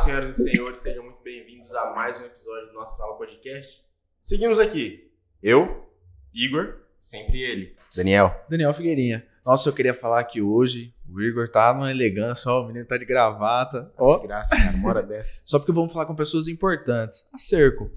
[0.00, 3.84] senhoras e senhores, sejam muito bem-vindos a mais um episódio do nosso Sala Podcast.
[4.22, 5.12] Seguimos aqui.
[5.42, 5.90] Eu,
[6.32, 8.34] Igor, sempre ele, Daniel.
[8.48, 9.26] Daniel Figueirinha.
[9.44, 12.96] Nossa, eu queria falar que hoje o Igor tá numa elegância, ó, o menino tá
[12.96, 13.92] de gravata.
[13.98, 15.42] Ó, Que graça, cara, uma hora dessa.
[15.44, 17.26] só porque vamos falar com pessoas importantes.
[17.34, 17.90] A Cerco.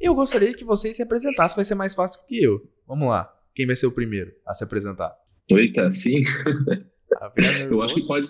[0.00, 2.66] Eu gostaria que vocês se apresentassem, vai ser mais fácil que eu.
[2.86, 3.30] Vamos lá.
[3.54, 5.14] Quem vai ser o primeiro a se apresentar?
[5.50, 6.24] Eita, sim.
[7.10, 7.30] Tá
[7.68, 8.26] Eu acho que pode,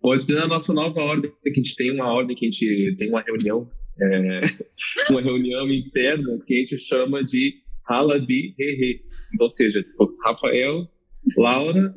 [0.00, 2.96] pode ser na nossa nova ordem, que a gente tem uma ordem, que a gente
[2.98, 3.70] tem uma reunião,
[4.00, 4.40] é,
[5.10, 7.54] uma reunião interna que a gente chama de
[7.86, 9.00] Halabi Hehe.
[9.34, 10.88] Então, ou seja, tipo, Rafael,
[11.36, 11.94] Laura,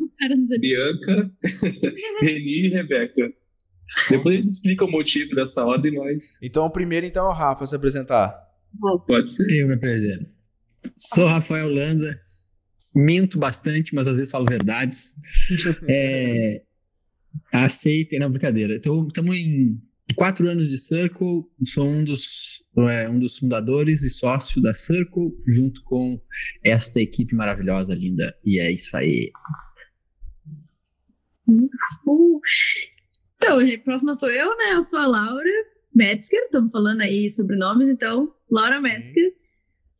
[0.60, 1.32] Bianca,
[2.22, 3.34] Reni e Rebeca.
[4.10, 7.34] Depois a gente explica o motivo dessa ordem, mas Então o primeiro então é o
[7.34, 8.36] Rafa a se apresentar.
[9.06, 9.50] pode ser.
[9.50, 10.30] Eu me apresento.
[10.98, 12.20] Sou Rafael Landa.
[12.94, 15.16] Minto bastante, mas às vezes falo verdades.
[15.88, 16.62] É,
[17.52, 18.76] aceitem, não, brincadeira.
[18.76, 19.82] Estamos em
[20.16, 21.44] quatro anos de Circle.
[21.66, 26.20] Sou um dos, é, um dos fundadores e sócio da Circle, junto com
[26.64, 28.36] esta equipe maravilhosa, linda.
[28.46, 29.32] E é isso aí.
[33.38, 34.74] Então, gente, próxima sou eu, né?
[34.74, 35.50] Eu sou a Laura
[35.96, 39.34] Metzger, estamos falando aí sobrenomes, então, Laura Metzger.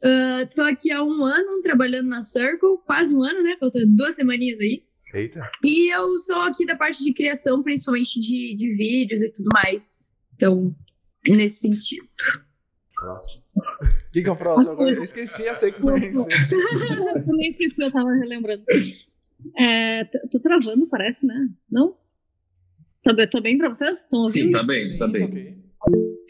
[0.04, 3.56] Ah, tô aqui há um ano trabalhando na Circle, quase um ano, né?
[3.60, 4.84] Falta duas semaninhas aí.
[5.14, 5.50] Eita.
[5.64, 10.16] E eu sou aqui da parte de criação, principalmente de, de vídeos e tudo mais.
[10.36, 10.76] Então,
[11.28, 12.08] nesse sentido.
[12.96, 13.44] Próximo.
[14.12, 14.72] Que é o próximo?
[14.74, 16.20] Agora eu esqueci a sequência.
[16.52, 18.64] Eu também esqueci, eu tava relembrando.
[19.58, 21.48] É, tô travando, parece, né?
[21.72, 21.96] Não?
[23.04, 24.02] Tá, bem- tô bem pra vocês?
[24.02, 24.58] Estão Sim, ouvindo?
[24.58, 25.24] tá bem, tá bem.
[25.24, 25.58] ok.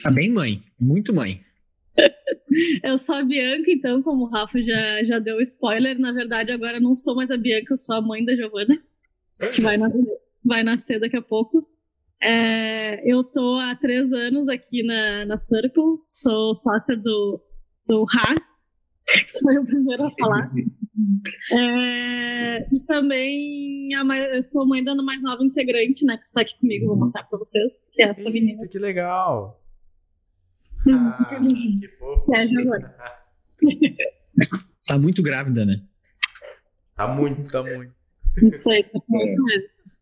[0.03, 0.63] Tá bem, mãe.
[0.79, 1.41] Muito mãe.
[2.83, 6.77] Eu sou a Bianca, então, como o Rafa já, já deu spoiler, na verdade agora
[6.77, 8.75] eu não sou mais a Bianca, eu sou a mãe da Giovana,
[9.53, 9.93] que vai, nas-
[10.45, 11.67] vai nascer daqui a pouco.
[12.23, 17.41] É, eu tô há três anos aqui na, na Circle, sou sócia do,
[17.85, 18.33] do Ra,
[19.07, 20.51] que foi o primeiro a falar.
[21.51, 26.41] É, e também a mais, eu sou mãe da mais nova integrante, né, que está
[26.41, 28.61] aqui comigo, vou mostrar pra vocês, que é essa menina.
[28.61, 29.61] Eita, que legal.
[30.93, 32.33] Ah, que fofo.
[32.35, 32.47] É.
[34.87, 35.81] Tá muito grávida, né?
[36.95, 37.51] Tá muito.
[37.51, 37.93] Tá muito.
[38.41, 39.97] Isso aí, tá com oito meses.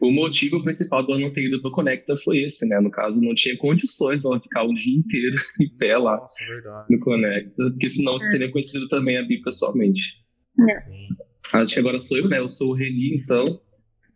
[0.00, 2.80] O motivo principal do eu não ter ido pro Conecta foi esse, né?
[2.80, 6.44] No caso, não tinha condições de ela ficar o dia inteiro em pé lá Nossa,
[6.44, 6.86] verdade.
[6.90, 10.00] no Conecta, porque senão você teria conhecido também a Bi pessoalmente.
[11.52, 12.38] Acho que agora sou eu, né?
[12.38, 13.44] Eu sou o Reni, então.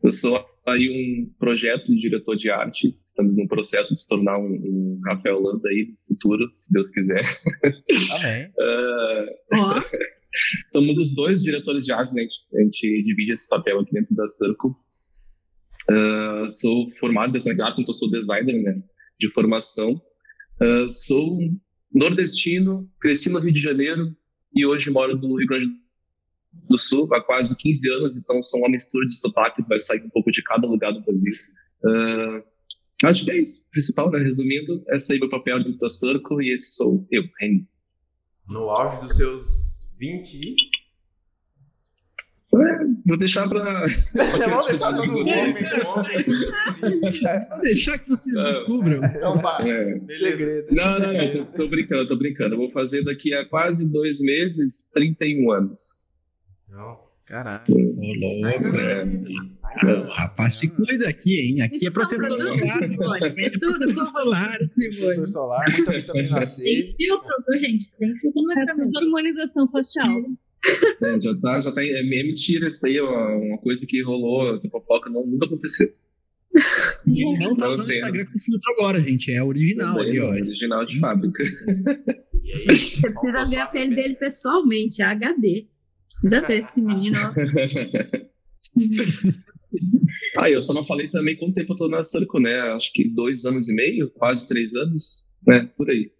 [0.03, 2.99] Eu sou aí um projeto de diretor de arte.
[3.05, 6.91] Estamos no processo de se tornar um, um Rafael Landa aí no futuro, se Deus
[6.91, 7.25] quiser.
[8.13, 8.51] Amém.
[8.61, 9.83] Ah, Ó,
[10.71, 12.23] somos os dois diretores de arte, né?
[12.23, 14.73] A gente, a gente divide esse papel aqui dentro da Circle.
[15.91, 18.83] Ah, sou formado em design gráfico, então sou designer, né?
[19.19, 20.01] De formação.
[20.61, 21.39] Ah, sou
[21.93, 24.15] nordestino, cresci no Rio de Janeiro
[24.55, 25.88] e hoje moro no Rio Grande do
[26.79, 30.31] Sul há quase 15 anos, então sou uma mistura de sotaques, vai sair um pouco
[30.31, 31.35] de cada lugar do Brasil.
[31.85, 32.43] Ah,
[33.09, 34.19] acho que é isso, principal, né?
[34.19, 37.67] Resumindo, esse aí é o meu papel dentro da Circle e esse sou eu, Reni.
[38.49, 40.57] No auge dos seus 20 e...
[42.51, 43.85] É, Vou deixar pra.
[44.49, 45.23] Vamos deixar todo mundo.
[47.51, 48.43] Vou deixar que vocês Ah.
[48.43, 49.05] descubram.
[49.05, 49.71] Então vai.
[49.71, 50.01] É.
[50.09, 50.69] Segredo.
[50.75, 52.55] Não, não, não, tô, tô brincando, tô brincando.
[52.55, 56.03] Eu vou fazer daqui a quase dois meses 31 anos.
[56.71, 57.09] Não.
[57.27, 57.65] Caralho.
[57.69, 58.77] Louco.
[58.79, 61.61] É, O rapaz se cuida aqui, hein?
[61.61, 62.79] Aqui é isso são protetor solar.
[62.89, 64.59] Simone, É tudo Protetor solar.
[64.59, 66.97] Professor solar, muita vitamina Sem C.
[66.97, 67.85] filtro, viu, gente?
[67.85, 70.09] Sem filtro não é É pra harmonização facial.
[71.03, 71.83] é, já tá, já tá.
[71.83, 75.87] É, é mentira isso daí, ó, uma coisa que rolou, essa fofoca não, nunca aconteceu.
[77.07, 77.97] E ele não tá usando o tem.
[77.99, 79.31] Instagram com filtro agora, gente.
[79.31, 80.31] É original Também, ali, ó.
[80.31, 81.45] original de fábrica.
[81.45, 85.67] Você precisa ver a pele dele pessoalmente, é HD.
[86.09, 87.19] Precisa ver esse menino.
[90.37, 92.59] Ah, eu só não falei também quanto tempo eu tô na Circo, né?
[92.73, 95.69] Acho que dois anos e meio, quase três anos, né?
[95.77, 96.11] Por aí.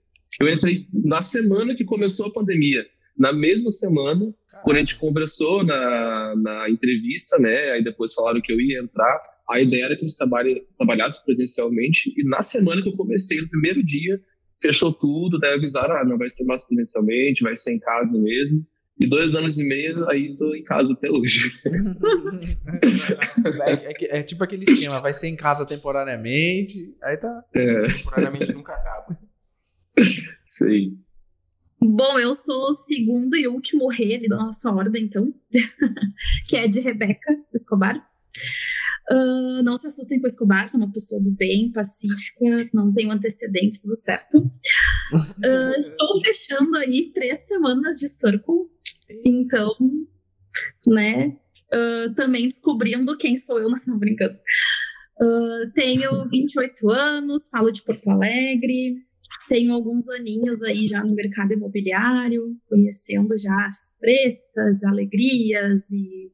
[0.41, 2.87] Eu entrei na semana que começou a pandemia.
[3.17, 4.33] Na mesma semana,
[4.63, 7.73] quando a gente conversou na, na entrevista, né?
[7.73, 9.21] Aí depois falaram que eu ia entrar.
[9.49, 12.13] A ideia era que a gente trabalhe, trabalhasse presencialmente.
[12.17, 14.21] E na semana que eu comecei, no primeiro dia,
[14.61, 15.39] fechou tudo.
[15.39, 18.65] Daí avisaram, ah, não vai ser mais presencialmente, vai ser em casa mesmo.
[19.01, 21.61] E dois anos e meio, aí tô em casa até hoje.
[23.65, 27.45] É, é é tipo aquele esquema, vai ser em casa temporariamente, aí tá.
[27.55, 29.19] É, Temporariamente nunca acaba.
[30.47, 30.93] sei.
[31.81, 35.33] Bom, eu sou o segundo e último rei ali da nossa ordem, então,
[36.49, 38.05] que é de Rebeca Escobar.
[39.11, 43.11] Ah, não se assustem com o Escobar, sou uma pessoa do bem, pacífica, não tenho
[43.11, 44.51] antecedentes, tudo certo.
[45.43, 48.69] Ah, estou fechando aí três semanas de Circle,
[49.25, 49.75] então,
[50.87, 51.39] né,
[51.73, 54.39] ah, também descobrindo quem sou eu, mas não brincando.
[55.75, 58.97] Tenho 28 anos, falo de Porto Alegre,
[59.49, 66.31] tenho alguns aninhos aí já no mercado imobiliário, conhecendo já as tretas, alegrias e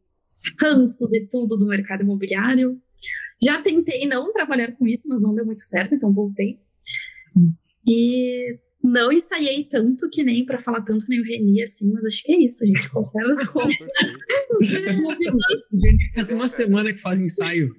[0.61, 2.81] ranços e tudo do mercado imobiliário.
[3.43, 6.59] Já tentei não trabalhar com isso, mas não deu muito certo, então voltei.
[7.87, 12.05] E não ensaiei tanto que nem para falar tanto que nem o Reni, assim, mas
[12.05, 12.89] acho que é isso, gente.
[12.91, 13.91] Qualquer coisa.
[15.73, 17.75] Eles fazem uma semana que faz ensaio.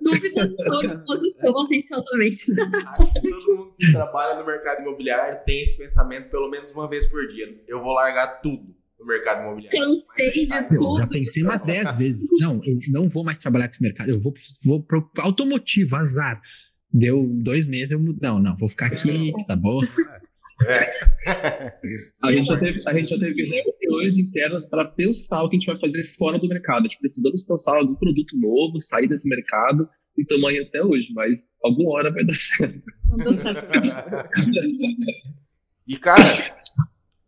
[0.00, 2.52] Dúvidas, estou à disposição atenciosamente.
[2.98, 6.88] Acho que todo mundo que trabalha no mercado imobiliário tem esse pensamento pelo menos uma
[6.88, 7.60] vez por dia.
[7.66, 9.78] Eu vou largar tudo no mercado imobiliário.
[9.78, 11.08] Cansei de Eu já tudo.
[11.08, 12.28] pensei umas 10 vezes.
[12.40, 14.08] Não, eu não vou mais trabalhar com esse mercado.
[14.10, 14.32] Eu vou,
[14.64, 16.40] vou pro automotivo, azar.
[16.92, 17.98] Deu dois meses, eu.
[17.98, 19.80] Não, não, vou ficar aqui, tá bom.
[22.22, 25.58] A gente, já teve, a gente já teve reuniões internas para pensar o que a
[25.58, 26.80] gente vai fazer fora do mercado.
[26.80, 31.58] A gente precisamos pensar algum produto novo, sair desse mercado, e aí até hoje, mas
[31.62, 32.82] alguma hora vai dar certo.
[33.08, 33.66] Não deu certo.
[35.88, 36.56] E, cara,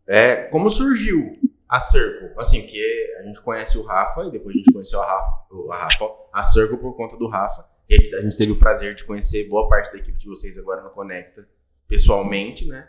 [0.08, 1.36] é, como surgiu
[1.68, 2.30] a Circle?
[2.36, 5.76] Assim, que a gente conhece o Rafa, e depois a gente conheceu a Rafa, a,
[5.76, 7.66] Rafa, a Circle por conta do Rafa.
[7.88, 10.82] E a gente teve o prazer de conhecer boa parte da equipe de vocês agora
[10.82, 11.48] no Conecta,
[11.86, 12.88] pessoalmente, né?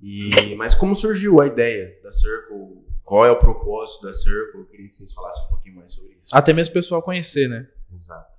[0.00, 2.84] E, mas como surgiu a ideia da Circle?
[3.02, 4.60] Qual é o propósito da Circle?
[4.60, 6.36] Eu queria que vocês falassem um pouquinho mais sobre isso.
[6.36, 7.66] Até mesmo o pessoal conhecer, né?
[7.92, 8.35] Exato.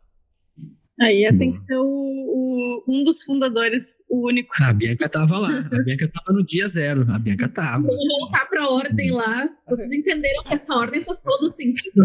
[1.00, 4.50] Aí tem que ser o, o- um dos fundadores, o único.
[4.62, 5.50] A Bianca tava lá.
[5.72, 7.06] A Bianca tava no dia zero.
[7.12, 7.84] A Bianca tava.
[7.86, 9.48] Vamos voltar para a ordem lá.
[9.70, 12.04] Vocês entenderam que essa ordem faz todo sentido.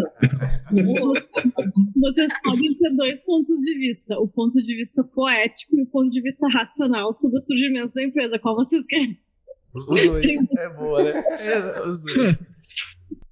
[2.01, 6.11] Vocês podem ter dois pontos de vista: o ponto de vista poético e o ponto
[6.11, 8.39] de vista racional sobre o surgimento da empresa.
[8.39, 9.19] Qual vocês querem?
[9.75, 10.25] Os dois.
[10.59, 11.25] É boa, né?
[11.41, 12.37] É, os dois.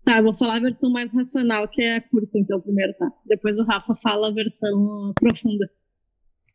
[0.05, 3.13] Tá, vou falar a versão mais racional, que é curta, então, primeiro, tá?
[3.27, 5.71] Depois o Rafa fala a versão profunda.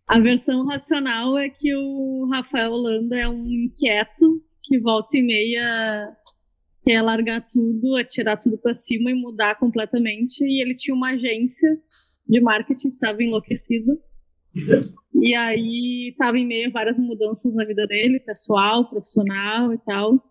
[0.07, 6.15] A versão racional é que o Rafael Holanda é um inquieto que volta e meia
[6.83, 10.43] quer largar tudo, atirar tudo pra cima e mudar completamente.
[10.43, 11.69] E ele tinha uma agência
[12.27, 13.99] de marketing, estava enlouquecido.
[15.15, 20.23] E aí estava em meio a várias mudanças na vida dele, pessoal, profissional e tal.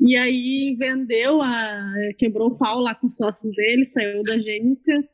[0.00, 5.08] E aí vendeu, a, quebrou o pau lá com os sócios dele, saiu da agência.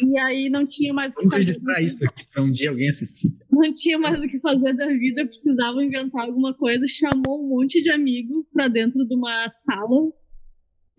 [0.00, 1.44] E aí não tinha mais o que Vamos fazer.
[1.44, 3.30] registrar isso aqui pra um dia alguém assistir.
[3.50, 6.84] Não tinha mais o que fazer da vida, precisava inventar alguma coisa.
[6.86, 10.12] Chamou um monte de amigo pra dentro de uma sala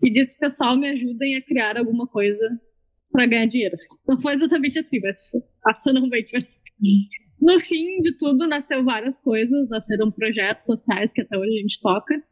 [0.02, 2.60] e disse: Pessoal, me ajudem a criar alguma coisa
[3.10, 3.76] pra ganhar dinheiro.
[4.06, 5.18] Não foi exatamente assim, mas
[5.64, 6.60] racionalmente foi assim.
[7.40, 11.80] No fim de tudo, nasceu várias coisas, nasceram projetos sociais que até hoje a gente
[11.80, 12.22] toca.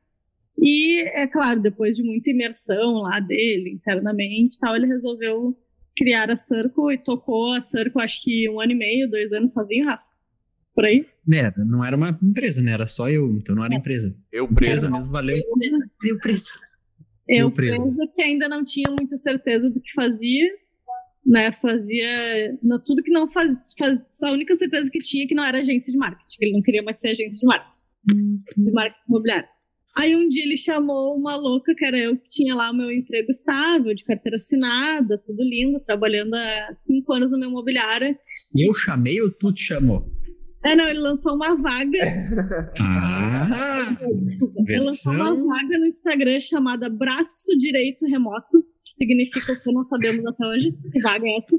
[0.61, 5.57] E, é claro, depois de muita imersão lá dele, internamente e tal, ele resolveu
[5.97, 9.53] criar a Circle e tocou a Circle acho que um ano e meio, dois anos
[9.53, 10.03] sozinho, Rafa.
[10.75, 11.05] Por aí.
[11.33, 12.73] Era, não era uma empresa, né?
[12.73, 14.17] Era só eu, então não era empresa.
[14.31, 14.93] Eu Empresa preso.
[14.93, 15.37] mesmo valeu.
[16.05, 16.53] Eu preciso.
[17.29, 17.95] Eu Eu preso.
[17.95, 20.49] preso que ainda não tinha muita certeza do que fazia,
[21.27, 21.53] né?
[21.53, 25.45] Fazia no, tudo que não faz, faz, a única certeza que tinha é que não
[25.45, 29.05] era agência de marketing, que ele não queria mais ser agência de marketing, de marketing
[29.09, 29.49] imobiliário.
[29.99, 32.89] Aí um dia ele chamou uma louca, que era eu, que tinha lá o meu
[32.89, 38.17] emprego estável, de carteira assinada, tudo lindo, trabalhando há cinco anos no meu imobiliário.
[38.55, 40.09] E eu chamei ou tu te chamou?
[40.65, 41.99] É, não, ele lançou uma vaga
[42.81, 43.97] Ah!
[44.69, 49.85] Ele lançou uma vaga no Instagram chamada Braço Direito Remoto, que significa o que não
[49.89, 50.79] sabemos até hoje.
[50.93, 51.57] Que vaga é essa?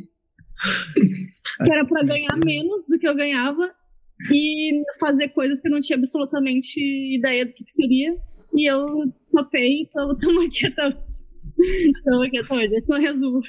[1.65, 3.69] Que era pra ganhar menos do que eu ganhava
[4.31, 6.79] e fazer coisas que eu não tinha absolutamente
[7.15, 8.15] ideia do que, que seria.
[8.53, 8.85] E eu
[9.31, 10.97] topei, então estamos aqui até hoje.
[11.95, 12.75] Estamos aqui até hoje.
[12.75, 13.41] Esse é um resumo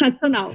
[0.00, 0.54] racional.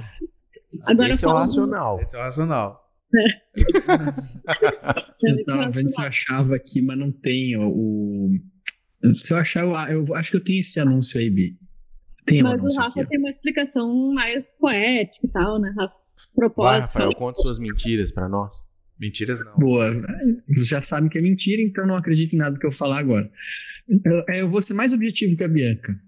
[0.82, 2.00] Agora Esse é o racional.
[2.00, 2.80] Esse é o racional.
[5.22, 8.32] Eu tava vendo se eu achava aqui, mas não tem o.
[9.14, 11.56] Se eu achar, eu, eu acho que eu tenho esse anúncio aí, Bi.
[12.26, 13.08] Tem um Mas o Rafa aqui.
[13.08, 15.94] tem uma explicação mais poética e tal, né, Rafa?
[15.94, 16.92] Vai, Propósito.
[16.92, 18.66] Rafael, conta suas mentiras pra nós.
[18.98, 19.56] Mentiras não.
[19.58, 19.92] Boa.
[20.48, 23.30] Vocês já sabem que é mentira, então não acredito em nada que eu falar agora.
[23.88, 25.98] Eu, eu vou ser mais objetivo que a Bianca.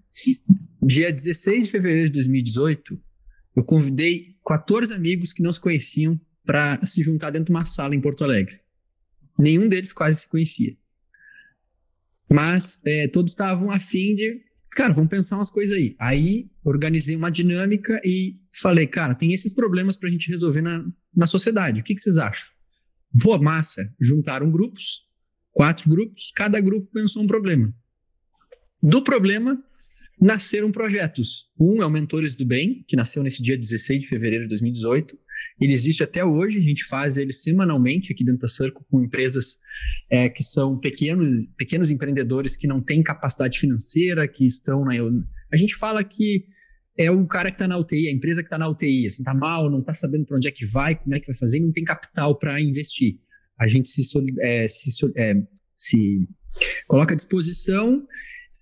[0.81, 2.99] Dia 16 de fevereiro de 2018,
[3.55, 7.93] eu convidei 14 amigos que não se conheciam para se juntar dentro de uma sala
[7.93, 8.59] em Porto Alegre.
[9.37, 10.75] Nenhum deles quase se conhecia.
[12.31, 15.95] Mas é, todos estavam afim de cara, vamos pensar umas coisas aí.
[15.99, 21.25] Aí organizei uma dinâmica e falei, cara, tem esses problemas pra gente resolver na, na
[21.25, 21.79] sociedade.
[21.79, 22.56] O que, que vocês acham?
[23.11, 23.93] Boa massa.
[23.99, 25.07] Juntaram grupos,
[25.51, 27.73] quatro grupos, cada grupo pensou um problema.
[28.83, 29.61] Do problema,
[30.21, 31.45] nasceram projetos.
[31.59, 35.17] Um é o Mentores do Bem, que nasceu nesse dia 16 de fevereiro de 2018.
[35.59, 39.57] Ele existe até hoje, a gente faz ele semanalmente aqui dentro da Circo com empresas
[40.09, 44.93] é, que são pequenos, pequenos empreendedores que não têm capacidade financeira, que estão na.
[45.51, 46.45] A gente fala que
[46.97, 49.33] é o cara que está na UTI, a empresa que está na UTI, assim, tá
[49.33, 51.61] mal, não está sabendo para onde é que vai, como é que vai fazer, e
[51.61, 53.19] não tem capital para investir.
[53.59, 54.01] A gente se,
[54.41, 55.35] é, se, é,
[55.75, 56.27] se
[56.87, 58.05] coloca à disposição,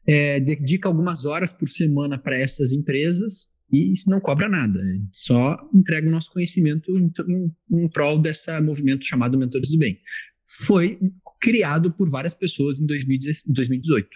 [0.06, 4.80] é, dedica algumas horas por semana para essas empresas e não cobra nada,
[5.12, 10.00] só entrega o nosso conhecimento em, em, em prol desse movimento chamado Mentores do Bem.
[10.48, 11.00] Foi
[11.42, 14.08] criado por várias pessoas em 2018.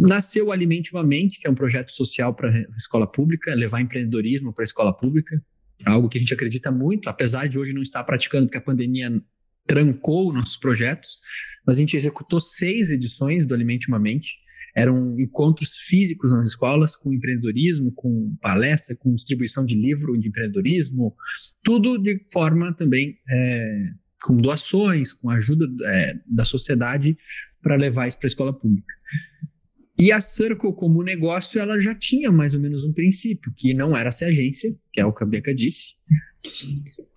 [0.00, 3.80] Nasceu o Alimente uma Mente, que é um projeto social para a escola pública, levar
[3.80, 5.42] empreendedorismo para a escola pública,
[5.84, 9.10] algo que a gente acredita muito, apesar de hoje não estar praticando, porque a pandemia
[9.66, 11.18] trancou nossos projetos,
[11.66, 14.38] mas a gente executou seis edições do Alimente uma Mente,
[14.74, 21.14] eram encontros físicos nas escolas com empreendedorismo, com palestra, com distribuição de livro de empreendedorismo,
[21.62, 23.86] tudo de forma também é,
[24.22, 27.16] com doações, com ajuda é, da sociedade
[27.60, 28.94] para levar isso para a escola pública.
[30.00, 33.94] E a Circle, como negócio, ela já tinha mais ou menos um princípio, que não
[33.94, 35.94] era ser agência, que é o que a Beca disse,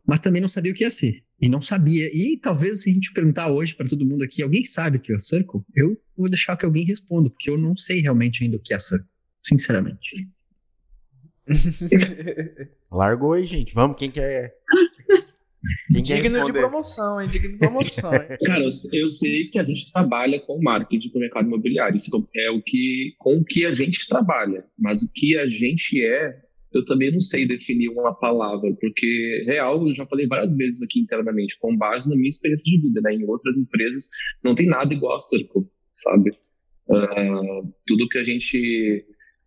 [0.06, 1.24] mas também não sabia o que ia ser.
[1.40, 2.10] E não sabia.
[2.14, 5.14] E talvez se a gente perguntar hoje para todo mundo aqui, alguém sabe o que
[5.14, 5.62] é a Circle?
[5.74, 8.76] Eu vou deixar que alguém responda, porque eu não sei realmente ainda o que é
[8.76, 9.08] a Circle,
[9.42, 10.28] sinceramente.
[12.92, 13.74] Largou aí, gente.
[13.74, 14.56] Vamos, quem quer.
[15.90, 17.30] Digno de promoção, hein?
[17.30, 18.14] Digno de promoção.
[18.14, 18.38] Hein?
[18.46, 21.96] Cara, eu sei que a gente trabalha com marketing para o mercado imobiliário.
[21.96, 24.66] Isso é o que, com o que a gente trabalha.
[24.78, 26.36] Mas o que a gente é,
[26.74, 31.00] eu também não sei definir uma palavra, porque real, eu já falei várias vezes aqui
[31.00, 33.14] internamente, com base na minha experiência de vida, né?
[33.14, 34.10] Em outras empresas
[34.44, 35.64] não tem nada igual a Circle,
[35.96, 36.32] sabe?
[36.88, 39.06] Uh, tudo que a gente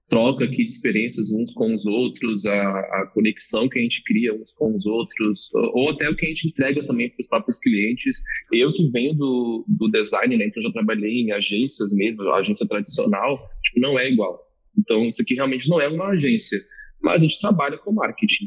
[0.08, 4.34] troca aqui de experiências uns com os outros, a, a, conexão que a gente cria
[4.34, 7.58] uns com os outros, ou até o que a gente entrega também para os próprios
[7.58, 8.22] clientes.
[8.52, 13.48] Eu que venho do, do design, né, eu já trabalhei em agências mesmo, agência tradicional,
[13.64, 14.40] tipo, não é igual.
[14.78, 16.58] Então, isso aqui realmente não é uma agência
[17.06, 18.46] mas a gente trabalha com marketing.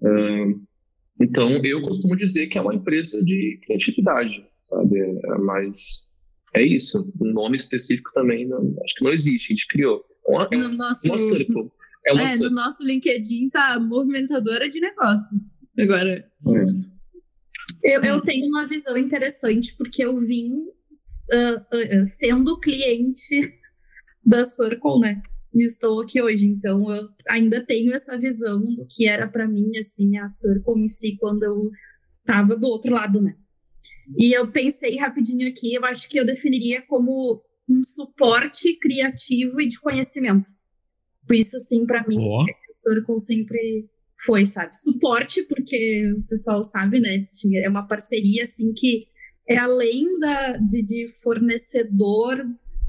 [0.00, 0.60] Uh,
[1.20, 4.98] então, eu costumo dizer que é uma empresa de criatividade, sabe?
[4.98, 6.08] É, mas
[6.54, 7.12] é isso.
[7.20, 10.04] Um nome específico também não, acho que não existe, a gente criou.
[10.56, 11.08] No nosso.
[12.04, 15.60] É, é no nosso LinkedIn tá movimentadora de negócios.
[15.78, 16.28] Agora.
[16.46, 17.94] É.
[17.96, 23.52] Eu, eu tenho uma visão interessante, porque eu vim uh, uh, sendo cliente
[24.24, 25.22] da Circle, né?
[25.54, 26.46] e estou aqui hoje.
[26.46, 30.88] Então, eu ainda tenho essa visão do que era para mim, assim, a Circle em
[30.88, 31.70] si, quando eu
[32.20, 33.36] estava do outro lado, né?
[34.16, 39.68] E eu pensei rapidinho aqui, eu acho que eu definiria como um suporte criativo e
[39.68, 40.50] de conhecimento.
[41.26, 42.42] Por isso, assim, para mim, oh.
[42.42, 43.88] a Circle sempre
[44.24, 44.76] foi, sabe?
[44.76, 47.26] Suporte, porque o pessoal sabe, né?
[47.62, 49.06] É uma parceria, assim, que
[49.48, 52.44] é além da, de, de fornecedor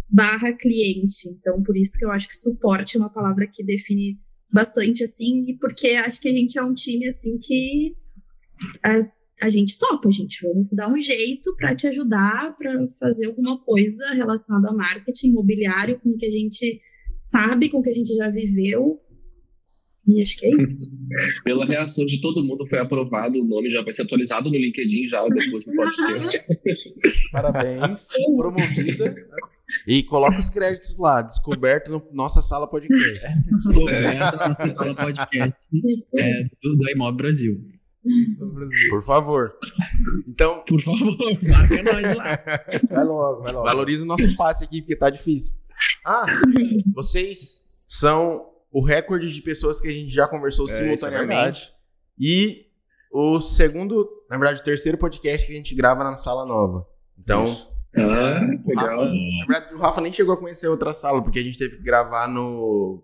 [0.09, 1.27] barra cliente.
[1.29, 4.19] Então, por isso que eu acho que suporte é uma palavra que define
[4.51, 7.93] bastante, assim, e porque acho que a gente é um time, assim, que
[8.83, 8.99] a,
[9.41, 13.59] a gente topa, a gente vamos dar um jeito para te ajudar, para fazer alguma
[13.59, 16.79] coisa relacionada a marketing imobiliário, com o que a gente
[17.17, 19.01] sabe, com o que a gente já viveu,
[20.05, 20.91] e acho que é isso.
[21.43, 23.39] Pela reação de todo mundo, foi aprovado.
[23.39, 26.39] O nome já vai ser atualizado no LinkedIn já depois do podcast.
[27.31, 28.07] Parabéns.
[28.35, 29.15] Promovida.
[29.87, 33.19] E coloca os créditos lá, descoberto no nossa sala podcast.
[33.41, 35.59] Descoberto na sala podcast
[36.15, 37.72] é, do, do Imóvel Brasil.
[38.89, 39.55] Por favor.
[40.27, 40.63] Então.
[40.67, 41.17] Por favor,
[41.49, 42.39] marca nós lá.
[42.89, 43.65] Vai logo, vai logo.
[43.65, 45.55] Valoriza o nosso passe aqui, porque tá difícil.
[46.05, 46.25] Ah,
[46.93, 51.67] vocês são o recorde de pessoas que a gente já conversou é, é simultaneamente.
[51.69, 51.73] É
[52.19, 52.65] e
[53.11, 56.87] o segundo, na verdade, o terceiro podcast que a gente grava na sala nova.
[57.17, 57.45] Então,
[57.95, 58.85] ah, legal.
[58.89, 61.77] Rafa, na verdade, o Rafa nem chegou a conhecer outra sala, porque a gente teve
[61.77, 63.03] que gravar no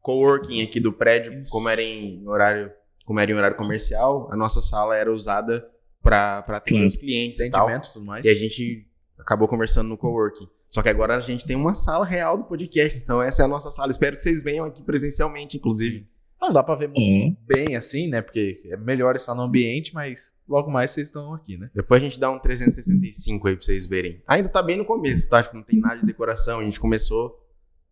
[0.00, 2.72] coworking aqui do prédio, como era em horário,
[3.10, 5.68] como era em horário comercial, a nossa sala era usada
[6.00, 7.68] para atender os clientes e tal.
[7.80, 8.24] Tudo mais.
[8.24, 8.86] E a gente
[9.18, 10.46] acabou conversando no coworking.
[10.68, 13.48] Só que agora a gente tem uma sala real do podcast, então essa é a
[13.48, 13.90] nossa sala.
[13.90, 16.06] Espero que vocês venham aqui presencialmente, inclusive.
[16.40, 17.36] Não dá pra ver muito uhum.
[17.44, 18.22] bem assim, né?
[18.22, 21.68] Porque é melhor estar no ambiente, mas logo mais vocês estão aqui, né?
[21.74, 24.22] Depois a gente dá um 365 aí pra vocês verem.
[24.24, 25.42] Ainda tá bem no começo, tá?
[25.42, 26.60] Tipo, não tem nada de decoração.
[26.60, 27.40] A gente começou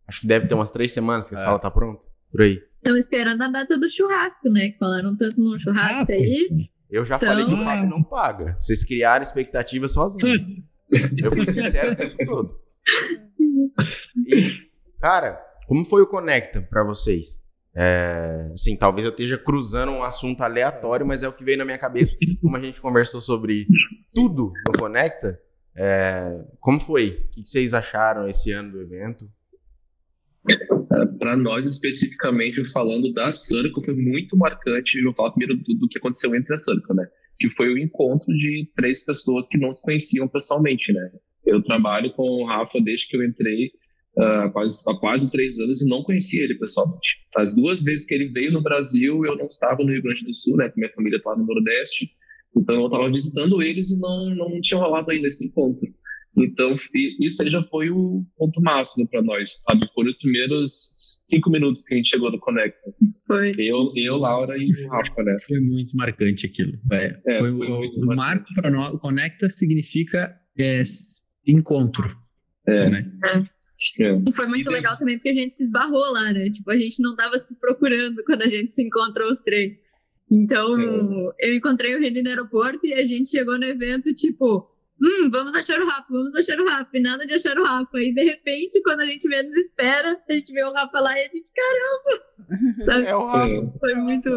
[0.09, 1.41] Acho que deve ter umas três semanas que a É.
[1.41, 2.01] sala tá pronta.
[2.31, 2.61] Por aí.
[2.77, 4.69] Estamos esperando a data do churrasco, né?
[4.69, 6.69] Que falaram tanto no churrasco Ah, aí.
[6.89, 7.57] Eu já Então- falei que o.
[7.57, 8.55] Fábio não paga.
[8.59, 10.63] Vocês criaram expectativa sozinhos.
[11.23, 12.59] Eu fui sincero o tempo todo.
[14.25, 14.53] E,
[14.99, 17.39] cara, como foi o Conecta pra vocês?
[17.75, 21.65] É, assim, talvez eu esteja cruzando um assunto aleatório, mas é o que veio na
[21.65, 22.17] minha cabeça.
[22.41, 23.67] Como a gente conversou sobre
[24.13, 25.39] tudo no Conecta,
[25.77, 27.23] é, como foi?
[27.27, 29.29] O que vocês acharam esse ano do evento?
[31.19, 34.97] Para nós, especificamente, falando da Circle, foi muito marcante.
[34.97, 37.07] Eu vou falar primeiro do, do que aconteceu entre a Circle, né?
[37.39, 41.11] Que foi o encontro de três pessoas que não se conheciam pessoalmente, né?
[41.45, 43.71] Eu trabalho com o Rafa desde que eu entrei
[44.17, 47.17] há quase, há quase três anos e não conhecia ele pessoalmente.
[47.37, 50.33] As duas vezes que ele veio no Brasil, eu não estava no Rio Grande do
[50.33, 50.69] Sul, né?
[50.69, 52.09] Que minha família estava no Nordeste.
[52.57, 55.87] Então, eu estava visitando eles e não, não tinha rolado ainda esse encontro.
[56.39, 56.75] Então,
[57.19, 59.87] isso aí já foi o ponto máximo para nós, sabe?
[59.93, 60.71] Foram os primeiros
[61.23, 62.93] cinco minutos que a gente chegou no Conecta.
[63.27, 63.51] Foi.
[63.57, 65.35] Eu, eu Laura e o Rafa, né?
[65.45, 66.79] Foi muito marcante aquilo.
[66.91, 68.15] É, É, foi foi o, muito o marcante.
[68.17, 68.93] marco para nós.
[68.93, 70.83] O Conecta significa é,
[71.45, 72.15] encontro.
[72.67, 72.89] É.
[72.89, 73.11] Né?
[73.25, 73.59] É.
[74.27, 76.49] E foi muito E legal também porque a gente se esbarrou lá, né?
[76.49, 79.77] Tipo, a gente não tava se procurando quando a gente se encontrou os três.
[80.31, 80.77] Então,
[81.39, 84.69] eu encontrei o René no aeroporto e a gente chegou no evento, tipo,
[85.01, 86.97] hum, vamos achar o Rafa, vamos achar o Rafa.
[86.97, 87.97] E nada de achar o Rafa.
[87.99, 91.21] E de repente, quando a gente menos espera, a gente vê o Rafa lá e
[91.25, 92.29] a gente, caramba!
[92.83, 93.05] Sabe?
[93.07, 93.53] É o Rafa.
[93.53, 93.79] É.
[93.79, 94.29] Foi muito.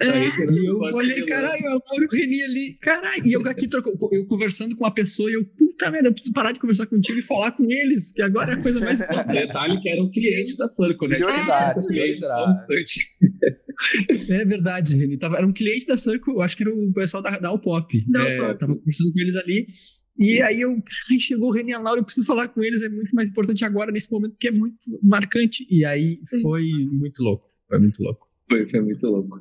[0.00, 3.26] A É, era E eu olhei, caralho, é o Mauro Reni ali, caralho.
[3.26, 6.32] E eu aqui troco- eu conversando com uma pessoa e eu, puta merda, eu preciso
[6.32, 9.32] parar de conversar contigo e falar com eles, porque agora é a coisa mais importante.
[9.46, 11.16] Detalhe que era um cliente da Circle, né?
[11.16, 11.84] Um prioridades.
[11.84, 13.00] instante.
[14.30, 15.18] É verdade, Reni.
[15.18, 18.04] Tava, era um cliente da Circle, eu acho que era o pessoal da, da Alpop.
[18.10, 18.58] Da É, Alpop.
[18.58, 19.66] tava conversando com eles ali.
[20.18, 20.70] E aí eu,
[21.10, 23.30] ai, chegou o Reni e a Laura, eu preciso falar com eles, é muito mais
[23.30, 25.66] importante agora, nesse momento, porque é muito marcante.
[25.70, 28.26] E aí foi muito louco, foi muito louco.
[28.48, 29.40] Foi, foi muito louco.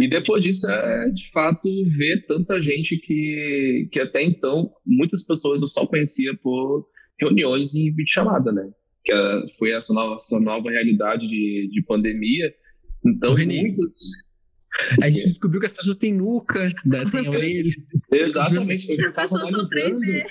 [0.00, 5.60] E depois disso, é de fato ver tanta gente que, que até então, muitas pessoas
[5.60, 6.86] eu só conhecia por
[7.20, 8.66] reuniões em videochamada, né?
[9.04, 12.52] Que é- foi essa nova, essa nova realidade de, de pandemia.
[13.04, 14.25] Então, muitos.
[15.02, 17.70] A gente descobriu que as pessoas têm nuca, né, tem orelha.
[18.12, 18.88] Exatamente.
[18.90, 20.00] Eu as pessoas são analisando.
[20.00, 20.26] 3D.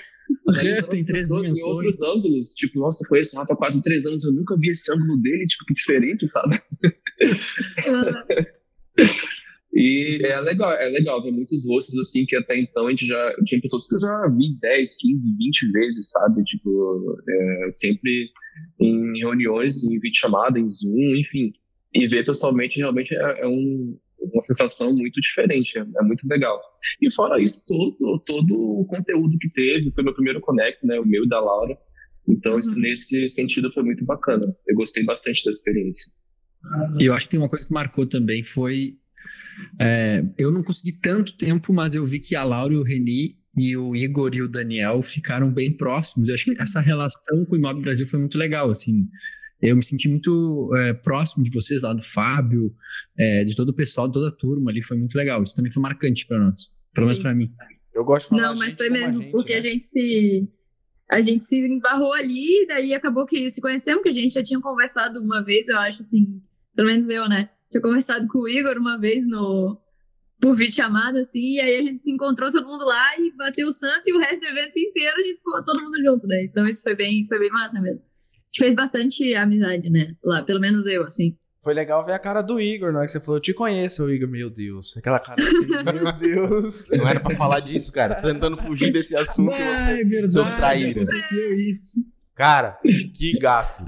[0.48, 1.86] analisando tem três pessoas em dimensões.
[1.86, 2.54] outros ângulos.
[2.54, 5.16] Tipo, nossa, eu conheço o Rafa há quase três anos, eu nunca vi esse ângulo
[5.20, 6.60] dele, tipo, que diferente, sabe?
[9.78, 13.34] E é legal, é legal ver muitos rostos assim que até então a gente já
[13.44, 16.42] tinha pessoas que eu já vi 10, 15, 20 vezes, sabe?
[16.44, 18.30] Tipo, é, sempre
[18.80, 21.52] em reuniões, em videochamada, em Zoom, enfim.
[21.94, 26.60] E ver pessoalmente realmente é, é um- uma sensação muito diferente, é, é muito legal.
[27.00, 30.98] E fora isso, todo, todo o conteúdo que teve, foi meu primeiro Connect, né?
[30.98, 31.76] O meu e da Laura.
[32.28, 34.46] Então, isso, nesse sentido, foi muito bacana.
[34.66, 36.10] Eu gostei bastante da experiência.
[36.98, 38.96] E eu acho que tem uma coisa que marcou também foi.
[39.80, 43.36] é, eu não consegui tanto tempo, mas eu vi que a Laura e o Reni
[43.56, 46.28] e o Igor e o Daniel ficaram bem próximos.
[46.28, 49.08] Eu acho que essa relação com o Imob Brasil foi muito legal, assim.
[49.60, 52.74] Eu me senti muito é, próximo de vocês lá, do Fábio,
[53.18, 55.42] é, de todo o pessoal, toda a turma ali, foi muito legal.
[55.42, 57.50] Isso também foi marcante para nós, pelo menos para mim.
[57.94, 59.58] Eu gosto de Não, a mas gente foi mesmo, gente, porque né?
[59.58, 60.48] a gente se.
[61.08, 64.60] A gente se embarrou ali, daí acabou que se conhecemos, que a gente já tinha
[64.60, 66.42] conversado uma vez, eu acho, assim,
[66.74, 67.48] pelo menos eu, né?
[67.70, 69.80] Tinha conversado com o Igor uma vez no.
[70.38, 73.66] Por vídeo chamada, assim, e aí a gente se encontrou todo mundo lá e bateu
[73.68, 76.44] o santo e o resto do evento inteiro a gente ficou todo mundo junto, né?
[76.44, 78.02] Então isso foi bem, foi bem massa mesmo.
[78.56, 80.14] A gente fez bastante amizade, né?
[80.24, 81.36] Lá, pelo menos eu, assim.
[81.62, 84.04] Foi legal ver a cara do Igor, na hora que você falou, eu te conheço,
[84.04, 84.96] o Igor, meu Deus.
[84.96, 86.88] Aquela cara assim, meu Deus.
[86.90, 88.14] Não era pra falar disso, cara.
[88.16, 89.52] Tô tentando fugir desse assunto.
[89.52, 90.00] Ah, você...
[90.00, 91.02] é verdade, sobre traíra.
[91.02, 91.98] aconteceu isso.
[92.34, 92.78] Cara,
[93.14, 93.84] que gafe.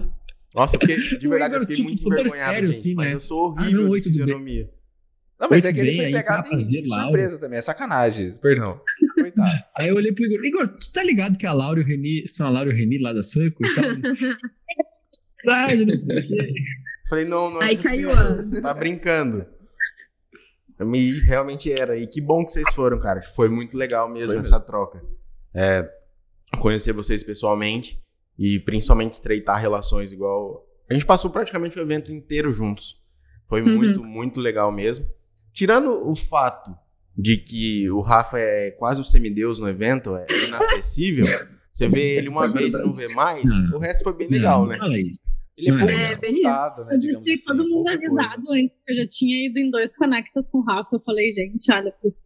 [0.54, 2.78] Nossa, eu fiquei, de O verdade, eu Igor, fiquei tipo, muito super envergonhado, sério, gente,
[2.80, 3.14] assim, mas né?
[3.14, 4.02] eu sou Ah, horrível não, de bem.
[4.02, 4.70] fisionomia.
[5.40, 7.58] Não, mas é que ele foi pegado em surpresa também.
[7.60, 8.32] É sacanagem.
[8.42, 8.80] Perdão.
[9.32, 9.64] Coitado.
[9.76, 12.26] Aí eu olhei pro Igor, Igor, tu tá ligado que a Laura e o Reni
[12.26, 13.84] são a Laura e o Reni lá da e tal?
[15.54, 16.54] ah, eu não sei o quê.
[17.08, 18.14] Falei, não, não é Aí possível.
[18.14, 19.46] caiu Você tá brincando.
[20.94, 21.96] E realmente era.
[21.96, 23.22] E que bom que vocês foram, cara.
[23.34, 25.02] Foi muito legal mesmo Foi essa troca.
[25.54, 25.88] É,
[26.60, 27.98] conhecer vocês pessoalmente
[28.38, 30.64] e principalmente estreitar relações igual.
[30.88, 33.02] A gente passou praticamente o evento inteiro juntos.
[33.48, 33.74] Foi Uhum.
[33.74, 35.06] muito, muito legal mesmo.
[35.52, 36.76] Tirando o fato
[37.18, 41.24] de que o Rafa é quase um semideus no evento, é inacessível.
[41.72, 43.76] Você vê ele uma É vez e não vê mais, Não.
[43.76, 44.76] o resto foi bem legal, não, né?
[44.76, 45.20] não fala isso.
[45.56, 46.88] Ele é é, bem isso.
[46.88, 46.94] né?
[46.94, 47.44] Eu Digamos deixei assim.
[47.44, 48.22] todo mundo pouca coisa.
[48.22, 50.94] avisado antes, que eu já tinha ido em dois conectas com o Rafa.
[50.94, 52.20] Eu falei, gente, olha, vocês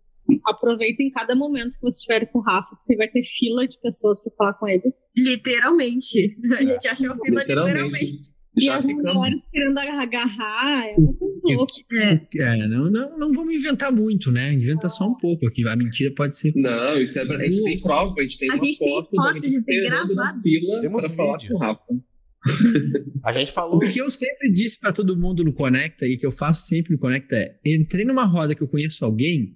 [0.46, 4.20] aproveitem cada momento que vocês estiverem com o Rafa, porque vai ter fila de pessoas
[4.22, 4.82] para falar com ele.
[5.16, 6.36] Literalmente.
[6.58, 7.74] A gente achou fila literalmente.
[7.74, 8.22] Literalmente.
[8.56, 9.14] E Já as ficamos.
[9.14, 11.72] mulheres querendo agarrar, é uma coisa louca.
[11.94, 12.28] É.
[12.62, 14.52] É, não, não, não vamos inventar muito, né?
[14.52, 15.66] Inventa só um pouco aqui.
[15.68, 16.52] A mentira pode ser.
[16.56, 17.22] Não, isso é.
[17.22, 19.64] A gente tem prova, a gente tem A uma gente tem foto foto, a gente
[19.64, 20.42] tem na gravado.
[20.42, 21.58] fila Temos pra falar vídeos.
[21.58, 21.82] com o Rafa.
[23.24, 23.76] A gente falou.
[23.76, 26.92] O que eu sempre disse pra todo mundo no Conecta e que eu faço sempre
[26.92, 29.54] no Conecta é: entrei numa roda que eu conheço alguém,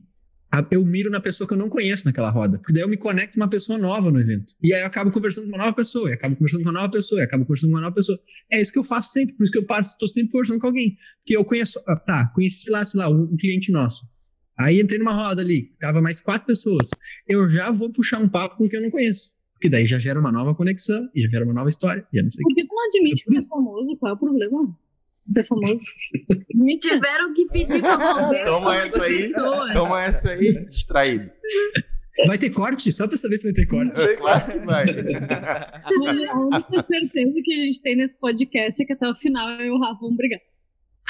[0.71, 2.59] eu miro na pessoa que eu não conheço naquela roda.
[2.59, 4.55] Porque daí eu me conecto com uma pessoa nova no evento.
[4.63, 6.93] E aí eu acabo conversando com uma nova pessoa, e acabo conversando com uma nova
[6.93, 8.19] pessoa, e acabo conversando com uma nova pessoa.
[8.51, 10.67] É isso que eu faço sempre, por isso que eu passo, estou sempre conversando com
[10.67, 10.97] alguém.
[11.19, 14.07] Porque eu conheço, ah, tá, conheci lá, sei lá, um, um cliente nosso.
[14.59, 16.91] Aí entrei numa roda ali, tava mais quatro pessoas.
[17.29, 19.31] Eu já vou puxar um papo com quem eu não conheço.
[19.53, 22.23] Porque daí já gera uma nova conexão, e já gera uma nova história, e já
[22.23, 23.97] não sei o Por que tu não admite que é famoso?
[23.99, 24.79] Qual é o problema?
[25.29, 25.81] Você é famoso?
[26.51, 26.89] Admite.
[26.89, 29.17] Tiveram que pedir pra volver Toma essa aí.
[29.19, 29.73] pessoas.
[29.73, 31.31] Toma essa aí, distraído.
[32.27, 32.91] Vai ter corte?
[32.93, 33.93] Só pra saber se vai ter corte.
[34.17, 34.87] Claro que vai.
[36.31, 39.67] A única certeza que a gente tem nesse podcast é que até o final eu
[39.67, 40.41] e o Rafa vamos brigar.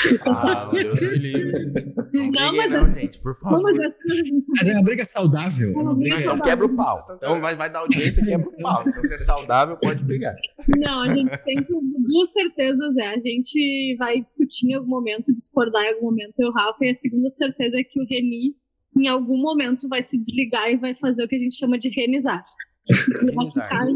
[0.05, 1.95] É Ah, Deus me livre.
[2.13, 3.57] Não Não, mas não, gente, por favor.
[3.57, 5.73] Não, mas essa coisa a gente Mas é uma briga saudável.
[5.73, 6.21] É uma briga...
[6.21, 7.07] Então quebra o pau.
[7.17, 8.85] Então vai, vai dar audiência, quebra o pau.
[8.87, 10.35] Então se é saudável, pode brigar.
[10.79, 11.75] Não, a gente sempre.
[12.07, 16.51] Duas certezas é: a gente vai discutir em algum momento, discordar em algum momento, eu
[16.51, 18.55] e Rafa, e a segunda certeza é que o Reni,
[18.97, 21.89] em algum momento, vai se desligar e vai fazer o que a gente chama de
[21.89, 22.45] renizar.
[22.89, 23.87] Ele vai, ficar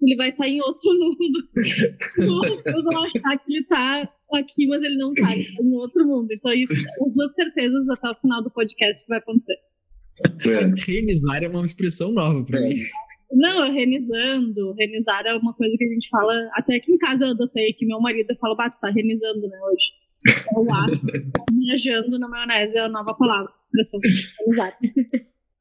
[0.00, 1.48] ele vai estar em outro mundo.
[2.56, 5.74] As pessoas vão achar que ele tá aqui, mas ele não tá, ele tá em
[5.74, 6.28] outro mundo.
[6.32, 9.56] Então, isso são duas certezas até o final do podcast que vai acontecer.
[10.46, 10.60] É.
[10.86, 12.74] Renizar é uma expressão nova pra mim.
[13.32, 14.72] Não, é renizando.
[14.72, 16.34] Renizar é uma coisa que a gente fala.
[16.54, 19.58] Até aqui em casa eu adotei que meu marido fala, bah, tu tá renizando, né,
[19.62, 19.98] hoje.
[20.56, 21.06] Eu acho.
[21.52, 23.52] Viajando na maionese é a nova palavra.
[23.66, 24.00] Expressão.
[24.40, 24.78] Renizar.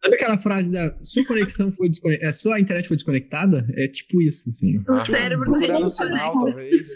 [0.04, 2.34] Sabe aquela frase da sua conexão foi desconectada?
[2.34, 3.66] sua internet foi desconectada?
[3.76, 4.78] É tipo isso, assim.
[4.88, 6.12] O cérebro não reinicia, né?
[6.18, 6.88] sinal, talvez.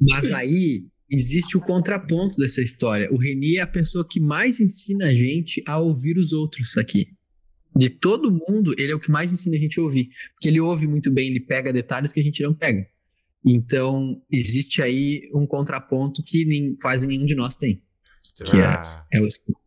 [0.00, 3.08] Mas aí existe o contraponto dessa história.
[3.12, 7.08] O Reni é a pessoa que mais ensina a gente a ouvir os outros aqui.
[7.76, 10.08] De todo mundo, ele é o que mais ensina a gente a ouvir.
[10.34, 12.86] Porque ele ouve muito bem, ele pega detalhes que a gente não pega.
[13.44, 17.82] Então, existe aí um contraponto que nem- quase nenhum de nós tem.
[18.36, 19.58] Que é- Ah, É o escudo.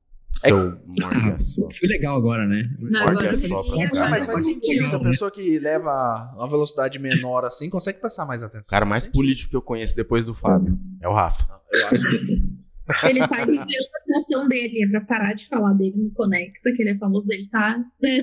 [0.46, 1.70] Ah, morde só.
[1.70, 2.70] Foi legal agora, né?
[2.80, 4.10] Não, agora só, pra agora cá.
[4.10, 4.54] Mas faz sim.
[4.56, 4.96] sentido.
[4.96, 8.70] A pessoa que leva uma velocidade menor assim consegue prestar mais O atenção.
[8.70, 11.46] cara mais político que eu conheço depois do Fábio é o Rafa.
[11.74, 12.58] Eu acho que
[13.04, 16.82] Ele tá desviando a atenção dele, é pra parar de falar dele no Conecta, que
[16.82, 17.84] ele é famoso dele, tá?
[18.02, 18.22] É, É,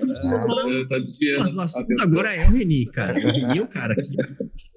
[0.88, 1.40] Tá desviando.
[1.40, 3.18] Mas o assunto agora é o Reni, cara.
[3.18, 4.16] O Reni é o cara aqui.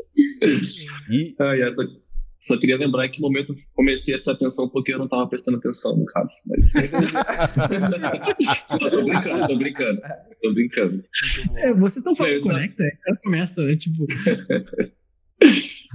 [1.10, 1.84] E Ah, e essa-
[2.48, 5.58] só queria lembrar em que momento eu comecei essa atenção porque eu não tava prestando
[5.58, 6.34] atenção, no caso.
[6.48, 6.74] Mas...
[8.70, 10.02] Não, tô brincando, tô brincando.
[10.42, 11.04] Tô brincando.
[11.56, 12.84] É, vocês estão falando É, conecta?
[13.08, 13.76] Ela começa, né?
[13.76, 14.06] Tipo,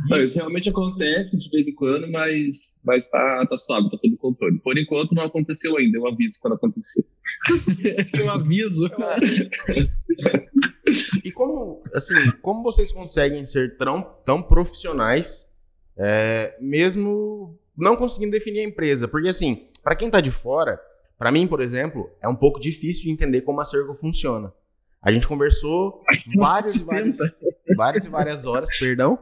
[0.08, 4.16] Não, isso realmente acontece de vez em quando, mas, mas tá, tá suave, tá sob
[4.16, 4.58] controle.
[4.60, 7.04] Por enquanto não aconteceu ainda, eu aviso quando acontecer.
[8.18, 8.88] eu aviso.
[11.24, 15.51] E como, assim, como vocês conseguem ser tão, tão profissionais,
[15.96, 19.08] é, mesmo não conseguindo definir a empresa?
[19.08, 20.80] Porque, assim, para quem tá de fora,
[21.18, 24.52] para mim, por exemplo, é um pouco difícil de entender como a Circle funciona.
[25.00, 25.98] A gente conversou
[26.36, 27.16] várias, e várias,
[27.76, 29.18] várias e várias horas, perdão.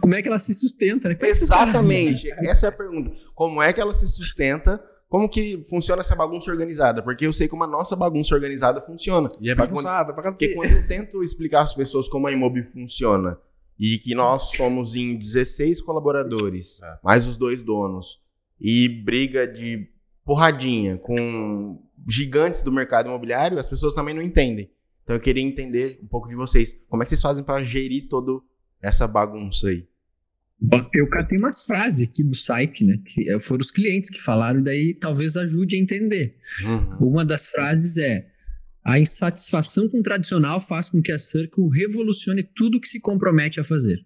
[0.00, 1.18] Como é que ela se sustenta, né?
[1.20, 3.10] Exatamente, essa é a pergunta.
[3.34, 4.82] Como é que ela se sustenta?
[5.08, 7.02] Como que funciona essa bagunça organizada?
[7.02, 9.30] Porque eu sei como a nossa bagunça organizada funciona.
[9.40, 13.38] E é bagunçada pra Porque quando eu tento explicar às pessoas como a Imob funciona
[13.78, 18.20] e que nós somos em 16 colaboradores, mais os dois donos,
[18.60, 19.88] e briga de
[20.24, 24.70] porradinha com gigantes do mercado imobiliário, as pessoas também não entendem.
[25.02, 26.74] Então eu queria entender um pouco de vocês.
[26.88, 28.40] Como é que vocês fazem para gerir toda
[28.80, 29.86] essa bagunça aí?
[30.94, 32.98] Eu catei umas frases aqui do site, né?
[33.04, 36.38] Que eh, foram os clientes que falaram, e daí talvez ajude a entender.
[37.00, 38.26] Uma das frases é:
[38.84, 43.58] a insatisfação com o tradicional faz com que a Circle revolucione tudo que se compromete
[43.58, 44.04] a fazer.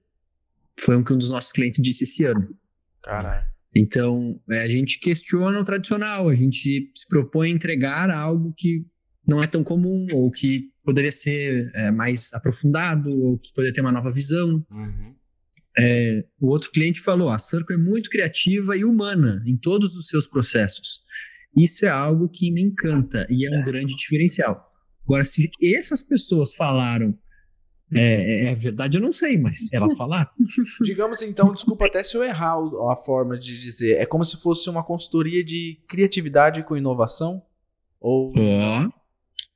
[0.79, 2.57] Foi o que um dos nossos clientes disse esse ano.
[3.03, 3.45] Caralho.
[3.75, 8.87] Então, é, a gente questiona o tradicional, a gente se propõe a entregar algo que
[9.27, 13.81] não é tão comum, ou que poderia ser é, mais aprofundado, ou que poderia ter
[13.81, 14.65] uma nova visão.
[15.77, 20.09] É, o outro cliente falou: a Circle é muito criativa e humana em todos os
[20.09, 21.03] seus processos.
[21.57, 24.68] Isso é algo que me encanta e é um grande diferencial.
[25.09, 27.17] Agora, se essas pessoas falaram,
[27.91, 30.29] é, é- é verdade, eu não sei, mas elas falaram.
[30.85, 32.57] Digamos então, desculpa até se eu errar
[32.91, 37.43] a forma de dizer, é como se fosse uma consultoria de criatividade com inovação.
[37.99, 38.33] Ou.
[38.37, 38.89] Ó.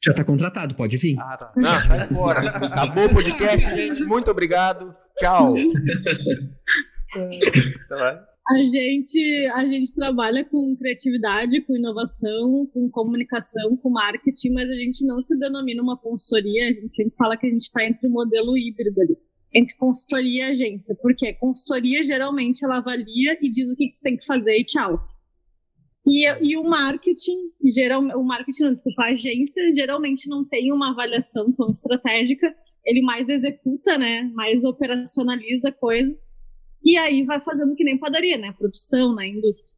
[0.04, 1.16] Já tá contratado, pode vir.
[1.20, 1.52] Ah, tá.
[1.54, 2.40] Não, sai fora.
[2.66, 4.02] Acabou o podcast, gente.
[4.04, 4.94] Muito obrigado.
[5.18, 5.54] Tchau.
[8.48, 14.74] A gente, a gente trabalha com criatividade, com inovação, com comunicação, com marketing, mas a
[14.74, 18.09] gente não se denomina uma consultoria, a gente sempre fala que a gente está entre
[18.09, 19.16] o modelo híbrido ali,
[19.55, 24.02] entre consultoria e agência, porque consultoria geralmente ela avalia e diz o que, que você
[24.02, 25.00] tem que fazer e tchau.
[26.05, 30.90] E, e o marketing, geral, o marketing, não, desculpa, a agência geralmente não tem uma
[30.90, 32.52] avaliação tão estratégica,
[32.85, 36.35] ele mais executa, né, mais operacionaliza coisas,
[36.85, 38.53] e aí vai fazendo que nem padaria, né?
[38.53, 39.77] Produção na indústria.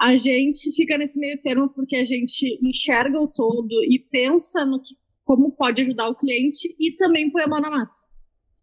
[0.00, 4.80] A gente fica nesse meio termo porque a gente enxerga o todo e pensa no
[4.80, 8.02] que, como pode ajudar o cliente e também põe a mão na massa.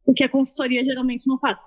[0.06, 1.62] O que a consultoria geralmente não faz.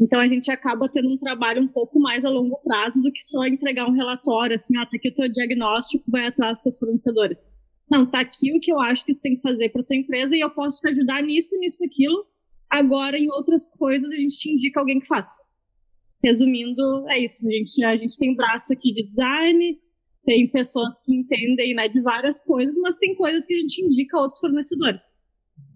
[0.00, 3.22] Então a gente acaba tendo um trabalho um pouco mais a longo prazo do que
[3.22, 6.78] só entregar um relatório, assim, ah, tá aqui o teu diagnóstico, vai atrás dos seus
[6.78, 7.46] fornecedores.
[7.88, 10.36] Não, tá aqui o que eu acho que tu tem que fazer para tua empresa
[10.36, 12.26] e eu posso te ajudar nisso, nisso, naquilo.
[12.70, 15.40] Agora, em outras coisas, a gente te indica alguém que faça.
[16.22, 17.46] Resumindo, é isso.
[17.46, 19.78] A gente, a gente tem braço aqui de design,
[20.24, 24.16] tem pessoas que entendem né, de várias coisas, mas tem coisas que a gente indica
[24.16, 25.02] a outros fornecedores.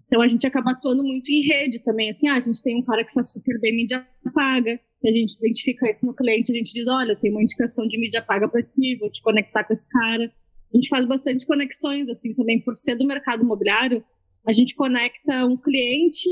[0.07, 2.11] Então a gente acaba atuando muito em rede também.
[2.11, 5.35] Assim, ah, a gente tem um cara que faz super bem mídia paga, a gente
[5.37, 8.63] identifica isso no cliente, a gente diz, olha, tem uma indicação de mídia paga para
[8.63, 10.33] ti, vou te conectar com esse cara.
[10.73, 14.03] A gente faz bastante conexões, assim, também por ser do mercado imobiliário,
[14.47, 16.29] a gente conecta um cliente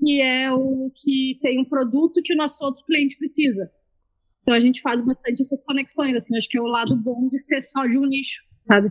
[0.00, 3.70] que é o que tem um produto que o nosso outro cliente precisa.
[4.42, 7.38] Então a gente faz bastante essas conexões, assim, acho que é o lado bom de
[7.38, 8.90] ser só de um nicho, sabe?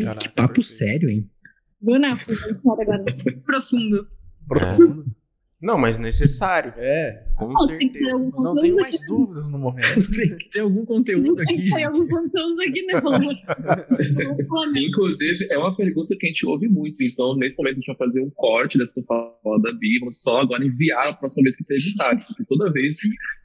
[0.00, 1.30] Caraca, Que papo sério, hein?
[1.82, 2.16] Né?
[2.26, 3.04] Séria agora.
[3.44, 4.08] Profundo.
[4.48, 5.04] Profundo.
[5.62, 6.74] Não, mas necessário.
[6.76, 7.24] É.
[7.38, 8.12] Com Não, tem que ter certeza.
[8.14, 8.82] algum Não tenho aqui.
[8.82, 9.86] mais dúvidas no momento.
[10.10, 11.64] Tem que ter algum conteúdo Tem aqui.
[11.68, 13.00] que ter algum conteúdo aqui, né?
[14.76, 17.02] Inclusive, é uma pergunta que a gente ouve muito.
[17.02, 19.70] Então, nesse momento, a gente vai fazer um corte dessa fala da.
[20.00, 22.16] Vamos só agora enviar a próxima vez que perguntar.
[22.26, 22.96] Porque toda vez,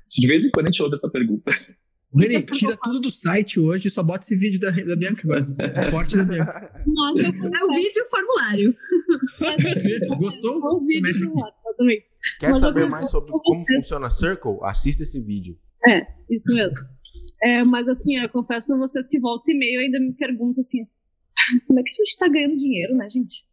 [0.10, 1.51] de vez em quando, a gente ouve essa pergunta.
[2.17, 5.45] Reni, tira tudo do site hoje e só bota esse vídeo da, da Bianca agora.
[5.91, 6.71] Corte da Bianca.
[6.88, 8.75] Nossa, É o vídeo e o formulário.
[10.17, 10.56] Gostou?
[10.56, 11.34] É o vídeo Começa do
[11.77, 12.05] exatamente.
[12.39, 14.57] Quer Mas eu saber mais sobre eu como funciona a Circle?
[14.63, 15.57] Assista esse vídeo.
[15.87, 16.77] É, isso mesmo.
[17.41, 20.87] É, mas assim, eu confesso pra vocês que volta e meio ainda me perguntam assim,
[21.67, 23.45] como é que a gente tá ganhando dinheiro, né, gente?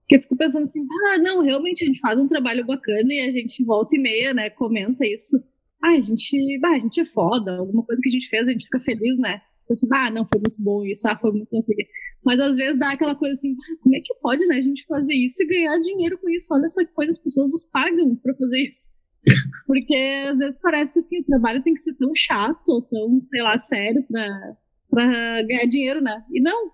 [0.00, 3.20] Porque eu fico pensando assim, ah, não, realmente a gente faz um trabalho bacana e
[3.20, 5.42] a gente volta e meia, né, comenta isso.
[5.82, 8.52] Ah, a gente, bah, a gente é foda, alguma coisa que a gente fez, a
[8.52, 9.40] gente fica feliz, né?
[9.74, 11.88] Tipo Assim, ah, não, foi muito bom isso, ah, foi muito quê.
[12.24, 14.84] Mas às vezes dá aquela coisa assim, "Ah, como é que pode, né, a gente
[14.86, 16.46] fazer isso e ganhar dinheiro com isso?
[16.52, 18.88] Olha só que coisa, as pessoas nos pagam pra fazer isso.
[19.66, 19.94] Porque
[20.28, 23.58] às vezes parece assim, o trabalho tem que ser tão chato, ou tão, sei lá,
[23.58, 24.56] sério pra,
[24.90, 26.24] pra ganhar dinheiro, né?
[26.30, 26.70] E não.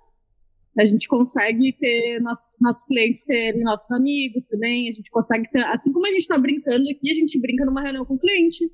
[0.79, 5.65] A gente consegue ter nossos, nossos clientes serem nossos amigos também, a gente consegue ter,
[5.67, 8.71] assim como a gente tá brincando aqui, a gente brinca numa reunião com o cliente.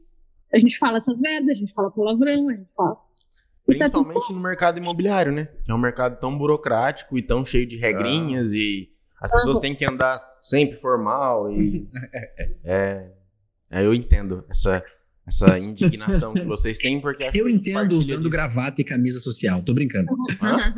[0.52, 2.96] A gente fala essas merdas, a gente fala palavrão, a gente fala.
[3.66, 5.48] Tá Principalmente no mercado imobiliário, né?
[5.66, 9.84] É um mercado tão burocrático e tão cheio de regrinhas e as pessoas têm que
[9.86, 11.88] andar sempre formal e
[12.62, 13.10] é,
[13.70, 14.84] é, eu entendo essa
[15.26, 18.30] essa indignação que vocês têm porque Eu entendo usando disso.
[18.30, 19.62] gravata e camisa social.
[19.62, 20.08] Tô brincando.
[20.42, 20.74] Hã?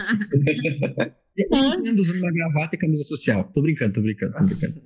[1.36, 3.50] Eu entendo usando uma gravata e camisa social.
[3.52, 4.80] Tô brincando, tô brincando, tô brincando.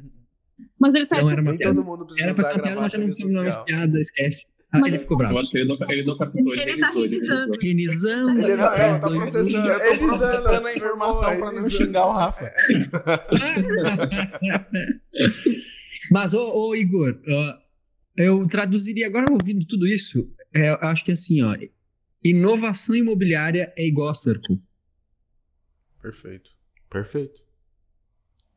[0.79, 1.75] Mas ele tá Não era uma piada.
[1.75, 3.65] todo mundo precisa Era pra ser uma piada, mas já não gravata precisa mais social.
[3.67, 4.47] piada, esquece.
[4.73, 5.39] Ah, Mas ele eu- ficou Eu bravo.
[5.39, 6.55] acho que ele não, ele não captou.
[6.55, 7.53] Ele revisou, tá revisando.
[7.61, 7.63] revisou.
[7.63, 8.41] Renizando.
[8.41, 9.57] Ele não, ela tá processando.
[9.57, 10.19] Eu tô Elisando.
[10.19, 12.53] processando a informação pra não xingar o Rafa.
[16.11, 17.55] Mas, ô, ô, Igor, ó,
[18.17, 21.57] eu traduziria, agora ouvindo tudo isso, é, eu acho que assim, ó,
[22.23, 24.61] inovação imobiliária é igual a Circle.
[26.03, 26.51] Perfeito.
[26.89, 27.41] Perfeito.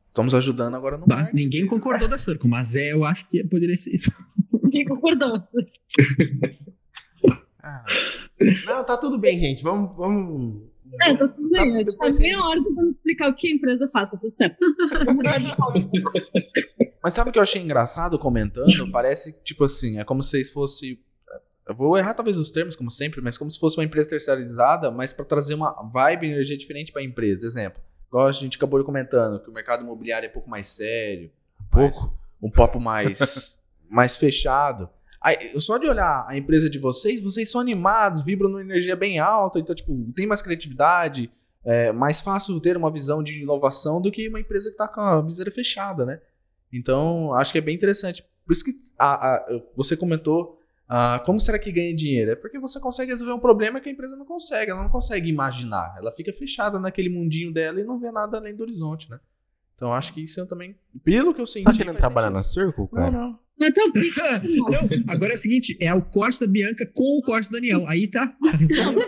[0.08, 3.76] Estamos ajudando agora no Bah, ninguém concordou da Circle, mas é, eu acho que poderia
[3.76, 4.10] ser isso.
[4.74, 5.40] Ninguém concordou.
[7.62, 7.84] Ah,
[8.66, 9.62] Não, tá tudo bem, gente.
[9.62, 10.62] Vamos, vamos.
[11.02, 11.74] É, tá tudo Tá, bem.
[11.74, 14.34] A gente tá depois meia hora tentando explicar o que a empresa faz, tá tudo
[14.34, 14.56] certo.
[17.02, 18.90] Mas sabe o que eu achei engraçado comentando?
[18.90, 20.98] Parece que, tipo assim, é como se vocês fossem.
[21.66, 24.90] Eu vou errar talvez os termos, como sempre, mas como se fosse uma empresa terceirizada,
[24.90, 27.46] mas para trazer uma vibe e energia diferente para a empresa.
[27.46, 31.30] Exemplo, igual a gente acabou comentando, que o mercado imobiliário é um pouco mais sério,
[31.62, 34.88] um pouco, um papo mais, mais fechado.
[35.20, 39.18] Aí, só de olhar a empresa de vocês, vocês são animados, vibram numa energia bem
[39.18, 41.30] alta, então, tipo, tem mais criatividade,
[41.64, 45.00] é mais fácil ter uma visão de inovação do que uma empresa que tá com
[45.00, 46.20] a viseira fechada, né?
[46.72, 48.22] Então, acho que é bem interessante.
[48.44, 52.32] Por isso que a- a- você comentou Ah, como será que ganha dinheiro?
[52.32, 55.30] É porque você consegue resolver um problema que a empresa não consegue, ela não consegue
[55.30, 55.94] imaginar.
[55.96, 59.18] Ela fica fechada naquele mundinho dela e não vê nada além do horizonte, né?
[59.74, 62.36] Então acho que isso eu também, pelo que eu senti, Sabe querendo faz trabalhar sentido.
[62.36, 63.10] na Circle, Não, cara?
[63.10, 63.32] não.
[63.32, 67.52] Tá Não, agora é o seguinte: é o corte da Bianca com o corte do
[67.52, 67.86] Daniel.
[67.88, 68.26] Aí tá.
[68.28, 69.06] tá resolvido.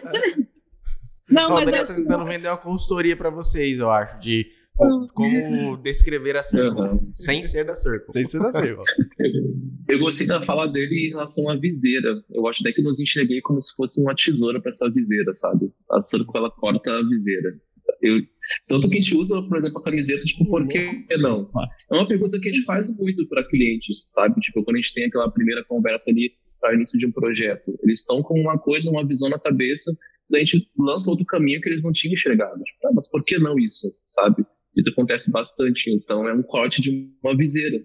[1.29, 4.21] Não, Ó, o mas Daniel eu, tá tentando vender uma consultoria pra vocês, eu acho,
[4.21, 7.09] de co- como descrever a Circle, Uhum.
[7.13, 8.13] sem ser da Circle.
[8.13, 8.83] Sei se dá certo.
[9.89, 12.09] Eu gostei da fala dele em relação à viseira.
[12.31, 15.33] Eu acho até que eu nos enxerguei como se fosse uma tesoura para essa viseira,
[15.35, 15.71] sabe?
[15.91, 17.55] A Circle, ela corta a viseira.
[18.03, 18.21] Eu,
[18.67, 21.51] tanto que a gente usa, por exemplo, a camiseta, tipo, por que não?
[21.91, 24.41] É uma pergunta que a gente faz muito para clientes, sabe?
[24.41, 28.01] Tipo, quando a gente tem aquela primeira conversa ali para início de um projeto, eles
[28.01, 29.97] estão com uma coisa, uma visão na cabeça,
[30.31, 32.63] daí a gente lança outro caminho que eles não tinham enxergado.
[32.63, 34.45] Tipo, ah, mas por que não isso, sabe?
[34.77, 35.91] Isso acontece bastante.
[35.91, 37.83] Então, é um corte de uma viseira?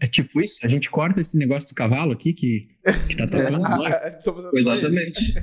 [0.00, 0.58] É tipo isso?
[0.62, 2.60] A gente corta esse negócio do cavalo aqui que,
[3.08, 3.62] que tá tocando.
[4.54, 5.34] Exatamente.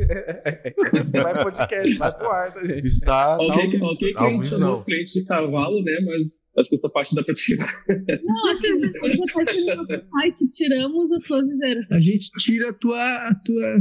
[1.03, 2.85] Você vai podcast, vai pro ar, tá, gente?
[2.85, 4.73] Está Ok, ok que a gente chamou não.
[4.73, 5.93] os clientes de cavalo, né?
[6.05, 6.21] Mas
[6.59, 7.83] acho que essa parte dá pra tirar.
[8.23, 11.81] não, acho que tá no nosso site, tiramos a sua viseira.
[11.91, 13.03] A gente tira a tua.
[13.29, 13.77] A tua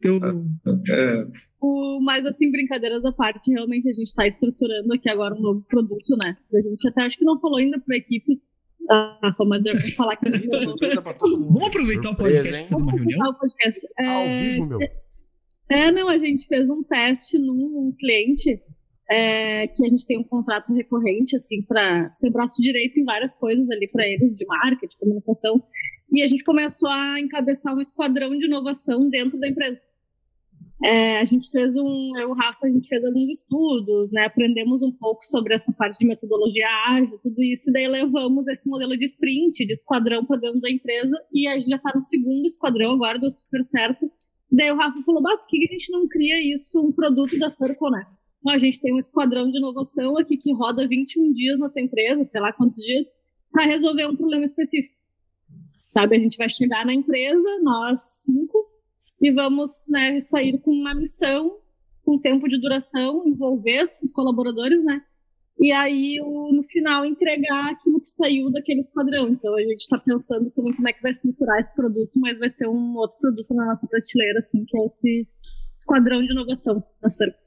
[0.00, 0.16] teu,
[0.90, 1.26] É,
[1.60, 5.64] O, mas assim, brincadeiras à parte, realmente a gente está estruturando aqui agora um novo
[5.68, 6.36] produto, né?
[6.54, 8.38] A gente até acho que não falou ainda para a equipe, ah,
[8.90, 11.52] Rafa, mas já vou falar que a gente vai Surpresa pra todo mundo.
[11.52, 12.64] Vamos aproveitar o Surpresa, podcast hein?
[12.64, 13.30] e fazer uma reunião?
[13.30, 13.88] o podcast.
[13.98, 14.88] É, Ao vivo, meu.
[15.70, 18.62] É, não, a gente fez um teste num cliente
[19.10, 23.34] é, que a gente tem um contrato recorrente, assim, para ser braço direito em várias
[23.34, 25.62] coisas ali para eles, de marketing, comunicação.
[26.10, 29.82] E a gente começou a encabeçar um esquadrão de inovação dentro da empresa.
[30.82, 34.26] É, a gente fez um, eu Rafa, a gente fez alguns estudos, né?
[34.26, 38.68] Aprendemos um pouco sobre essa parte de metodologia ágil, tudo isso, e daí levamos esse
[38.68, 42.02] modelo de sprint, de esquadrão para dentro da empresa, e a gente já está no
[42.02, 44.08] segundo esquadrão agora, deu super certo.
[44.50, 47.90] Daí o Rafa falou, por que a gente não cria isso, um produto da Circle,
[47.90, 48.06] né?
[48.40, 51.82] Então, a gente tem um esquadrão de inovação aqui que roda 21 dias na tua
[51.82, 53.08] empresa, sei lá quantos dias,
[53.50, 54.94] para resolver um problema específico.
[55.92, 58.67] Sabe, a gente vai chegar na empresa, nós cinco,
[59.20, 61.58] e vamos né, sair com uma missão,
[62.04, 65.02] com tempo de duração, envolver os colaboradores, né?
[65.60, 69.28] E aí, o- no final, entregar aquilo que saiu daquele esquadrão.
[69.28, 72.48] Então, a gente está pensando também como é que vai estruturar esse produto, mas vai
[72.50, 75.28] ser um outro produto na nossa prateleira, assim, que é esse
[75.76, 77.40] esquadrão de inovação da Circle.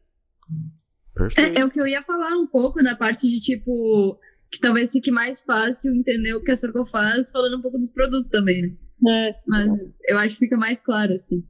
[1.15, 1.57] Perfeito.
[1.57, 4.19] É, é o que eu ia falar um pouco da parte de tipo.
[4.51, 7.89] Que talvez fique mais fácil entender o que a Circle faz, falando um pouco dos
[7.89, 9.29] produtos também, né?
[9.29, 11.41] É, Mas eu acho que fica mais claro, assim.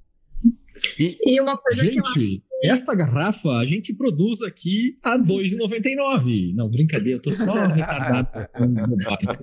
[1.00, 6.54] E uma coisa que eu Gente, esta garrafa a gente produz aqui a R$ 2,99.
[6.54, 8.30] Não, brincadeira, eu tô só retardado.
[8.54, 9.40] com bobagem.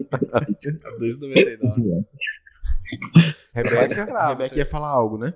[1.00, 2.04] 2,99.
[3.54, 5.34] Rebeca, escravo, Rebeca ia falar algo, né?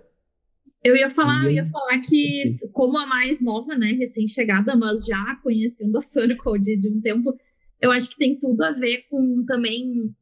[0.85, 5.37] Eu ia falar, eu ia falar que, como a mais nova, né, recém-chegada, mas já
[5.41, 7.37] conhecendo a Circle de, de um tempo,
[7.81, 10.13] eu acho que tem tudo a ver com também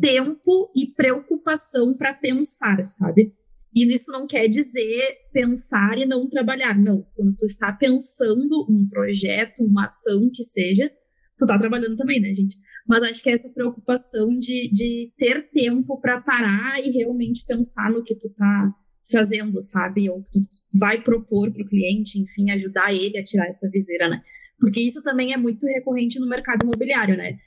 [0.00, 3.32] tempo e preocupação para pensar, sabe?
[3.74, 7.06] E isso não quer dizer pensar e não trabalhar, não.
[7.14, 10.90] Quando tu está pensando um projeto, uma ação que seja,
[11.38, 12.56] tu tá trabalhando também, né, gente?
[12.86, 17.90] Mas acho que é essa preocupação de, de ter tempo para parar e realmente pensar
[17.90, 18.74] no que tu tá
[19.10, 20.10] fazendo, sabe?
[20.10, 24.08] Ou que tu vai propor para o cliente, enfim, ajudar ele a tirar essa viseira,
[24.08, 24.20] né?
[24.58, 27.38] Porque isso também é muito recorrente no mercado imobiliário, né?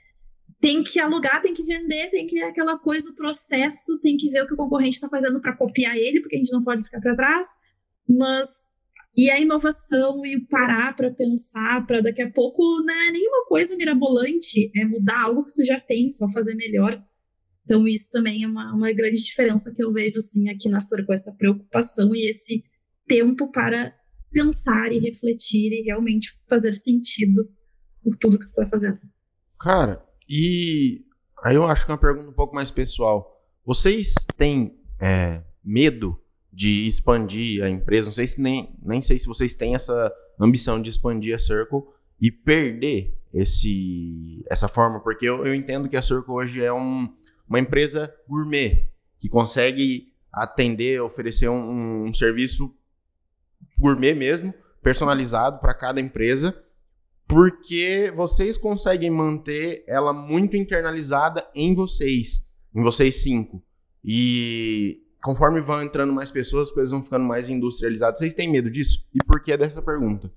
[0.63, 4.43] Tem que alugar, tem que vender, tem que aquela coisa, o processo, tem que ver
[4.43, 7.01] o que o concorrente está fazendo para copiar ele, porque a gente não pode ficar
[7.01, 7.49] para trás.
[8.07, 8.47] Mas
[9.13, 13.75] e a inovação e parar para pensar, para daqui a pouco, não é nenhuma coisa
[13.75, 17.03] mirabolante, é mudar algo que tu já tem, só fazer melhor.
[17.65, 21.11] Então, isso também é uma, uma grande diferença que eu vejo assim, aqui na Circo,
[21.11, 22.63] essa preocupação e esse
[23.05, 23.93] tempo para
[24.31, 27.49] pensar e refletir e realmente fazer sentido
[28.01, 28.99] por tudo que você está fazendo.
[29.59, 31.05] Cara, e
[31.43, 33.41] aí eu acho que é uma pergunta um pouco mais pessoal.
[33.65, 36.19] Vocês têm é, medo
[36.51, 38.07] de expandir a empresa?
[38.07, 41.81] Não sei se nem, nem sei se vocês têm essa ambição de expandir a Circle
[42.19, 47.11] e perder esse, essa forma, porque eu, eu entendo que a Circle hoje é um,
[47.47, 52.73] uma empresa gourmet que consegue atender, oferecer um, um serviço
[53.79, 56.55] gourmet mesmo, personalizado para cada empresa
[57.27, 62.45] porque vocês conseguem manter ela muito internalizada em vocês,
[62.75, 63.63] em vocês cinco.
[64.03, 68.19] E conforme vão entrando mais pessoas, as coisas vão ficando mais industrializadas.
[68.19, 69.07] Vocês têm medo disso?
[69.13, 70.31] E por que dessa pergunta?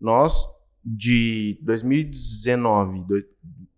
[0.00, 0.44] Nós,
[0.84, 3.24] de 2019, do-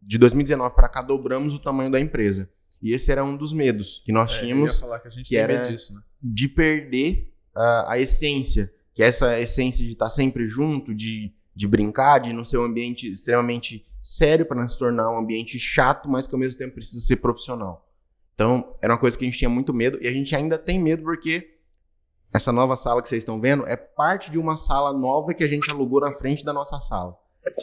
[0.03, 2.51] de 2019 para cá, dobramos o tamanho da empresa.
[2.83, 5.37] E esse era um dos medos que nós É, tínhamos falar que a gente que
[5.37, 6.01] era- disso, né?
[6.23, 11.69] de perder a, a essência, que é essa essência de estar sempre junto, de, de
[11.69, 16.11] brincar, de não ser um ambiente extremamente sério para não se tornar um ambiente chato,
[16.11, 17.89] mas que ao mesmo tempo precisa ser profissional.
[18.35, 20.83] Então, era uma coisa que a gente tinha muito medo e a gente ainda tem
[20.83, 21.55] medo porque
[22.33, 25.49] essa nova sala que vocês estão vendo é parte de uma sala nova que a
[25.49, 27.17] gente alugou na frente da nossa sala.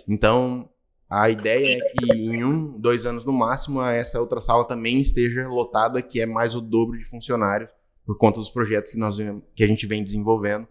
[0.07, 0.69] Então,
[1.09, 5.45] a ideia é que em um, dois anos no máximo, essa outra sala também esteja
[5.45, 7.69] lotada, que é mais o dobro de funcionários,
[8.05, 9.17] por conta dos projetos que, nós,
[9.53, 10.65] que a gente vem desenvolvendo.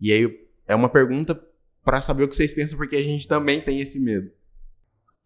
[0.00, 1.34] E aí, é uma pergunta
[1.90, 4.30] para saber o que vocês pensam, porque a gente também tem esse medo.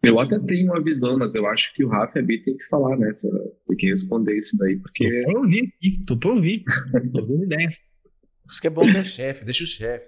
[0.03, 2.57] Eu até tenho uma visão, mas eu acho que o Rafa e a Bi tem
[2.57, 3.13] que falar, né?
[3.13, 3.29] se-
[3.67, 6.63] Tem que responder isso daí, porque Tô pra ouvir aqui, tô pra ouvir.
[7.13, 7.69] Tô ouvindo ideia.
[8.49, 10.07] Isso que é bom ter chefe, deixa o chefe.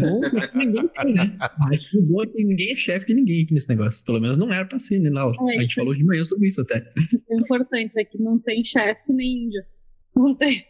[0.00, 0.20] Bom,
[0.54, 1.36] ninguém tem, né?
[1.72, 4.04] Acho que o bom é que ninguém é chefe de ninguém aqui nesse negócio.
[4.04, 5.36] Pelo menos não era pra ser, né, Laura?
[5.52, 6.78] É, A gente falou de manhã sobre isso até.
[7.12, 9.62] Isso é importante, é que não tem chefe nem índio.
[10.16, 10.64] Não tem,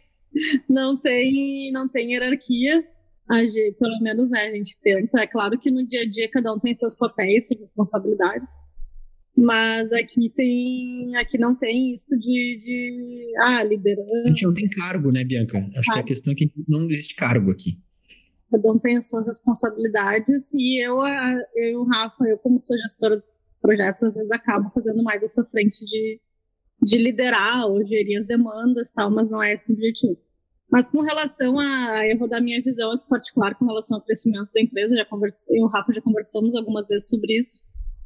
[0.69, 2.83] não tem, não tem hierarquia.
[3.29, 5.19] A gente, pelo menos, né, a gente tenta.
[5.21, 8.47] É claro que no dia a dia cada um tem seus papéis, suas responsabilidades.
[9.37, 14.27] Mas aqui tem, aqui não tem isso de, de ah, A liderança.
[14.27, 15.57] gente não tem cargo, né, Bianca?
[15.77, 17.77] Acho que a questão é que não existe cargo aqui.
[18.51, 22.59] Cada um tem as suas responsabilidades e eu, a- eu e o Rafa, eu como
[22.61, 23.23] sou gestora de
[23.61, 26.19] projetos, às vezes acabo fazendo mais essa frente de,
[26.81, 30.17] de liderar ou gerir as demandas tal, mas não é esse o objetivo.
[30.71, 34.49] Mas com relação a, eu vou dar minha visão aqui particular com relação ao crescimento
[34.53, 37.63] da empresa, já conversei, eu e o Rafa já conversamos algumas vezes sobre isso.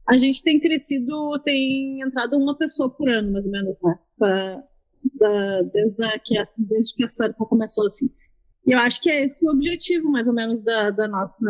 [0.07, 3.99] A gente tem crescido, tem entrado uma pessoa por ano, mais ou menos, né?
[4.17, 4.63] Pra-
[5.15, 8.09] da- desde, que a, desde que a Circle começou assim.
[8.65, 11.43] E eu acho que é esse o objetivo, mais ou menos, da, da, nossa,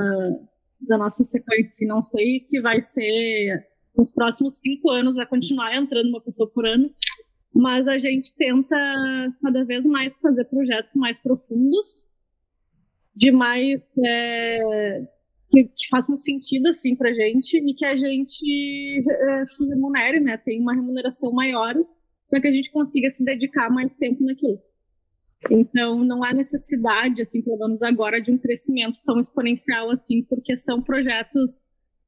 [0.81, 1.85] da nossa sequência.
[1.85, 6.49] E Não sei se vai ser nos próximos cinco anos, vai continuar entrando uma pessoa
[6.49, 6.89] por ano,
[7.53, 8.75] mas a gente tenta
[9.41, 12.07] cada vez mais fazer projetos mais profundos,
[13.15, 13.91] de mais.
[14.03, 15.07] é,
[15.53, 20.35] que, que façam sentido assim pra gente e que a gente é, se remunere, né?
[20.35, 21.75] Tem uma remuneração maior
[22.27, 24.59] para que a gente consiga se dedicar mais tempo naquilo.
[25.51, 30.57] Então, não há necessidade, assim, pelo menos agora, de um crescimento tão exponencial assim, porque
[30.57, 31.57] são projetos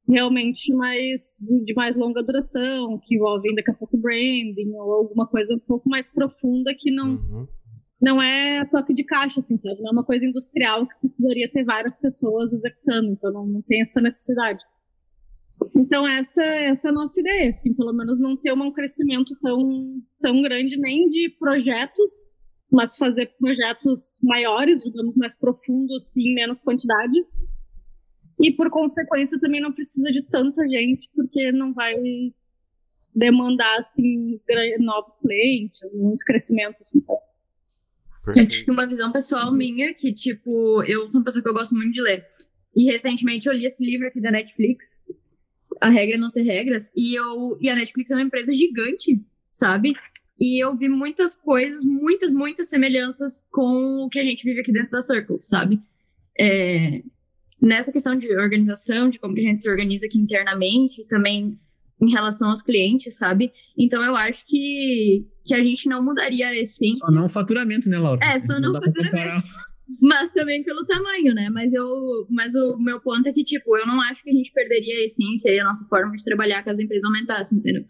[0.08, 5.54] realmente mais de mais longa duração, que envolvem daqui a pouco branding ou alguma coisa
[5.54, 7.46] um pouco mais profunda que não Uhum.
[8.00, 9.80] não é toque de caixa, assim, sabe?
[9.80, 13.82] Não é uma coisa industrial que precisaria ter várias pessoas executando, então não, não tem
[13.82, 14.62] essa necessidade.
[15.74, 20.02] Então essa, essa é a nossa ideia, assim, pelo menos não ter um crescimento tão,
[20.20, 22.10] tão grande nem de projetos,
[22.70, 27.18] mas fazer projetos maiores, digamos, mais profundos e em menos quantidade.
[28.40, 31.94] E por consequência também não precisa de tanta gente, porque não vai
[33.14, 34.38] demandar assim,
[34.78, 37.20] novos clientes, muito crescimento, assim, sabe?
[38.26, 38.70] Perfeito.
[38.70, 42.02] Uma visão pessoal minha, que, tipo, eu sou uma pessoa que eu gosto muito de
[42.02, 42.26] ler.
[42.74, 45.04] E recentemente eu li esse livro aqui da Netflix,
[45.80, 49.24] A Regra é Não Ter Regras, e, eu, e a Netflix é uma empresa gigante,
[49.48, 49.94] sabe?
[50.38, 54.72] E eu vi muitas coisas, muitas, muitas semelhanças com o que a gente vive aqui
[54.72, 55.80] dentro da Circle, sabe?
[56.38, 57.02] É,
[57.60, 61.58] nessa questão de organização, de como que a gente se organiza aqui internamente, e também
[62.00, 63.52] em relação aos clientes, sabe?
[63.76, 66.98] Então eu acho que, que a gente não mudaria a essência.
[66.98, 68.24] Só não o faturamento, né, Laura?
[68.24, 69.46] É, só não pra faturamento.
[70.02, 71.48] Mas também pelo tamanho, né?
[71.48, 74.52] Mas eu, mas o meu ponto é que, tipo, eu não acho que a gente
[74.52, 77.84] perderia a essência e a nossa forma de trabalhar caso a empresa aumentasse, entendeu?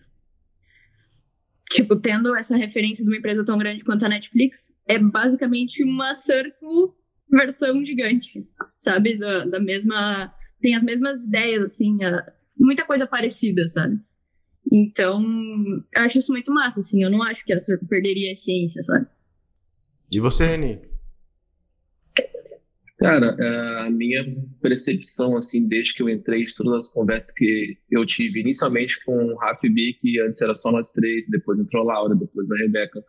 [1.71, 6.13] Tipo, tendo essa referência de uma empresa tão grande quanto a Netflix, é basicamente uma
[6.13, 6.93] Circle
[7.31, 8.47] versão gigante,
[8.77, 9.17] sabe?
[9.17, 10.33] Da, da mesma.
[10.61, 13.99] Tem as mesmas ideias, assim, a- muita coisa parecida, sabe?
[14.73, 15.23] Então,
[15.95, 17.03] eu acho isso muito massa, assim.
[17.03, 19.07] Eu não acho que a Circle perderia a essência, sabe?
[20.11, 20.81] E você, Reni?
[22.99, 24.25] Cara, é, a minha
[24.63, 29.15] percepção, assim, desde que eu entrei, de todas as conversas que eu tive, inicialmente com
[29.33, 32.51] o Rafa e Bi, que antes era só nós três, depois entrou a Laura, depois
[32.51, 33.05] a Rebeca,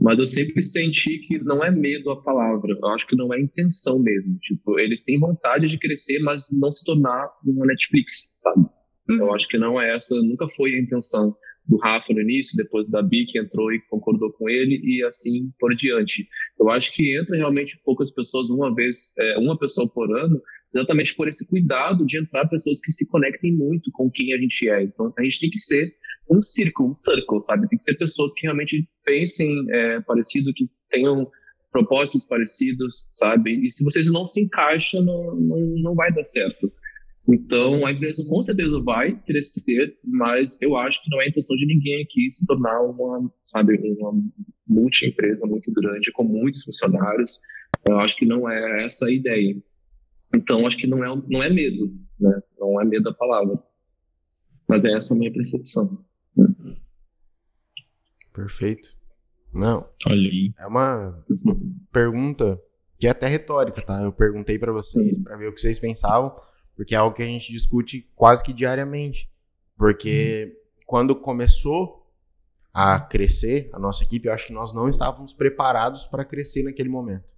[0.00, 3.40] mas eu sempre senti que não é medo a palavra, eu acho que não é
[3.40, 4.38] intenção mesmo.
[4.38, 8.64] Tipo, eles têm vontade de crescer, mas não se tornar uma Netflix, sabe?
[9.08, 11.36] Eu acho que não é essa, nunca foi a intenção
[11.66, 15.50] do Rafa no início, depois da Bi que entrou e concordou com ele e assim
[15.58, 16.26] por diante.
[16.58, 20.40] Eu acho que entra realmente poucas pessoas uma vez, é, uma pessoa por ano,
[20.74, 24.68] exatamente por esse cuidado de entrar pessoas que se conectem muito com quem a gente
[24.68, 24.82] é.
[24.82, 25.92] Então a gente tem que ser
[26.30, 27.68] um círculo, um circle, sabe?
[27.68, 31.28] Tem que ser pessoas que realmente pensem é, parecido, que tenham
[31.72, 33.66] propósitos parecidos, sabe?
[33.66, 36.72] E se vocês não se encaixam, não, não, não vai dar certo.
[37.28, 41.66] Então, a empresa com certeza vai crescer, mas eu acho que não é intenção de
[41.66, 44.12] ninguém aqui se tornar uma, sabe, uma
[44.66, 47.38] multi-empresa muito grande, com muitos funcionários.
[47.88, 49.56] Eu acho que não é essa a ideia.
[50.34, 52.40] Então, acho que não é, não é medo, né?
[52.58, 53.58] Não é medo da palavra.
[54.68, 56.04] Mas é essa a minha percepção.
[58.40, 58.96] Perfeito.
[59.52, 59.88] Não.
[60.06, 60.54] Olha aí.
[60.58, 61.24] É uma
[61.92, 62.60] pergunta
[62.98, 64.02] que é até retórica, tá?
[64.02, 66.34] Eu perguntei para vocês para ver o que vocês pensavam,
[66.76, 69.30] porque é algo que a gente discute quase que diariamente.
[69.76, 72.06] Porque quando começou
[72.72, 76.88] a crescer a nossa equipe, eu acho que nós não estávamos preparados para crescer naquele
[76.88, 77.28] momento.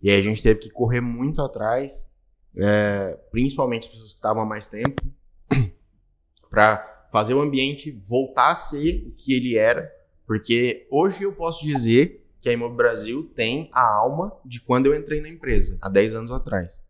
[0.00, 2.08] E aí a gente teve que correr muito atrás,
[2.56, 5.02] é, principalmente as pessoas que estavam há mais tempo,
[6.48, 9.97] para fazer o ambiente voltar a ser o que ele era
[10.28, 14.94] porque hoje eu posso dizer que a Imob Brasil tem a alma de quando eu
[14.94, 16.82] entrei na empresa, há 10 anos atrás.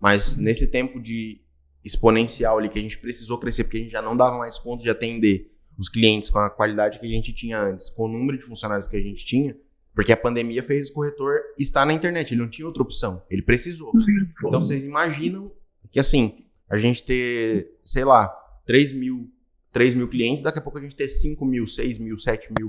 [0.00, 1.42] Mas nesse tempo de
[1.84, 4.82] exponencial ali que a gente precisou crescer, porque a gente já não dava mais conta
[4.82, 8.38] de atender os clientes com a qualidade que a gente tinha antes, com o número
[8.38, 9.54] de funcionários que a gente tinha,
[9.94, 13.42] porque a pandemia fez o corretor estar na internet, ele não tinha outra opção, ele
[13.42, 13.92] precisou.
[14.38, 15.52] Então vocês imaginam
[15.90, 18.28] que assim, a gente ter, sei lá,
[18.64, 19.30] 3 mil
[19.76, 22.66] 3 mil clientes, daqui a pouco a gente ter 5 mil, 6 mil, 7 mil.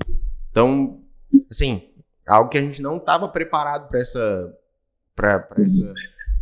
[0.50, 1.00] Então,
[1.50, 1.88] assim,
[2.26, 4.54] algo que a gente não estava preparado para essa,
[5.16, 5.94] para essa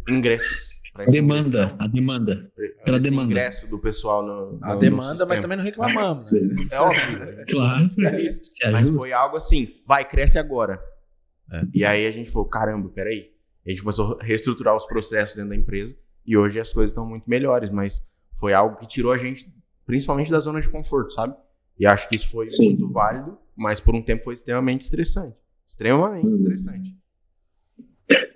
[0.09, 0.75] ingresso.
[0.99, 2.51] Essa demanda, a demanda.
[2.85, 3.31] Esse demanda.
[3.31, 6.33] ingresso do pessoal no, A no- demanda, no mas também não reclamamos.
[6.33, 7.45] É óbvio.
[7.49, 7.91] Claro.
[8.05, 8.41] É isso.
[8.65, 8.99] Mas ajuda.
[8.99, 10.83] foi algo assim, vai, cresce agora.
[11.53, 11.63] É.
[11.73, 13.31] E aí a gente falou, caramba, peraí.
[13.65, 15.97] A gente começou a reestruturar os processos dentro da empresa
[16.27, 18.05] e hoje as coisas estão muito melhores, mas
[18.41, 19.47] foi algo que tirou a gente,
[19.87, 21.35] principalmente da zona de conforto, sabe?
[21.79, 22.71] E acho que isso foi Sim.
[22.71, 25.37] muito válido, mas por um tempo foi extremamente estressante.
[25.65, 26.35] Extremamente Uhum.
[26.35, 26.97] estressante.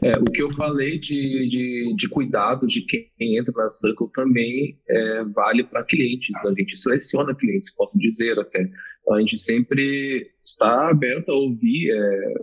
[0.02, 4.76] É, o que eu falei de, de, de cuidado de quem entra na Circle também
[4.88, 6.44] é, vale para clientes.
[6.44, 8.68] A gente seleciona clientes, posso dizer até.
[9.10, 12.34] A gente sempre está aberto a ouvir é,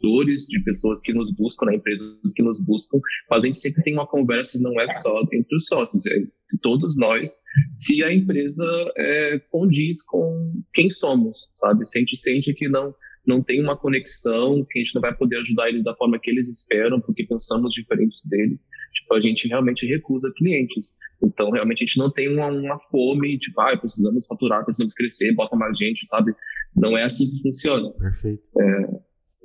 [0.00, 2.98] dores de pessoas que nos buscam, né, empresas que nos buscam,
[3.28, 6.22] mas a gente sempre tem uma conversa, não é só entre os sócios, é
[6.62, 7.30] todos nós,
[7.74, 8.64] se a empresa
[8.96, 11.86] é, condiz com quem somos, sabe?
[11.86, 12.94] Se a gente sente que não
[13.26, 16.30] não tem uma conexão, que a gente não vai poder ajudar eles da forma que
[16.30, 18.64] eles esperam, porque pensamos diferentes deles.
[18.94, 20.94] Tipo, a gente realmente recusa clientes.
[21.22, 25.34] Então, realmente, a gente não tem uma, uma fome, tipo, ah, precisamos faturar, precisamos crescer,
[25.34, 26.32] bota mais gente, sabe?
[26.74, 27.90] Não é assim que funciona.
[27.92, 28.42] Perfeito.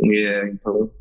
[0.04, 0.92] É, então,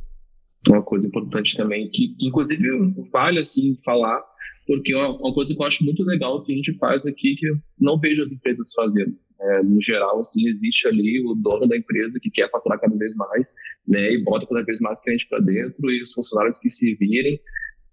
[0.69, 2.67] uma coisa importante também, que, que inclusive
[3.13, 4.23] vale, assim, falar,
[4.67, 7.37] porque é uma, uma coisa que eu acho muito legal que a gente faz aqui,
[7.37, 9.15] que eu não vejo as empresas fazendo.
[9.47, 13.15] É, no geral, assim, existe ali o dono da empresa que quer faturar cada vez
[13.15, 13.53] mais,
[13.87, 17.39] né, e bota cada vez mais cliente para dentro, e os funcionários que se virem,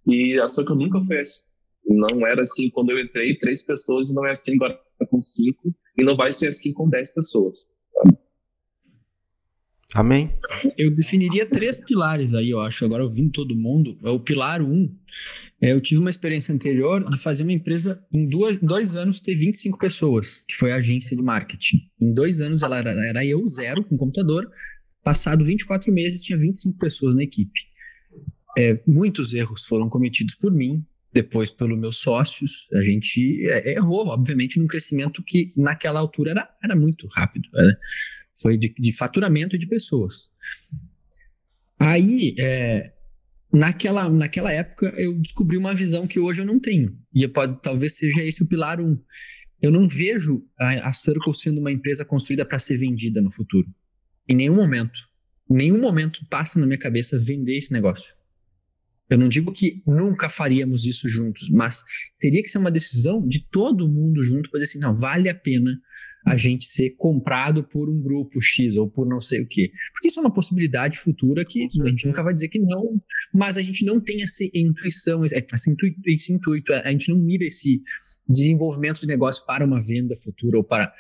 [0.08, 1.43] e a Soca nunca foi assim.
[1.86, 4.80] Não era assim quando eu entrei, três pessoas, e não é assim agora
[5.10, 7.68] com cinco, e não vai ser assim com dez pessoas.
[9.93, 10.32] Amém?
[10.78, 12.86] Eu definiria três pilares aí, eu acho.
[12.86, 13.97] Agora ouvindo todo mundo.
[14.04, 14.89] É o pilar um.
[15.62, 19.36] É, eu tive uma experiência anterior de fazer uma empresa em duas, dois anos ter
[19.36, 21.88] 25 pessoas, que foi a agência de marketing.
[21.99, 24.49] Em dois anos ela era, era eu, zero, com computador.
[25.03, 27.59] Passado 24 meses, tinha 25 pessoas na equipe.
[28.57, 30.84] É, muitos erros foram cometidos por mim,
[31.14, 32.68] depois pelos meus sócios.
[32.74, 37.47] A gente é, errou, obviamente, num crescimento que naquela altura era, era muito rápido.
[37.53, 37.74] né?
[38.34, 40.28] Foi de, de faturamento de pessoas.
[41.78, 42.93] Aí, é,
[43.54, 46.97] naquela, naquela época, eu descobri uma visão que hoje eu não tenho.
[47.14, 48.97] E pode, talvez seja esse o pilar um.
[49.62, 53.68] Eu não vejo a, a Circle sendo uma empresa construída para ser vendida no futuro.
[54.28, 54.99] Em nenhum momento.
[55.49, 58.16] Em nenhum momento passa na minha cabeça vender esse negócio.
[59.10, 61.84] Eu não digo que nunca faríamos isso juntos, mas
[62.18, 65.36] teria que ser uma decisão de todo mundo junto para dizer assim, não, vale a
[65.36, 65.78] pena
[66.26, 69.72] a gente ser comprado por um grupo X ou por não sei o quê.
[69.93, 73.01] Porque isso é uma possibilidade futura que a gente nunca vai dizer que não,
[73.34, 77.82] mas a gente não tem essa intuição, esse intuito, a gente não mira esse
[78.28, 80.93] desenvolvimento de negócio para uma venda futura ou para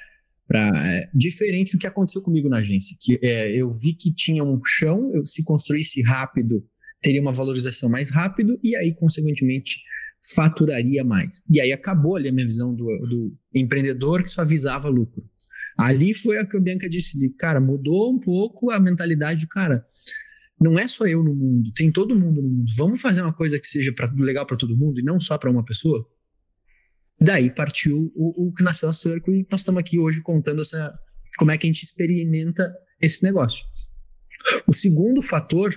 [0.53, 4.59] é, diferente do que aconteceu comigo na agência, que é, eu vi que tinha um
[4.65, 6.65] chão, eu se construísse rápido,
[7.01, 9.79] teria uma valorização mais rápido e aí, consequentemente,
[10.33, 11.41] faturaria mais.
[11.49, 15.23] E aí acabou ali a minha visão do, do empreendedor que só visava lucro.
[15.77, 19.83] Ali foi a que a Bianca disse, cara, mudou um pouco a mentalidade, cara,
[20.59, 22.71] não é só eu no mundo, tem todo mundo no mundo.
[22.77, 25.49] Vamos fazer uma coisa que seja pra, legal para todo mundo e não só para
[25.49, 26.07] uma pessoa?
[27.19, 30.93] Daí partiu o, o que nasceu a Circle e nós estamos aqui hoje contando essa,
[31.37, 33.65] como é que a gente experimenta esse negócio.
[34.67, 35.73] O segundo fator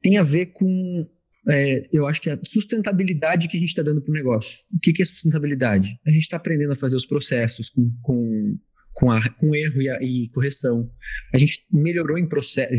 [0.00, 1.08] tem a ver com
[1.48, 4.60] é, eu acho que a sustentabilidade que a gente está dando para o negócio.
[4.72, 5.98] O que, que é sustentabilidade?
[6.06, 8.58] A gente está aprendendo a fazer os processos com, com,
[8.92, 10.88] com, a, com erro e, a, e correção.
[11.34, 12.72] A gente melhorou em processo,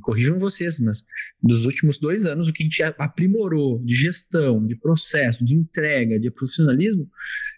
[0.00, 1.02] corrijam vocês, mas
[1.42, 6.18] dos últimos dois anos, o que a gente aprimorou de gestão, de processo, de entrega,
[6.18, 7.08] de profissionalismo,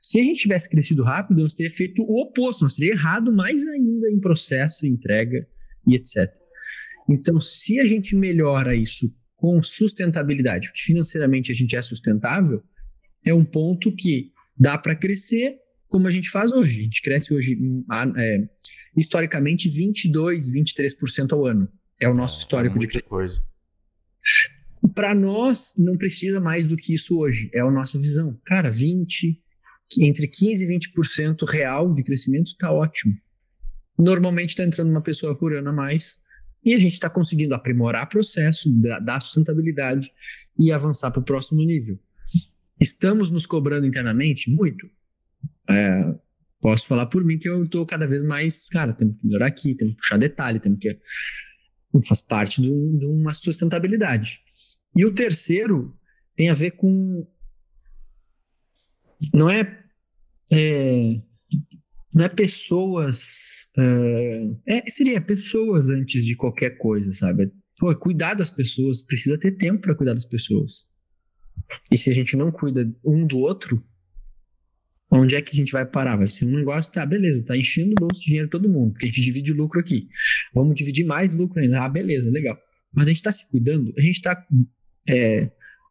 [0.03, 3.65] se a gente tivesse crescido rápido, nós teria feito o oposto, nós teria errado mais
[3.69, 5.47] ainda em processo, entrega
[5.87, 6.29] e etc.
[7.09, 12.63] Então, se a gente melhora isso com sustentabilidade, porque financeiramente a gente é sustentável,
[13.25, 15.57] é um ponto que dá para crescer
[15.89, 16.81] como a gente faz hoje.
[16.81, 17.85] A gente cresce hoje, hum,
[18.19, 18.49] é,
[18.95, 21.69] historicamente, 22, 23% ao ano.
[21.99, 23.09] É o nosso histórico é de crescimento.
[23.09, 23.43] coisa.
[24.95, 27.51] Para nós, não precisa mais do que isso hoje.
[27.55, 28.39] É a nossa visão.
[28.45, 29.41] Cara, 20,
[30.01, 33.15] entre 15 e 20% real de crescimento está ótimo.
[33.99, 36.19] Normalmente está entrando uma pessoa por ano a mais
[36.65, 38.71] e a gente está conseguindo aprimorar o processo,
[39.03, 40.11] dar sustentabilidade
[40.59, 41.99] e avançar para o próximo nível.
[42.79, 44.51] Estamos nos cobrando internamente?
[44.51, 44.89] Muito.
[45.69, 46.15] É,
[46.61, 49.75] posso falar por mim que eu estou cada vez mais, cara, temos que melhorar aqui,
[49.75, 50.99] temos que puxar detalhe, temos que.
[52.07, 54.41] Faz parte de, de uma sustentabilidade.
[54.95, 55.97] E o terceiro
[56.37, 57.27] tem a ver com.
[59.35, 59.85] Não é.
[60.53, 61.21] é
[62.15, 67.53] não é pessoas é, é, seria pessoas antes de qualquer coisa, sabe?
[67.79, 70.87] Pô, cuidar das pessoas, precisa ter tempo para cuidar das pessoas.
[71.91, 73.83] E se a gente não cuida um do outro,
[75.11, 76.17] onde é que a gente vai parar?
[76.17, 79.07] Vai ser um negócio, tá, beleza, tá enchendo o bolso de dinheiro todo mundo, porque
[79.07, 80.09] a gente divide lucro aqui.
[80.53, 81.83] Vamos dividir mais lucro ainda.
[81.83, 82.59] Ah, beleza, legal.
[82.93, 84.45] Mas a gente tá se cuidando, a gente tá
[85.09, 85.51] é,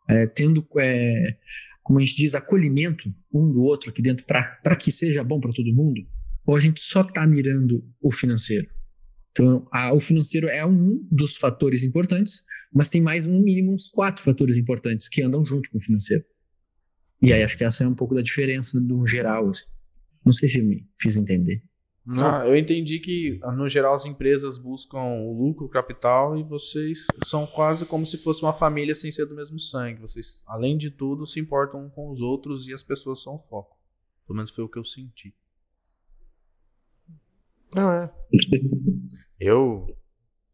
[0.09, 1.37] é, tendo, é,
[1.81, 5.53] como a gente diz, acolhimento um do outro aqui dentro para que seja bom para
[5.53, 6.05] todo mundo
[6.45, 8.67] ou a gente só está mirando o financeiro?
[9.31, 13.89] Então, a, o financeiro é um dos fatores importantes, mas tem mais um mínimo uns
[13.89, 16.23] quatro fatores importantes que andam junto com o financeiro.
[17.21, 19.49] E aí acho que essa é um pouco da diferença do geral.
[19.49, 19.65] Assim.
[20.25, 21.61] Não sei se me fiz entender.
[22.17, 27.05] Ah, eu entendi que, no geral, as empresas buscam o lucro, o capital, e vocês
[27.23, 30.01] são quase como se fosse uma família sem ser do mesmo sangue.
[30.01, 33.77] Vocês, além de tudo, se importam com os outros e as pessoas são o foco.
[34.25, 35.35] Pelo menos foi o que eu senti.
[37.75, 38.11] Não é.
[39.39, 39.87] eu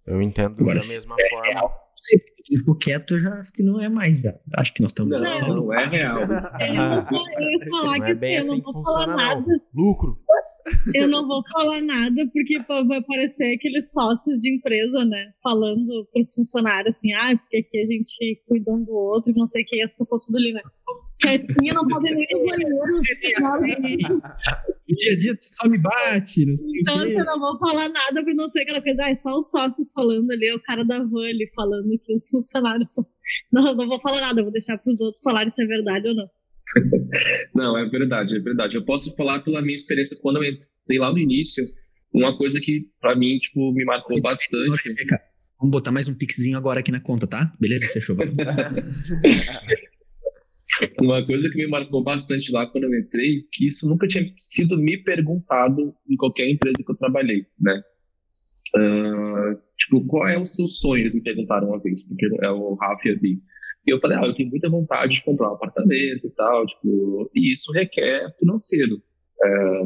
[0.07, 1.47] eu entendo Agora, da mesma é forma.
[1.47, 1.86] Real.
[1.95, 2.24] Você
[2.57, 4.20] ficou quieto, já acho que não é mais.
[4.22, 4.36] Já.
[4.57, 5.11] Acho que nós estamos.
[5.11, 6.18] Não, não, não é real.
[6.59, 9.61] É, eu, ia falar não que é bem assim, assim eu não vou falar nada.
[9.74, 10.18] Lucro.
[10.93, 15.32] Eu não vou falar nada, porque vai parecer aqueles sócios de empresa, né?
[15.43, 19.47] Falando para os funcionários assim, ah, porque aqui a gente cuida um do outro, não
[19.47, 20.61] sei o que, e as pessoas tudo ali, né?
[21.22, 24.22] Quietinha, não podem nem no banheiro.
[24.88, 28.34] dia a dia só me bate, não sei Então, eu não vou falar nada para
[28.34, 30.99] não ser aquela coisa, ah, é só os sócios falando ali, é o cara da
[30.99, 33.05] van ali falando que os funcionários são.
[33.51, 36.07] Não, não vou falar nada, eu vou deixar para os outros falarem se é verdade
[36.07, 36.30] ou não.
[37.55, 38.76] Não, é verdade, é verdade.
[38.76, 41.66] Eu posso falar pela minha experiência quando eu entrei lá no início,
[42.13, 44.70] uma coisa que para mim, tipo, me marcou bastante.
[45.59, 47.51] Vamos botar mais um pixinho agora aqui na conta, tá?
[47.59, 47.88] Beleza?
[47.88, 48.16] Fechou.
[51.01, 54.78] Uma coisa que me marcou bastante lá quando eu entrei, que isso nunca tinha sido
[54.78, 57.82] me perguntado em qualquer empresa que eu trabalhei, né?
[58.76, 61.03] Uh, tipo, qual é o seu sonho?
[61.03, 63.41] Eles me perguntaram uma vez, porque é o Rafa a Bi.
[63.88, 67.32] E eu falei, ah, eu tenho muita vontade de comprar um apartamento e tal, tipo,
[67.36, 69.01] e isso requer financeiro.
[69.43, 69.82] É...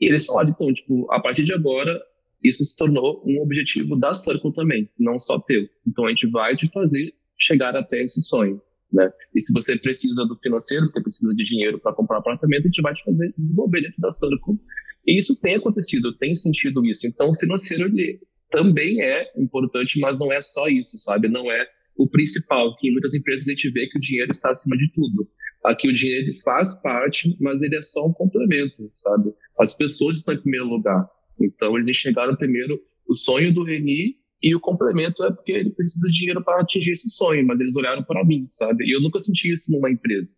[0.00, 2.02] E eles falaram, então, tipo, a partir de agora,
[2.42, 5.68] isso se tornou um objetivo da Circle também, não só teu.
[5.86, 8.60] Então a gente vai te fazer chegar até esse sonho,
[8.92, 9.10] né?
[9.34, 12.82] E se você precisa do financeiro, porque precisa de dinheiro para comprar apartamento, a gente
[12.82, 14.58] vai te fazer desenvolver dentro da Circle.
[15.06, 17.06] E isso tem acontecido, tem sentido isso.
[17.06, 18.20] Então o financeiro ele
[18.50, 21.28] também é importante, mas não é só isso, sabe?
[21.28, 21.66] Não é
[21.96, 24.90] o principal, que em muitas empresas a gente vê que o dinheiro está acima de
[24.92, 25.28] tudo.
[25.64, 29.32] Aqui o dinheiro faz parte, mas ele é só um complemento, sabe?
[29.58, 31.08] As pessoas estão em primeiro lugar.
[31.40, 36.08] Então eles enxergaram primeiro o sonho do Reni e o complemento é porque ele precisa
[36.08, 38.84] de dinheiro para atingir esse sonho, mas eles olharam para mim, sabe?
[38.84, 40.34] E eu nunca senti isso numa empresa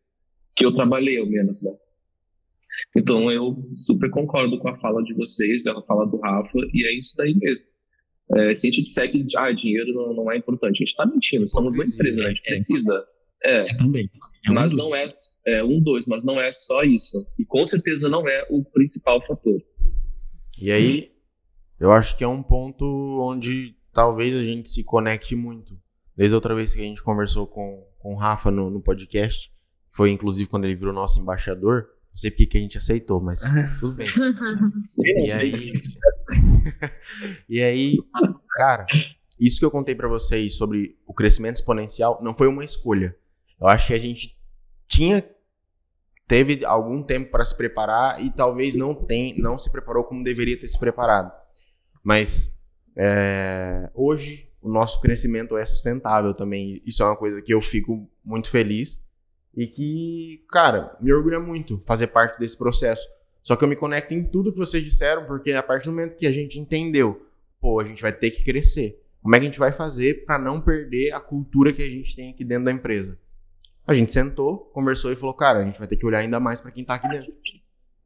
[0.57, 1.73] que eu trabalhei, ao menos, né?
[2.97, 6.99] Então eu super concordo com a fala de vocês, a fala do Rafa, e é
[6.99, 7.65] isso daí mesmo.
[8.37, 11.07] É, se a gente disser que ah, dinheiro não, não é importante, a gente está
[11.07, 12.27] mentindo, somos uma empresa, né?
[12.27, 12.51] a gente é.
[12.51, 13.07] precisa.
[13.43, 14.11] É, é também.
[14.47, 14.83] É um mas dos.
[14.83, 15.09] não é,
[15.47, 17.27] é um, dois, mas não é só isso.
[17.39, 19.63] E com certeza não é o principal fator.
[20.63, 21.13] E aí,
[21.79, 22.85] eu acho que é um ponto
[23.21, 25.79] onde talvez a gente se conecte muito.
[26.17, 29.51] Desde a outra vez que a gente conversou com, com o Rafa no, no podcast,
[29.89, 33.41] foi inclusive quando ele virou nosso embaixador, não sei porque que a gente aceitou, mas
[33.81, 34.07] tudo bem.
[34.99, 35.73] e aí.
[37.49, 37.99] e aí,
[38.57, 38.87] cara,
[39.41, 43.17] isso que eu contei para vocês sobre o crescimento exponencial não foi uma escolha.
[43.61, 44.39] Eu acho que a gente
[44.87, 45.25] tinha
[46.27, 50.59] teve algum tempo para se preparar e talvez não tem, não se preparou como deveria
[50.59, 51.33] ter se preparado.
[52.03, 52.54] Mas
[52.97, 56.83] é, hoje o nosso crescimento é sustentável também.
[56.87, 59.05] Isso é uma coisa que eu fico muito feliz
[59.55, 63.07] e que, cara, me orgulha muito fazer parte desse processo.
[63.43, 66.17] Só que eu me conecto em tudo que vocês disseram, porque a partir do momento
[66.17, 67.27] que a gente entendeu,
[67.61, 69.03] pô, a gente vai ter que crescer.
[69.21, 72.17] Como é que a gente vai fazer para não perder a cultura que a gente
[72.17, 73.19] tem aqui dentro da empresa?
[73.87, 76.61] A gente sentou, conversou e falou, cara, a gente vai ter que olhar ainda mais
[76.61, 77.33] para quem tá aqui dentro.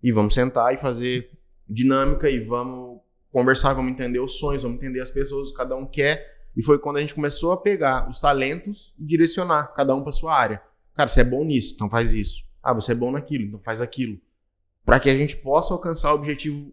[0.03, 1.31] E vamos sentar e fazer
[1.69, 3.01] dinâmica e vamos
[3.33, 6.39] conversar, vamos entender os sonhos, vamos entender as pessoas, cada um quer.
[6.57, 10.13] E foi quando a gente começou a pegar os talentos e direcionar cada um para
[10.13, 10.63] sua área.
[10.95, 12.45] Cara, você é bom nisso, então faz isso.
[12.63, 14.19] Ah, você é bom naquilo, então faz aquilo.
[14.85, 16.73] Para que a gente possa alcançar o objetivo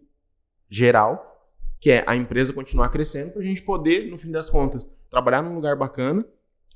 [0.68, 1.36] geral,
[1.78, 5.42] que é a empresa continuar crescendo, para a gente poder, no fim das contas, trabalhar
[5.42, 6.24] num lugar bacana,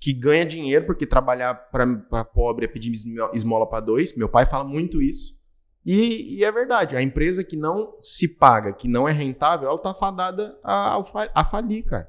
[0.00, 2.92] que ganha dinheiro, porque trabalhar para pobre é pedir
[3.34, 4.14] esmola para dois.
[4.16, 5.38] Meu pai fala muito isso.
[5.84, 9.76] E, e, é verdade, a empresa que não se paga, que não é rentável, ela
[9.76, 11.02] está fadada a,
[11.34, 12.08] a, falir, cara.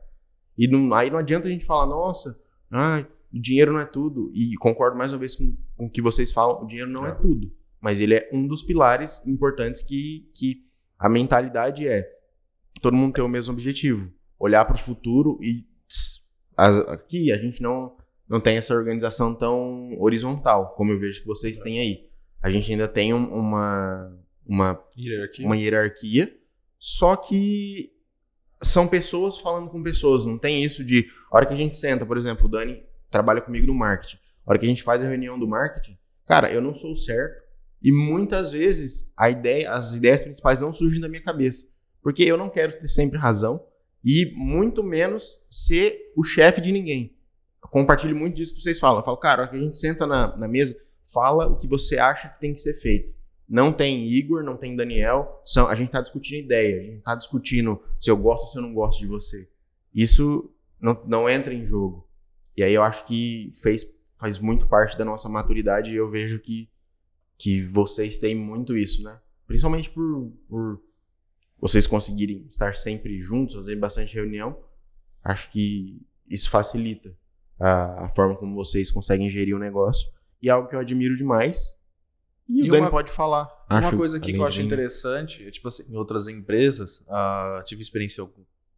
[0.58, 2.38] E não, aí não adianta a gente falar, nossa,
[2.70, 4.30] ah, o dinheiro não é tudo.
[4.34, 7.12] E concordo mais uma vez com, com o que vocês falam, o dinheiro não é.
[7.12, 7.52] é tudo.
[7.80, 10.66] Mas ele é um dos pilares importantes que, que
[11.00, 12.08] a mentalidade é
[12.82, 14.12] todo mundo ter o mesmo objetivo.
[14.38, 15.66] Olhar para o futuro e
[16.58, 17.96] aqui a gente não,
[18.28, 22.11] não tem essa organização tão horizontal, como eu vejo que vocês têm aí.
[22.42, 25.46] A gente ainda tem um, uma, uma, hierarquia.
[25.46, 26.36] uma hierarquia,
[26.80, 27.92] só que
[28.62, 30.26] são pessoas falando com pessoas.
[30.26, 31.08] Não tem isso de.
[31.32, 34.18] A hora que a gente senta, por exemplo, o Dani trabalha comigo no marketing.
[34.46, 37.42] A hora que a gente faz a reunião do marketing, cara, eu não sou certo.
[37.82, 41.66] E muitas vezes a ideia, as ideias principais não surgem da minha cabeça.
[42.02, 43.64] Porque eu não quero ter sempre razão
[44.04, 47.16] e muito menos ser o chefe de ninguém.
[47.64, 49.00] Eu compartilho muito disso que vocês falam.
[49.00, 50.80] Eu falo, cara, a gente senta na, na mesa,
[51.12, 53.16] fala o que você acha que tem que ser feito.
[53.48, 57.16] Não tem Igor, não tem Daniel, são, a gente está discutindo ideia, a gente está
[57.16, 59.50] discutindo se eu gosto ou se eu não gosto de você.
[59.94, 60.50] Isso
[60.80, 62.08] não, não entra em jogo.
[62.56, 63.86] E aí eu acho que fez,
[64.18, 66.70] faz muito parte da nossa maturidade e eu vejo que,
[67.38, 69.20] que vocês têm muito isso, né?
[69.46, 70.82] Principalmente por, por
[71.60, 74.58] vocês conseguirem estar sempre juntos, fazer bastante reunião,
[75.24, 77.14] acho que isso facilita
[77.60, 80.10] a, a forma como vocês conseguem gerir o negócio.
[80.42, 81.80] E é algo que eu admiro demais.
[82.50, 83.50] E, e o Dani pode falar.
[83.70, 87.64] Uma acho, coisa aqui que eu acho interessante, é, tipo assim, em outras empresas, uh,
[87.64, 88.26] tive experiência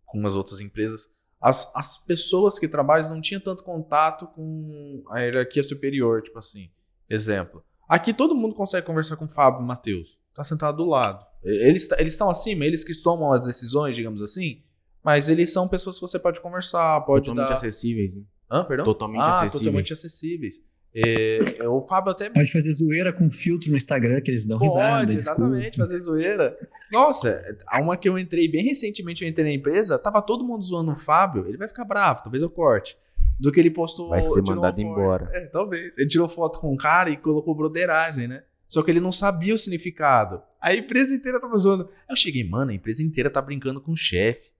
[0.06, 1.10] com umas outras empresas,
[1.42, 6.70] as, as pessoas que trabalham não tinham tanto contato com a hierarquia superior, tipo assim.
[7.10, 7.64] Exemplo.
[7.90, 10.18] Aqui todo mundo consegue conversar com o Fábio e Matheus.
[10.34, 11.26] Tá sentado do lado.
[11.44, 14.64] Eles eles estão acima, eles que tomam as decisões, digamos assim.
[15.04, 17.56] Mas eles são pessoas que você pode conversar, pode Totalmente dar...
[17.56, 18.24] acessíveis, né?
[18.50, 18.86] Hã, perdão?
[18.86, 19.54] Totalmente ah, acessíveis.
[19.54, 20.56] totalmente acessíveis.
[20.96, 22.30] É, é, o Fábio até.
[22.30, 25.06] Pode fazer zoeira com filtro no Instagram, que eles dão Pode, risada.
[25.06, 26.58] Pode, exatamente, fazer zoeira.
[26.92, 30.64] Nossa, há uma que eu entrei bem recentemente, eu entrei na empresa, tava todo mundo
[30.64, 32.96] zoando o Fábio, ele vai ficar bravo, talvez eu corte.
[33.40, 34.10] Do que ele postou.
[34.10, 35.28] Vai ser mandado embora.
[35.34, 35.98] É, talvez.
[35.98, 38.44] Ele tirou foto com um cara e colocou broderagem, né?
[38.68, 40.42] Só que ele não sabia o significado.
[40.62, 41.90] A empresa inteira tava zoando.
[42.08, 44.52] Eu cheguei, mano, a empresa inteira tá brincando com o chefe.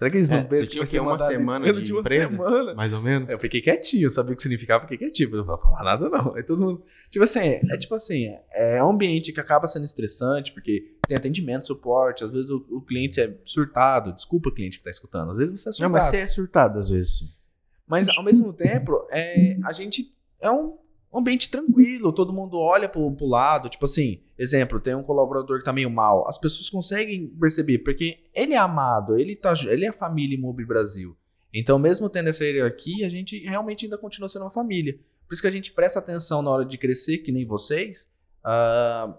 [0.00, 2.30] Será que eles não é, pensam que ser uma semana de uma empresa?
[2.30, 2.74] Semana.
[2.74, 3.30] Mais ou menos?
[3.30, 5.28] Eu fiquei quietinho, eu sabia o que significava, fiquei quietinho.
[5.28, 6.38] Eu não vou falar nada, não.
[6.38, 6.82] É todo mundo.
[7.10, 11.66] Tipo assim, é tipo assim, é um ambiente que acaba sendo estressante, porque tem atendimento,
[11.66, 14.14] suporte, às vezes o, o cliente é surtado.
[14.14, 15.32] Desculpa, cliente que tá escutando.
[15.32, 15.92] Às vezes você é surtado.
[15.92, 17.38] Não, mas você é surtado, às vezes.
[17.86, 20.78] Mas ao mesmo tempo, é, a gente é um
[21.12, 25.58] um ambiente tranquilo, todo mundo olha pro, pro lado, tipo assim, exemplo, tem um colaborador
[25.58, 29.84] que tá meio mal, as pessoas conseguem perceber, porque ele é amado, ele, tá, ele
[29.84, 31.14] é a família Imob Brasil.
[31.52, 34.98] Então, mesmo tendo essa hierarquia, a gente realmente ainda continua sendo uma família.
[35.26, 38.08] Por isso que a gente presta atenção na hora de crescer, que nem vocês,
[38.40, 39.12] uh,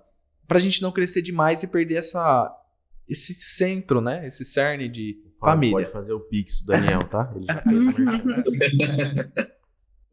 [0.47, 2.51] pra gente não crescer demais e perder essa,
[3.07, 4.25] esse centro, né?
[4.27, 5.85] Esse cerne de família.
[5.85, 7.31] Pode fazer o pix do Daniel, tá?
[7.35, 7.95] Ele já fez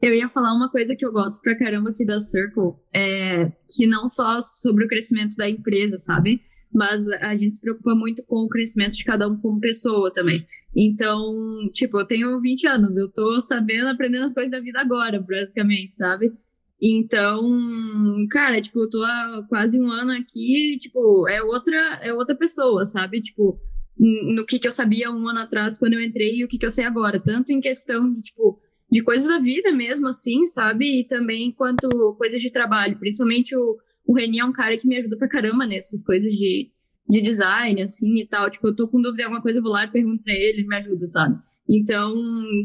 [0.01, 3.87] Eu ia falar uma coisa que eu gosto pra caramba aqui da Circle, é que
[3.87, 6.41] não só sobre o crescimento da empresa, sabe?
[6.73, 10.47] Mas a gente se preocupa muito com o crescimento de cada um como pessoa também.
[10.77, 15.21] Então, tipo, eu tenho 20 anos, eu tô sabendo, aprendendo as coisas da vida agora,
[15.21, 16.33] basicamente, sabe?
[16.81, 17.43] Então,
[18.31, 22.87] cara, tipo, eu tô há quase um ano aqui, tipo, é outra, é outra pessoa,
[22.87, 23.21] sabe?
[23.21, 23.59] Tipo,
[23.99, 26.67] no que, que eu sabia um ano atrás quando eu entrei e o que, que
[26.67, 27.19] eu sei agora.
[27.19, 28.61] Tanto em questão de, tipo,
[28.91, 31.01] de coisas da vida mesmo, assim, sabe?
[31.01, 32.99] E também quanto coisas de trabalho.
[32.99, 33.77] Principalmente o,
[34.07, 36.71] o Reni é um cara que me ajuda pra caramba nessas coisas de,
[37.09, 38.51] de design, assim, e tal.
[38.51, 40.61] Tipo, eu tô com dúvida em alguma coisa, eu vou lá e pergunto pra ele,
[40.61, 41.39] ele me ajuda, sabe?
[41.69, 42.15] Então,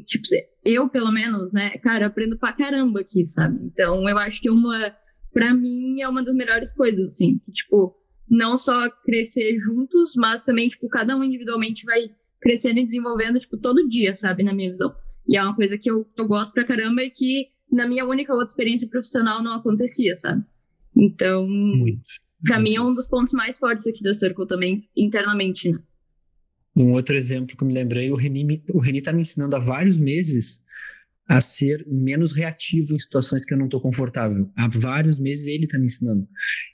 [0.06, 0.24] tipo,
[0.64, 3.60] eu pelo menos, né, cara, aprendo pra caramba aqui, sabe?
[3.66, 4.96] Então, eu acho que uma,
[5.34, 7.94] pra mim, é uma das melhores coisas, assim, que, tipo,
[8.30, 13.58] não só crescer juntos, mas também, tipo, cada um individualmente vai crescendo e desenvolvendo, tipo,
[13.58, 14.96] todo dia, sabe, na minha visão.
[15.28, 18.34] E é uma coisa que eu, eu gosto pra caramba e que na minha única
[18.34, 20.44] outra experiência profissional não acontecia, sabe?
[20.96, 21.48] Então,
[22.44, 25.80] pra mim é um dos pontos mais fortes aqui da Circle também, internamente, né?
[26.76, 29.60] Um outro exemplo que eu me lembrei, o Reni, o Reni tá me ensinando há
[29.60, 30.62] vários meses
[31.28, 34.52] a ser menos reativo em situações que eu não tô confortável.
[34.56, 36.28] Há vários meses ele tá me ensinando.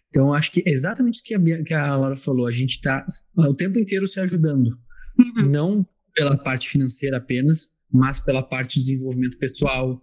[0.08, 2.48] Então, acho que é exatamente o que a, que a Laura falou.
[2.48, 3.06] A gente tá
[3.38, 4.78] o tempo inteiro se ajudando.
[5.18, 5.50] Uhum.
[5.50, 10.02] Não pela parte financeira apenas, mas pela parte de desenvolvimento pessoal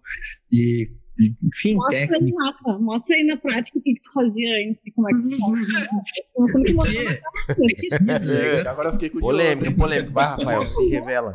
[0.51, 2.33] e, e, enfim, Mostra aí.
[2.39, 2.79] Rafa.
[2.79, 5.39] Mostra aí na prática o que, tu fazia antes e como é que tu
[6.77, 7.57] faz.
[7.57, 8.61] Precisa, né?
[8.63, 9.33] É, agora eu fiquei curioso.
[9.33, 9.77] Polêmica, hein?
[9.77, 10.13] polêmica.
[10.13, 11.33] Vai, Rafael, se revela.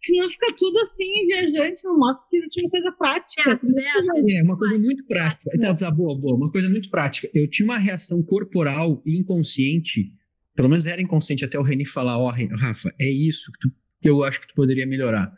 [0.00, 3.42] Senão fica tudo assim, viajante, não mostra que existe uma coisa prática.
[3.42, 4.24] Teatro, teatro.
[4.30, 5.50] É, uma coisa muito prática.
[5.58, 6.36] Tá, tá, boa, boa.
[6.36, 7.28] Uma coisa muito prática.
[7.34, 10.12] Eu tinha uma reação corporal e inconsciente,
[10.54, 13.74] pelo menos era inconsciente até o Reni falar, ó, Ren- Rafa, é isso que, tu-
[14.00, 15.34] que eu acho que tu poderia melhorar.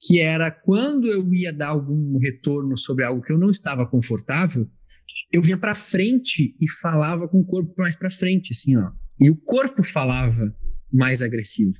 [0.00, 4.68] Que era quando eu ia dar algum retorno sobre algo que eu não estava confortável,
[5.32, 8.90] eu vinha pra frente e falava com o corpo mais pra frente, assim, ó.
[9.20, 10.54] E o corpo falava
[10.92, 11.74] mais agressivo.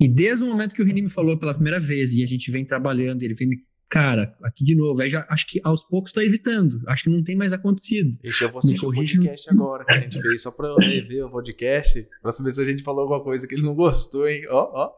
[0.00, 2.50] E desde o momento que o Reni me falou pela primeira vez e a gente
[2.50, 3.56] vem trabalhando, ele vem me.
[3.90, 5.00] Cara, aqui de novo.
[5.08, 6.80] Já acho que aos poucos tá evitando.
[6.86, 8.18] Acho que não tem mais acontecido.
[8.22, 9.16] Ixi, eu vou assistir o corrija.
[9.16, 12.60] podcast agora que a gente fez, só pra eu rever o podcast, pra saber se
[12.60, 14.42] a gente falou alguma coisa que ele não gostou, hein?
[14.50, 14.94] Ó, ó.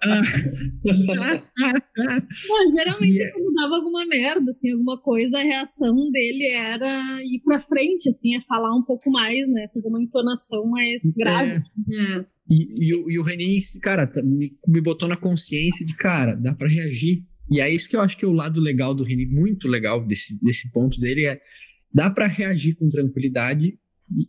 [0.85, 1.43] Não,
[2.77, 7.41] geralmente E é- quando dava alguma merda, assim, alguma coisa, a reação dele era ir
[7.45, 9.69] pra frente, assim, é falar um pouco mais, né?
[9.73, 11.51] Fazer uma entonação mais grave.
[11.53, 12.25] É, É.
[12.51, 16.35] e, e, o- e o Reni, cara, tá- me, me botou na consciência de, cara,
[16.35, 17.25] dá pra reagir.
[17.51, 20.05] E é isso que eu acho que é o lado legal do Reni, muito legal
[20.07, 21.41] desse, desse ponto dele, é
[21.93, 23.77] dá pra reagir com tranquilidade.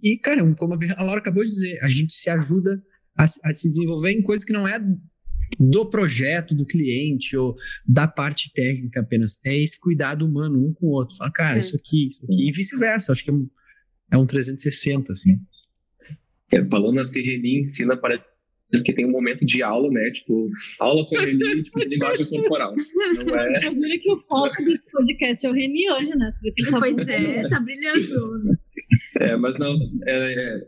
[0.04, 2.82] E, e, cara, como a Laura acabou de dizer, a gente se ajuda
[3.16, 4.80] a, se- a se desenvolver em coisas que não é
[5.60, 7.56] do projeto, do cliente ou
[7.86, 9.38] da parte técnica apenas.
[9.46, 11.16] É esse cuidado humano um com o outro.
[11.18, 11.60] Fala, cara, É.
[11.60, 13.12] isso aqui, isso aqui, e vice-versa.
[13.12, 13.50] Acho que é um,
[14.12, 15.38] é um 360, assim.
[16.54, 18.24] É, falando assim, Reni ensina, parece
[18.80, 20.10] que tem um momento de aula, né?
[20.12, 20.46] Tipo,
[20.80, 22.74] aula com Reni, tipo, de linguagem corporal.
[22.76, 23.60] Não é.
[23.68, 26.32] Olha que o foco desse podcast é o Reni hoje, né?
[26.72, 28.58] Tá Pois é, tá brilhando.
[29.20, 29.78] É, mas não.
[30.08, 30.68] É,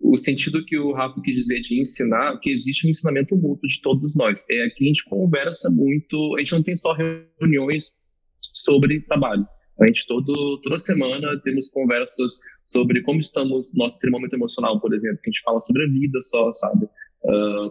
[0.00, 3.80] o sentido que o Rafa quis dizer de ensinar, que existe um ensinamento mútuo de
[3.82, 4.46] todos nós.
[4.50, 7.92] É que a gente conversa muito, a gente não tem só reuniões
[8.40, 9.46] sobre trabalho.
[9.80, 12.32] A gente todo, toda semana temos conversas
[12.64, 16.20] sobre como estamos, nosso termômetro emocional, por exemplo, que a gente fala sobre a vida
[16.20, 16.88] só, sabe?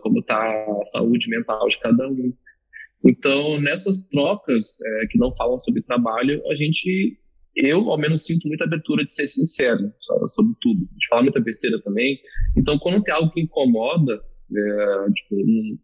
[0.01, 2.33] Como está a saúde mental de cada um.
[3.05, 7.17] Então, nessas trocas é, que não falam sobre trabalho, a gente
[7.57, 11.39] eu, ao menos, sinto muita abertura de ser sincero sabe, sobre tudo, de falar muita
[11.39, 12.19] besteira também.
[12.55, 15.35] Então, quando tem algo que incomoda, é, tipo,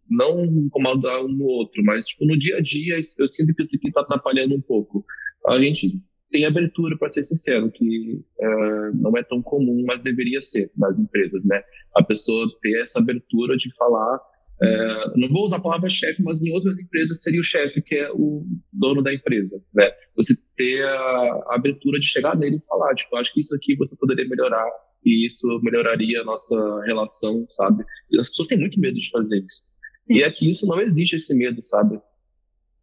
[0.08, 3.76] não incomoda um no outro, mas tipo, no dia a dia eu sinto que isso
[3.76, 5.04] aqui está atrapalhando um pouco.
[5.48, 6.00] A gente
[6.34, 10.98] tem abertura, para ser sincero, que é, não é tão comum, mas deveria ser nas
[10.98, 11.62] empresas, né?
[11.96, 14.20] A pessoa ter essa abertura de falar
[14.60, 17.96] é, não vou usar a palavra chefe, mas em outras empresas seria o chefe, que
[17.96, 18.44] é o
[18.80, 19.92] dono da empresa, né?
[20.16, 23.96] Você ter a, abertura de chegar nele e falar, tipo, acho que isso aqui você
[23.96, 24.68] poderia melhorar
[25.06, 27.84] e isso melhoraria a nossa relação, sabe?
[28.20, 29.64] As pessoas têm muito medo de fazer isso.
[30.08, 30.16] Sim.
[30.16, 32.02] E aqui isso não existe esse medo, sabe?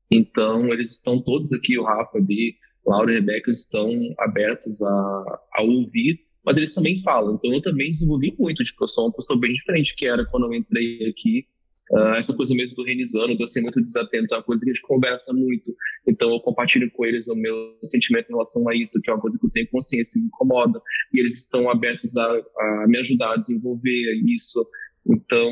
[0.09, 2.57] Então, eles estão todos aqui, o Rafa, a Bi,
[2.91, 3.89] Laura e Rebeca, estão
[4.19, 7.37] abertos a, a ouvir, mas eles também falam.
[7.37, 10.47] Então, eu também desenvolvi muito, tipo, eu sou uma pessoa bem diferente que era quando
[10.47, 11.47] eu entrei aqui.
[11.93, 14.71] Uh, essa coisa mesmo do renizando, de eu ser muito desatento, é uma coisa que
[14.71, 15.75] a gente conversa muito.
[16.07, 19.21] Então, eu compartilho com eles o meu sentimento em relação a isso, que é uma
[19.21, 20.81] coisa que eu tenho consciência e me incomoda.
[21.13, 24.65] E eles estão abertos a, a me ajudar a desenvolver isso.
[25.09, 25.51] Então,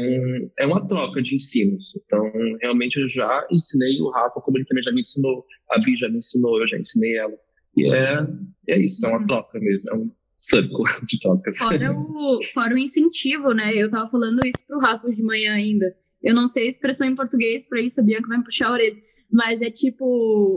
[0.59, 1.99] é uma troca de ensinos.
[2.05, 2.31] Então,
[2.61, 5.45] realmente, eu já ensinei o Rafa, como ele também já me ensinou.
[5.71, 7.35] A Bi já me ensinou, eu já ensinei ela.
[7.77, 8.27] E é,
[8.69, 9.91] é isso, é uma troca mesmo.
[9.91, 11.59] É um circo de trocas.
[11.59, 13.75] Fora o, fora o incentivo, né?
[13.75, 15.95] Eu tava falando isso pro Rafa de manhã ainda.
[16.23, 18.73] Eu não sei a expressão em português pra isso, a Bianca vai me puxar a
[18.73, 18.97] orelha.
[19.31, 20.05] Mas é tipo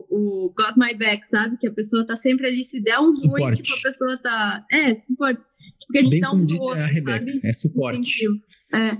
[0.09, 1.57] o got my back, sabe?
[1.57, 4.65] Que a pessoa tá sempre ali, se der um ruim, tipo, a pessoa tá.
[4.71, 5.43] É, suporte.
[5.81, 7.41] Tipo, que a gente Bem dá um como disse outro, a Rebeca, sabe?
[7.43, 8.27] é suporte.
[8.73, 8.97] É.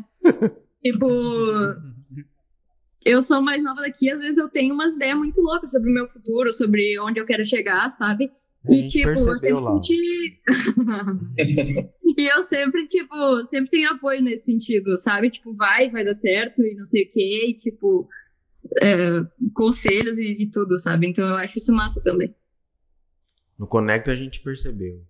[0.84, 1.08] tipo,
[3.06, 5.94] eu sou mais nova daqui, às vezes eu tenho umas ideias muito loucas sobre o
[5.94, 8.32] meu futuro, sobre onde eu quero chegar, sabe?
[8.70, 9.82] E, gente tipo, eu sempre Laura.
[9.82, 10.42] senti.
[12.18, 15.32] e eu sempre, tipo, sempre tenho apoio nesse sentido, sabe?
[15.32, 17.48] Tipo, vai, vai dar certo e não sei o quê.
[17.50, 18.08] E, tipo,
[18.82, 21.08] é, conselhos e, e tudo, sabe?
[21.08, 22.36] Então eu acho isso massa também.
[23.58, 25.04] No Conecta a gente percebeu.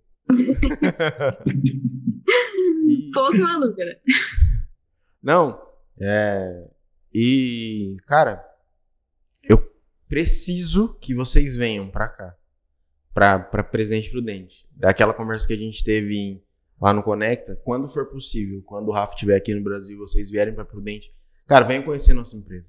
[3.12, 3.96] Pouco maluca, né?
[5.22, 5.60] Não,
[6.00, 6.68] é.
[7.14, 8.42] E, cara,
[9.42, 9.58] eu
[10.08, 12.34] preciso que vocês venham pra cá.
[13.14, 14.66] Pra, pra Presidente Prudente.
[14.74, 16.42] Daquela conversa que a gente teve em-
[16.80, 20.54] lá no Conecta, quando for possível, quando o Rafa estiver aqui no Brasil, vocês vierem
[20.54, 21.14] pra Prudente.
[21.46, 22.66] Cara, venham conhecer nossa empresa.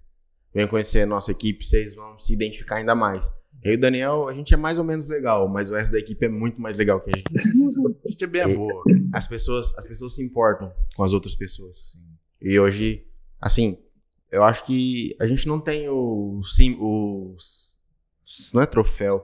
[0.53, 3.31] Venham conhecer nossa equipe, vocês vão se identificar ainda mais.
[3.63, 5.99] Eu e o Daniel, a gente é mais ou menos legal, mas o resto da
[5.99, 7.31] equipe é muito mais legal que a gente.
[8.05, 8.83] A gente é bem boa.
[9.13, 11.97] As pessoas, as pessoas se importam com as outras pessoas.
[12.41, 13.07] E hoje,
[13.39, 13.77] assim,
[14.31, 17.35] eu acho que a gente não tem o sim, o
[18.53, 19.23] não é troféu,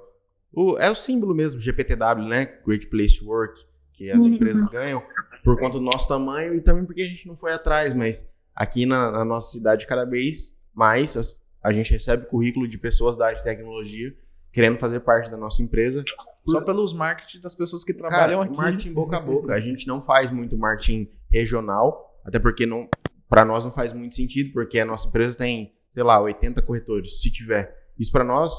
[0.53, 2.45] o, é o símbolo mesmo, GPTW, né?
[2.65, 3.59] Great Place to Work,
[3.93, 4.33] que as Uhum.
[4.35, 5.03] empresas ganham
[5.43, 8.85] por conta do nosso tamanho e também porque a gente não foi atrás, mas aqui
[8.85, 13.25] na, na nossa cidade cada vez mais as- a gente recebe currículo de pessoas da
[13.25, 14.15] área de tecnologia
[14.51, 16.03] querendo fazer parte da nossa empresa
[16.47, 18.57] Só pelos marketing das pessoas que Cara, trabalham aqui.
[18.57, 19.53] marketing boca a boca.
[19.53, 22.89] A gente não faz muito marketing regional, até porque não,
[23.29, 27.21] para nós não faz muito sentido, porque a nossa empresa tem, sei lá, 80 corretores,
[27.21, 27.75] se tiver.
[27.97, 28.51] Isso para nós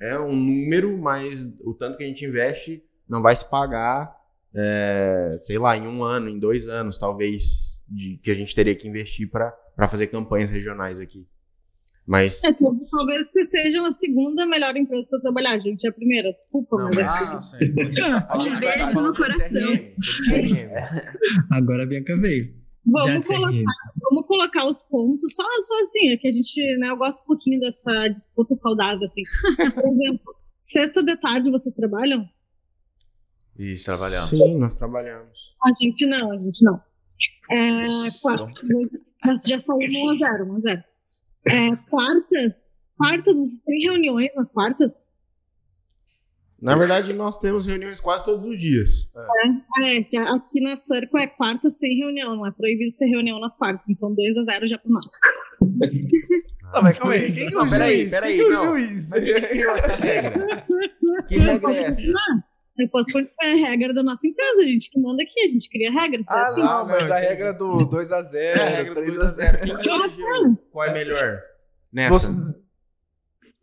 [0.00, 4.14] é um número, mas o tanto que a gente investe não vai se pagar,
[4.54, 8.74] é, sei lá, em um ano, em dois anos, talvez, de, que a gente teria
[8.74, 9.54] que investir para
[9.88, 11.26] fazer campanhas regionais aqui.
[12.08, 15.86] Mas É, tal- talvez você seja a segunda melhor empresa para trabalhar, gente.
[15.86, 17.58] É a primeira, desculpa, Não, mas é assim.
[18.28, 19.76] Ah, beijo no coração.
[20.26, 20.56] CRM.
[21.50, 22.56] Agora a Bianca veio.
[22.86, 26.96] Vamos colocar, vamos colocar os pontos, só, só assim, é que a gente, né, eu
[26.96, 29.22] gosto um pouquinho dessa disputa saudável, assim.
[29.74, 32.26] Por exemplo, sexta de tarde vocês trabalham?
[33.58, 34.30] Isso, trabalhamos.
[34.30, 35.54] Sim, nós trabalhamos.
[35.62, 36.80] A gente não, a gente não.
[37.50, 37.86] É,
[38.22, 38.50] quarta,
[39.26, 40.84] nós já são 1 a 0, 1 a 0.
[41.46, 42.64] É, quartas,
[42.96, 45.08] quartas, vocês têm reuniões nas quartas?
[46.60, 49.08] Na verdade, nós temos reuniões quase todos os dias.
[49.84, 53.54] É, que aqui na Circo é quarta sem reunião, não é proibido ter reunião nas
[53.56, 55.06] quartas, então 2 a 0 já por nós.
[56.70, 57.26] Não, mas calma aí.
[57.32, 58.10] Quem que é o Não, peraí, juiz?
[58.10, 58.70] peraí, Quem que é o não.
[58.78, 59.08] juiz?
[59.08, 60.66] Mas quem criou essa regra?
[61.26, 62.12] Que regra é essa?
[62.78, 63.34] Eu posso continuar.
[63.42, 66.20] É a regra da nossa empresa, a gente que manda aqui, a gente cria regras.
[66.28, 66.60] é Ah, assim.
[66.60, 69.16] não, mas a regra do 2x0, É a regra do 3x0.
[69.18, 69.64] 2x0.
[69.64, 70.56] Quem que elegeu?
[70.70, 71.40] Qual é melhor
[71.92, 72.10] nessa?
[72.18, 72.32] Você...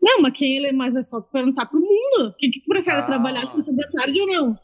[0.02, 2.36] Não, mas quem ele é mais é só perguntar pro mundo.
[2.38, 3.04] Quem que prefere Ah.
[3.04, 4.60] trabalhar se da tarde ou não?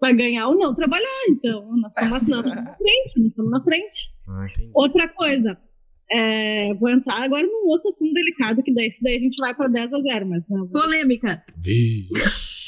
[0.00, 1.74] Vai ganhar ou não trabalhar, então.
[1.76, 4.10] Nós estamos na, nós estamos na frente, nós estamos na frente.
[4.28, 4.46] Ah.
[4.74, 5.58] Outra coisa,
[6.12, 9.54] é, vou entrar agora num outro assunto delicado, que daí, esse daí a gente vai
[9.54, 11.42] para 10 a 0, mas não, Polêmica.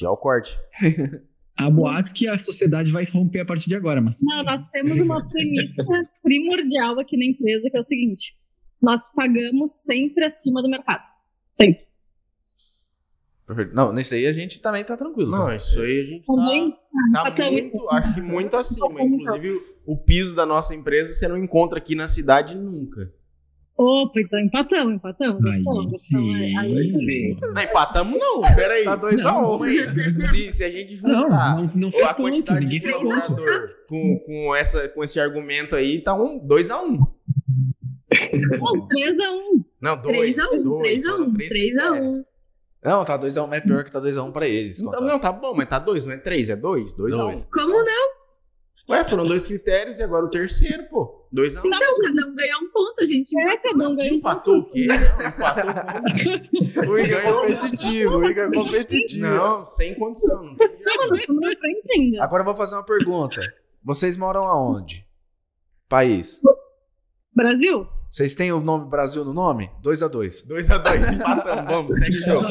[0.02, 0.58] Olha o corte.
[1.58, 4.18] Há boatos que a sociedade vai romper a partir de agora, mas.
[4.22, 5.82] Não, nós temos uma premissa
[6.22, 8.36] primordial aqui na empresa, que é o seguinte:
[8.80, 11.02] nós pagamos sempre acima do mercado.
[11.54, 11.86] Sempre.
[13.46, 13.74] Perfeito.
[13.74, 15.30] Não, nesse aí a gente também tá tranquilo.
[15.30, 15.56] Não, tá?
[15.56, 19.00] isso aí a gente Também, tá, tá Até muito, acho que muito acima.
[19.00, 23.10] Inclusive, o piso da nossa empresa você não encontra aqui na cidade nunca.
[23.78, 25.44] Opa, então empatamos, empatamos.
[25.52, 26.16] Aí gostamos, sim.
[26.16, 27.00] gostamos, aí sim.
[27.00, 27.38] Sim.
[27.40, 28.84] Não empatamos não, peraí.
[28.84, 29.22] Tá 2x1.
[29.22, 30.22] Calma aí.
[30.26, 32.96] Se, se a gente Não, juntar não, não fez a ponto, quantidade ninguém de fez
[32.96, 33.08] ponto.
[33.08, 36.98] colaborador com, com, essa, com esse argumento aí, tá um 2x1.
[38.58, 39.64] Não, 3x1.
[39.80, 42.24] Não, 2 3x1, 3x1, 3x1.
[42.82, 44.80] Não, tá 2x1, mas é pior que tá 2x1 pra eles.
[44.80, 46.92] Então, não, tá bom, mas tá 2, não é 3, é 2.
[46.94, 47.20] 2 a 1.
[47.26, 47.44] Dois.
[47.52, 48.16] Como não?
[48.88, 51.15] Ué, foram dois critérios e agora o terceiro, pô.
[51.32, 51.66] 2 a 1.
[51.66, 53.38] Então, cada um ganhou um ponto, a gente.
[53.40, 54.86] É, cada um ganha um Empatou o quê?
[55.26, 56.90] Empatou?
[56.90, 59.26] O Igor é competitivo, o Igor é competitivo.
[59.26, 60.42] Não, sem condição.
[60.44, 62.22] Não Não.
[62.22, 63.40] Agora eu vou fazer uma pergunta.
[63.82, 65.06] Vocês moram aonde?
[65.88, 66.40] País.
[67.34, 67.86] Brasil?
[68.10, 69.68] Vocês têm o nome Brasil no nome?
[69.84, 70.46] 2x2.
[70.46, 71.64] 2x2, empatamos.
[71.70, 72.48] Vamos, segue o jogo.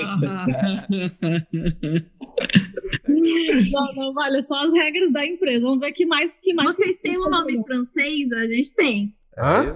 [3.07, 5.61] Não, não, vale, só as regras da empresa.
[5.61, 6.75] Vamos ver que mais que mais.
[6.75, 8.31] Vocês têm um nome francês?
[8.31, 9.15] A gente tem.
[9.37, 9.75] Hã?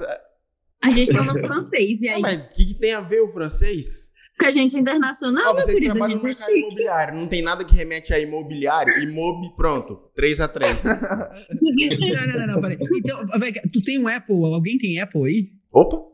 [0.83, 2.01] A gente tem um nome francês.
[2.01, 2.21] E aí?
[2.21, 4.07] mas o que, que tem a ver o francês?
[4.35, 5.91] Porque a gente é internacional, Ah, meu vocês querido.
[5.91, 6.59] A trabalham no é mercado chique.
[6.59, 7.15] imobiliário.
[7.19, 9.01] Não tem nada que remete a imobiliário.
[9.03, 9.99] Imob, pronto.
[10.17, 10.83] 3x3.
[10.85, 10.95] Não,
[12.37, 12.77] não, não, não, peraí.
[12.95, 13.25] Então,
[13.73, 14.35] tu tem um Apple?
[14.53, 15.58] Alguém tem Apple aí?
[15.71, 16.09] Opa!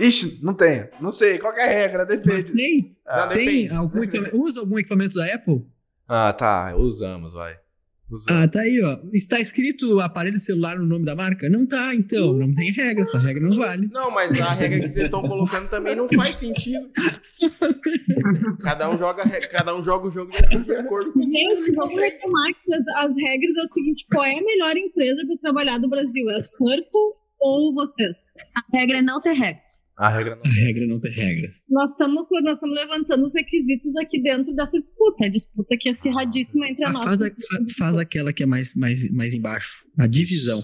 [0.00, 0.88] Ixi, não tenho.
[1.00, 2.06] Não sei, qual que é a regra?
[2.08, 2.52] Mas Depende.
[2.52, 2.96] tem?
[3.06, 3.74] Ah, tem depende.
[3.74, 5.66] algum equipamento, usa algum equipamento da Apple?
[6.08, 6.74] Ah, tá.
[6.76, 7.56] Usamos, vai.
[8.10, 8.42] Usamos.
[8.42, 8.98] Ah, tá aí, ó.
[9.12, 11.48] Está escrito aparelho celular no nome da marca?
[11.48, 12.32] Não tá, então.
[12.32, 13.88] Não tem regra, essa regra não vale.
[13.92, 16.90] Não, mas a regra que vocês estão colocando também não faz sentido.
[18.60, 22.74] Cada um joga, cada um joga o jogo de acordo com Gente, vamos retomar que
[22.74, 26.30] as, as regras é o seguinte: qual é a melhor empresa para trabalhar do Brasil?
[26.30, 28.18] É a Circle ou vocês?
[28.54, 29.84] A regra é não ter regras.
[29.98, 31.64] A regra não A regra é não tem regras.
[31.68, 35.26] Nós estamos nós estamos levantando os requisitos aqui dentro dessa disputa.
[35.26, 38.46] A disputa que é acirradíssima entre a Ah, faz, a- fa- faz aquela que é
[38.46, 39.84] mais, mais, mais embaixo.
[39.98, 40.62] A divisão.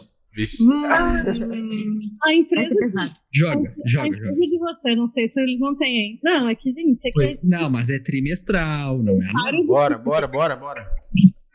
[0.60, 0.84] Hum,
[2.22, 3.12] A empresa, essa é pesada.
[3.32, 4.40] Joga, a joga, empresa joga.
[4.48, 6.20] de vocês, não sei se eles não têm aí.
[6.22, 9.30] Não, é que, gente, é que Foi- Não, mas é trimestral, não é?
[9.32, 10.88] Claro, Bora, bora, bora, bora.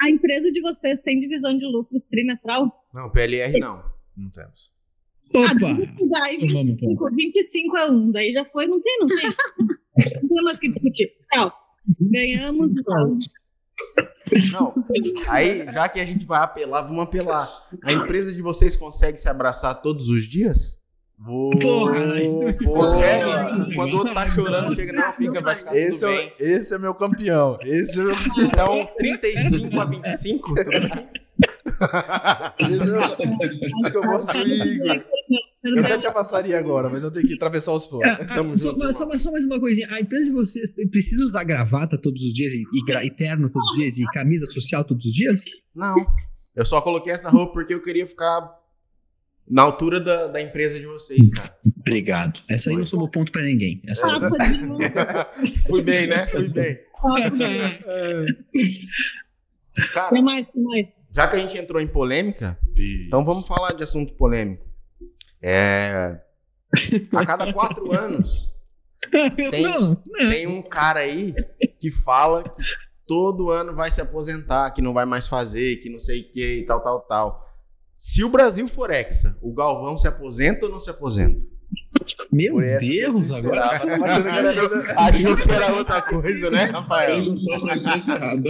[0.02, 2.70] a empresa de vocês tem divisão de lucros trimestral?
[2.94, 3.84] Não, PLR não.
[4.18, 4.72] Não temos.
[5.36, 6.10] Ah, Opa!
[6.10, 9.30] daí somamos 25, 25 a 1, daí já foi, não tem, não tem.
[10.22, 11.12] não tem mais o que discutir.
[11.32, 11.52] Tchau.
[12.02, 12.72] Ganhamos.
[12.72, 13.20] 25 a 1.
[14.52, 14.74] Não.
[15.28, 17.50] Aí, já que a gente vai apelar, vamos apelar.
[17.84, 20.82] A empresa de vocês consegue se abraçar todos os dias?
[21.18, 21.52] Vou...
[21.52, 22.00] Porra,
[22.66, 23.76] Consegue?
[23.76, 26.78] Quando o outro tá chorando, chega, não, fica, vai ficar Esse tudo é, esse é
[26.78, 27.58] meu campeão.
[27.62, 31.23] Esse é meu Então, 35 a 25, tudo bem?
[33.86, 35.04] É que eu gosto do Igor.
[35.64, 38.18] Eu até te amassaria agora, mas eu tenho que atravessar os fones.
[38.28, 39.88] Tamo Só, mas, só, só mais uma coisinha.
[39.92, 43.78] A empresa de vocês precisa usar gravata todos os dias e, e, terno todos os
[43.78, 45.46] dias e camisa social todos os dias?
[45.74, 45.96] Não.
[46.54, 48.60] Eu só coloquei essa roupa porque eu queria ficar
[49.50, 51.56] na altura da, da empresa de vocês, cara.
[51.80, 52.42] Obrigado.
[52.50, 53.82] Essa aí não somou ponto pra ninguém.
[53.88, 54.20] Essa aí.
[54.54, 54.84] De novo.
[55.68, 56.28] Fui bem, né?
[56.28, 56.78] Fui bem.
[57.02, 58.26] Papo de novo.
[59.94, 60.88] Cara, Tem mais, tem mais.
[61.14, 62.58] Já que a gente entrou em polêmica,
[63.08, 64.66] então vamos falar de assunto polêmico.
[65.42, 66.20] É.
[67.14, 68.52] A cada quatro anos
[69.52, 70.30] Tem- Não, não.
[70.30, 71.34] tem um cara aí
[71.80, 72.50] que fala que
[73.06, 76.60] todo ano vai se aposentar, que não vai mais fazer, que não sei o que
[76.60, 77.50] e tal, tal, tal.
[77.98, 81.40] Se o Brasil for hexa, o Galvão se aposenta ou não se aposenta?
[82.32, 83.80] Meu Deus, eu agora.
[83.80, 87.20] coisa- Achou que era outra coisa, né, Rafael?
[87.24, 88.50] Empresa errada.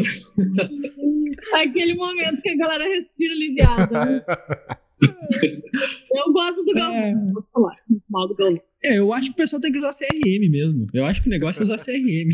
[1.56, 4.26] Aquele momento que a galera respira aliviada.
[6.16, 7.76] Eu gosto do Galvão, posso falar.
[8.10, 8.56] Mal do Galvão.
[8.86, 10.88] É, eu acho que o pessoal tem que usar CRM mesmo.
[10.94, 12.30] Eu acho que o negócio é usar CRM.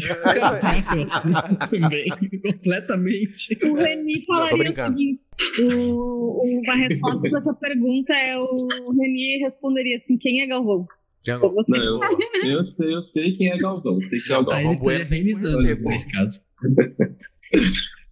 [1.05, 1.31] Assim
[1.81, 2.05] também.
[2.43, 3.57] Completamente.
[3.65, 5.21] O Reni falaria o seguinte:
[5.61, 10.85] o, o- a resposta pra essa pergunta é o Reni responderia assim: quem é Galvão?
[11.25, 11.71] Você.
[11.71, 11.99] Não,
[12.43, 13.99] eu, eu sei, eu sei quem é Galvão.
[14.01, 14.61] Sei quem é o Aí Galvão.
[14.61, 15.89] ele estaria reinizando pô.
[15.89, 16.39] nesse caso.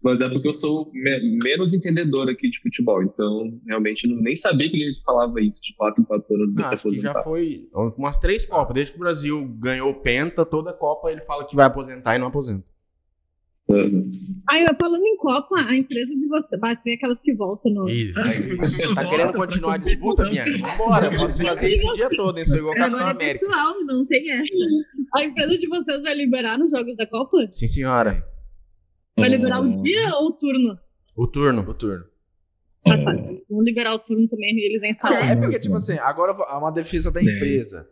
[0.07, 3.03] Mas é porque eu sou me- menos entendedor aqui de futebol.
[3.03, 6.61] Então, realmente, não, nem sabia que ele falava isso de 4 em 4 anos Não,
[6.61, 7.23] de se acho que já aposentar.
[7.23, 8.73] foi umas três Copas.
[8.73, 12.27] Desde que o Brasil ganhou Penta, toda Copa ele fala que vai aposentar e não
[12.27, 12.63] aposenta.
[13.69, 14.09] Uhum.
[14.49, 16.55] Aí, falando em Copa, a empresa de você.
[16.57, 17.89] Vai ter aquelas que voltam no.
[17.89, 18.17] Isso.
[18.95, 20.57] Tá querendo continuar a disputa, Bianca?
[20.57, 22.45] Vambora, posso fazer isso o dia todo, hein?
[22.45, 23.45] Sou igual o Capitão Agora é América.
[23.45, 24.53] pessoal, não tem essa.
[25.15, 27.37] A empresa de vocês vai liberar nos jogos da Copa?
[27.51, 28.23] Sim, senhora.
[29.17, 30.77] Vai liberar o dia ou o turno?
[31.15, 31.61] O turno.
[31.67, 32.05] O turno.
[32.85, 33.11] Ah, tá.
[33.49, 35.29] Vão liberar o turno também e eles nem Não, sabem.
[35.29, 37.89] é porque, tipo assim, agora há uma defesa da empresa.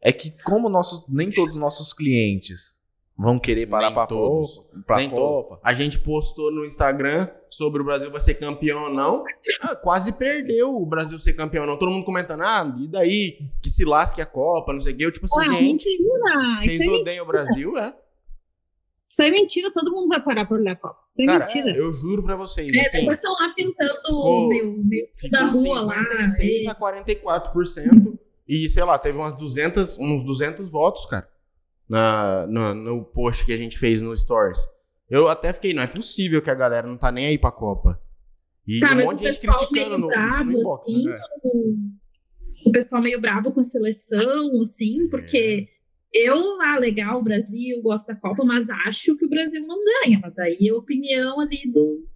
[0.00, 2.78] É que como nossos, nem todos os nossos clientes
[3.16, 4.58] vão querer parar pra todos.
[4.58, 5.36] Copa, pra Nem todos.
[5.48, 5.60] Copa.
[5.64, 9.24] A gente postou no Instagram sobre o Brasil vai ser campeão ou não.
[9.60, 11.76] Ah, quase perdeu o Brasil ser campeão ou não.
[11.76, 13.38] Todo mundo comentando, ah, e daí?
[13.60, 15.06] Que se lasque a Copa, não sei o quê.
[15.06, 16.56] Eu, tipo assim, Ué, gente, mentira!
[16.60, 17.92] vocês Isso é, odeiam o Brasil, é?
[19.18, 20.98] Isso é mentira, todo mundo vai parar por olhar a Copa.
[21.10, 21.76] Isso é Cara, mentira.
[21.76, 25.46] eu juro pra vocês, É, assim, depois estão lá pintando ficou- o meu, meu da
[25.52, 25.94] ficou rua lá.
[26.04, 28.18] 56 e- a 44%.
[28.48, 31.28] E, sei lá, teve umas 200, uns 200 votos, cara,
[31.88, 34.60] na, no, no post que a gente fez no Stories.
[35.10, 38.00] Eu até fiquei, não é possível que a galera não tá nem aí pra Copa.
[38.66, 41.18] E Tá, um monte o de gente criticando meio isso no bravo, inbox, assim, né?
[41.42, 41.74] o,
[42.66, 45.77] o pessoal meio bravo com a seleção, assim, porque É.
[46.12, 50.18] eu, ah, legal, o Brasil, gosto da Copa, mas acho que o Brasil não ganha.
[50.22, 52.06] Mas daí é a opinião ali do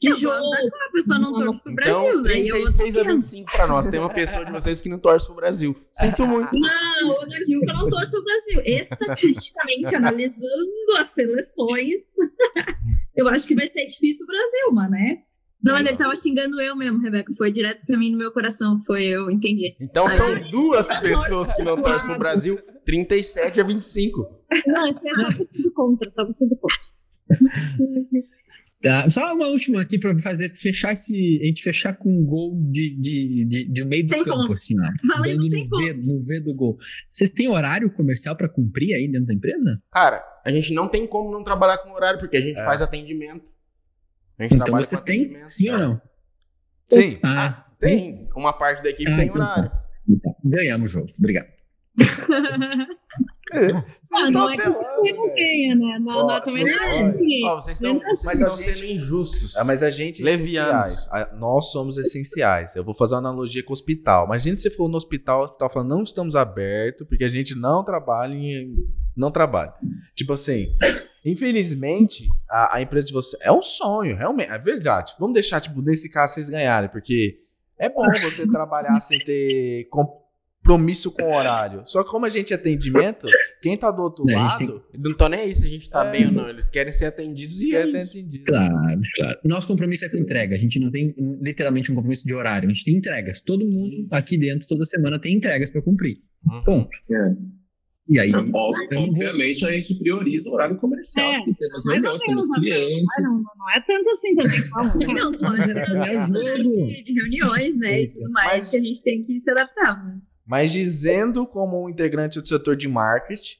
[0.00, 0.50] de Eu jogo.
[0.50, 2.08] da Copa, eu só não torço pro Brasil.
[2.08, 3.88] Então, daí eu 36 a outro 25 pra nós.
[3.88, 5.76] Tem uma pessoa de vocês que não torce pro Brasil.
[5.92, 6.48] Sinto muito.
[6.58, 8.62] Não, eu não digo que eu não torço o Brasil.
[8.64, 12.14] Estatisticamente, analisando as seleções,
[13.14, 15.18] eu acho que vai ser difícil pro Brasil, mas né?
[15.62, 17.32] Não, mas ele tava xingando eu mesmo, Rebeca.
[17.36, 18.82] Foi direto pra mim no meu coração.
[18.86, 19.76] Foi eu, entendi.
[19.78, 22.58] Então são duas pessoas que não torcem pro Brasil.
[22.84, 24.26] 37 a 25.
[24.66, 26.78] Não, isso é só você do contra, só você do contra.
[28.82, 31.12] Tá, só uma última aqui pra fazer, fechar esse.
[31.42, 34.62] A gente fechar com um gol de, de, de, de meio do Sem campo, pontos.
[34.62, 35.16] assim, ó.
[35.18, 36.78] Valendo no V, no V do gol.
[37.08, 39.82] Vocês têm horário comercial pra cumprir aí dentro da empresa?
[39.92, 42.64] Cara, a gente não tem como não trabalhar com horário, porque a gente É.
[42.64, 43.52] faz atendimento.
[44.38, 45.20] A gente Então trabalha vocês com têm?
[45.24, 45.48] atendimento.
[45.48, 46.00] Sim ou não?
[46.90, 47.18] Sim.
[47.22, 48.28] Ah, Tem.
[48.34, 49.52] Uma parte da equipe Ah, tem então tá.
[49.52, 49.72] horário.
[50.42, 51.12] ganhamos o jogo.
[51.18, 51.48] Obrigado.
[54.12, 55.98] Ah, não é que vocês não ganha, né?
[56.00, 57.12] Não, também você- é.
[57.46, 59.56] Ó, vocês estão Mas mas estão gente- sendo injustos.
[59.56, 60.86] Ah, mas a gente é Levianos.
[60.86, 61.08] essenciais.
[61.30, 62.76] A- Nós somos essenciais.
[62.76, 64.26] Eu vou fazer uma analogia com o hospital.
[64.26, 67.56] Imagina se você for no hospital, o hospital fala, não estamos abertos, porque a gente
[67.56, 68.74] não trabalha em.
[69.16, 69.74] Não trabalha.
[70.14, 70.68] Tipo assim,
[71.24, 73.36] infelizmente, a, a empresa de você.
[73.40, 74.50] É um sonho, realmente.
[74.52, 75.14] É verdade.
[75.18, 77.40] Vamos deixar, tipo, nesse caso, vocês ganharem, porque
[77.78, 79.88] é bom você trabalhar sem ter
[80.62, 81.82] compromisso com o horário.
[81.86, 83.26] Só que como a gente é atendimento,
[83.62, 84.58] quem tá do outro É, lado.
[84.58, 86.10] gente tem- Não tô nem aí se a gente tá É.
[86.10, 86.48] bem ou não.
[86.48, 88.18] Eles querem ser atendidos e quer é ter isso.
[88.18, 88.44] entendido.
[88.44, 89.38] Claro, claro.
[89.44, 90.54] O nosso compromisso é com entrega.
[90.54, 92.68] A gente não tem literalmente um compromisso de horário.
[92.68, 93.40] A gente tem entregas.
[93.40, 96.18] Todo mundo aqui dentro, toda semana, tem entregas para cumprir.
[96.46, 96.62] Uhum.
[96.64, 96.90] Ponto.
[97.10, 97.59] É.
[98.12, 98.74] E aí, Ob- Eu não vou-
[99.08, 103.04] Obviamente a gente prioriza o horário comercial, É, porque temos reuniões, temos clientes.
[103.20, 104.94] Não, não é tanto assim também, calma.
[105.20, 109.22] Não, lógico, É de, de reuniões, né, e tudo mais, Mas- que a gente tem
[109.24, 110.34] que se adaptar, mas...
[110.44, 113.58] Mas dizendo como um integrante do setor de marketing,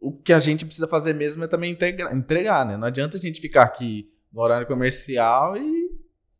[0.00, 2.76] o que a gente precisa fazer mesmo é também integra- entregar, né?
[2.78, 5.90] Não adianta a gente ficar aqui no horário comercial e.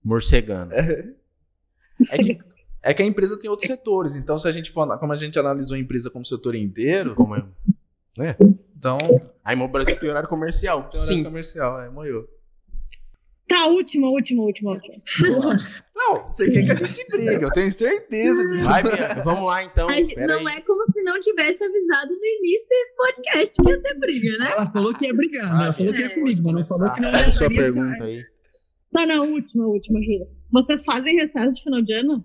[0.03, 0.73] Morcegando.
[2.11, 2.39] É que,
[2.85, 4.15] é que a empresa tem outros setores.
[4.15, 4.87] Então, se a gente for.
[4.99, 7.45] Como a gente analisou a empresa como setor inteiro, Como é?
[8.77, 8.99] então.
[9.43, 10.91] A Imo Brasil tem horário comercial.
[10.91, 11.25] Tem horário Sim.
[11.25, 12.29] comercial, é, moiou.
[13.49, 14.73] Tá, última, última, última.
[14.73, 14.97] última.
[15.97, 18.65] Não, você quer que a gente brigue, eu tenho certeza disso.
[18.65, 18.83] Vai.
[19.25, 19.87] Vamos lá então.
[19.87, 20.57] Mas não aí.
[20.57, 24.51] é como se não tivesse avisado no início desse podcast que ia ter briga, né?
[24.51, 25.65] ela falou que ia brigar, né?
[25.65, 26.09] Ela falou que ia é.
[26.11, 28.25] comigo, mas não falou que não ia a sua pergunta aí.
[28.93, 30.27] Tá, não, última, última, juro.
[30.53, 32.25] Vocês fazem recesso de final de ano?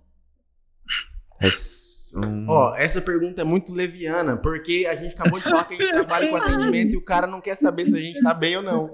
[2.14, 2.45] Hum.
[2.48, 5.91] Ó, essa pergunta é muito leviana, porque a gente acabou de falar que a gente
[5.91, 8.64] trabalha com atendimento e o cara não quer saber se a gente tá bem ou
[8.64, 8.90] não.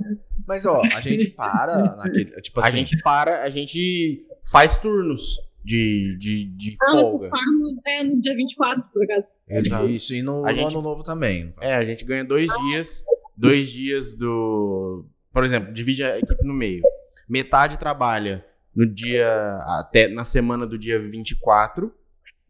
[0.46, 2.26] Mas, ó, a gente para naquele.
[2.42, 2.78] Tipo A assim.
[2.78, 7.30] gente para, a gente faz turnos de, de, de Ah, vocês folga.
[7.30, 9.26] param no, é, no dia 24, por acaso.
[9.48, 9.88] Exato.
[9.90, 11.54] Isso, e no, A no gente- ano novo também.
[11.62, 13.04] É, a gente ganha dois dias,
[13.36, 15.06] dois dias do.
[15.34, 16.84] Por exemplo, divide a equipe no meio.
[17.30, 18.46] Metade trabalha
[18.76, 19.58] no dia.
[19.80, 21.92] até na semana do dia 24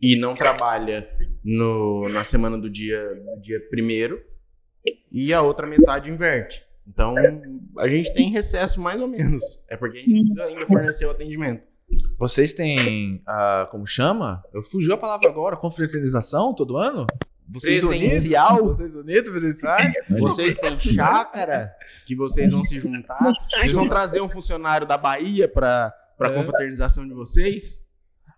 [0.02, 1.08] e não trabalha
[1.44, 3.02] no, na semana do dia,
[3.36, 4.18] do dia 1
[5.12, 6.64] e a outra metade inverte.
[6.88, 7.16] Então,
[7.80, 9.44] a gente tem recesso mais ou menos.
[9.68, 11.64] É porque a gente precisa ainda fornecer o atendimento.
[12.18, 14.44] Vocês têm, ah, como chama?
[14.54, 17.08] Eu fugiu a palavra agora, confraternização todo ano?
[17.48, 18.10] Vocês unidos?
[18.10, 18.66] Presencial.
[18.66, 19.94] Vocês unidos, presenciais?
[20.10, 21.72] Vocês têm chácara
[22.08, 23.20] que vocês vão se juntar.
[23.50, 26.34] Vocês vão trazer um funcionário da Bahia para a É.
[26.34, 27.85] confraternização de vocês?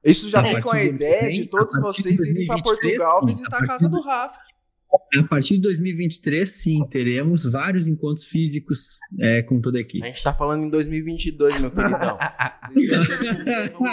[0.09, 2.97] Isso já A fica com a ideia de vem, todos a vocês irem para 2023,
[2.97, 4.39] Portugal visitar A a casa partir do Rafa.
[5.19, 10.05] A partir de 2023, sim, teremos vários encontros físicos é, com toda a A equipe.
[10.07, 12.17] gente tá falando em 2022, meu queridão.
[13.77, 13.83] O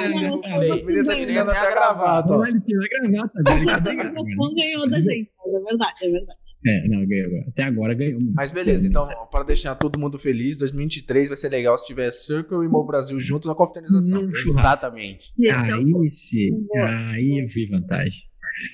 [0.86, 3.56] menino tá tirando até a gravata, ele vai gravar, tá vendo?
[3.56, 4.34] Ele tá brigado, O né?
[4.34, 6.38] Fofão ganhou da gente, é verdade, é verdade.
[6.66, 7.44] É, não, ganhou agora.
[7.48, 8.20] Até agora ganhou.
[8.34, 12.64] Mas beleza, então, para deixar todo mundo feliz, 2023 vai ser legal se tiver Circle
[12.64, 14.30] e Mo Brasil junto na confraternização.
[14.30, 15.32] Exatamente.
[15.50, 16.66] Aí sim.
[17.12, 18.22] Aí eu vi vantagem.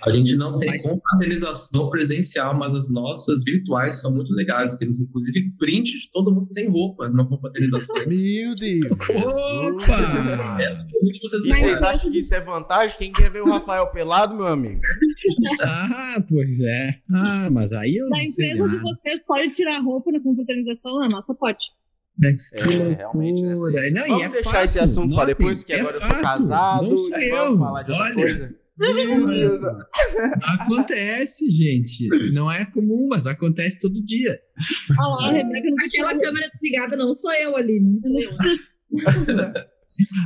[0.05, 4.77] A gente não tem Mas- confraternização presencial, mas as nossas virtuais são muito legais.
[4.77, 7.97] Temos, inclusive, print de todo mundo sem roupa na confraternização.
[8.07, 8.93] Meu Deus!
[8.93, 10.59] Opa!
[11.01, 12.97] Que vocês E vocês acham que isso é vantagem?
[12.99, 14.81] Quem quer ver o Rafael pelado, meu amigo?
[15.63, 16.99] Ah, pois é.
[17.13, 18.89] Ah, mas aí eu Da não sei empresa de nada.
[19.03, 21.59] vocês pode tirar roupa na confraternização, na nossa pode.
[22.21, 22.27] Que
[22.59, 23.55] É, realmente, né,
[23.91, 24.65] Não, Vamos é deixar fato.
[24.67, 26.23] esse assunto Notem, depois, porque é agora eu sou fato.
[26.23, 27.37] casado Não sou e eu.
[27.37, 28.55] vamos falar de outra Olha, coisa.
[28.81, 29.61] Meu Deus!
[30.43, 32.09] Acontece, gente.
[32.33, 34.41] Não é comum, mas acontece todo dia.
[34.99, 38.31] Ah lá, a Rebeca não Aquela câmera desligada não sou eu ali, não sou eu.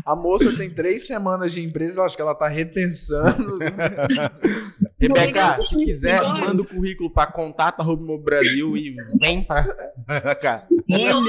[0.05, 3.59] A moça tem três semanas de empresa, eu acho que ela tá repensando.
[4.99, 9.65] Rebeca, Vou se quiser, manda o currículo pra contato arroba Brasil e vem pra
[10.37, 10.67] cá.
[10.91, 11.05] Aí.
[11.05, 11.23] eu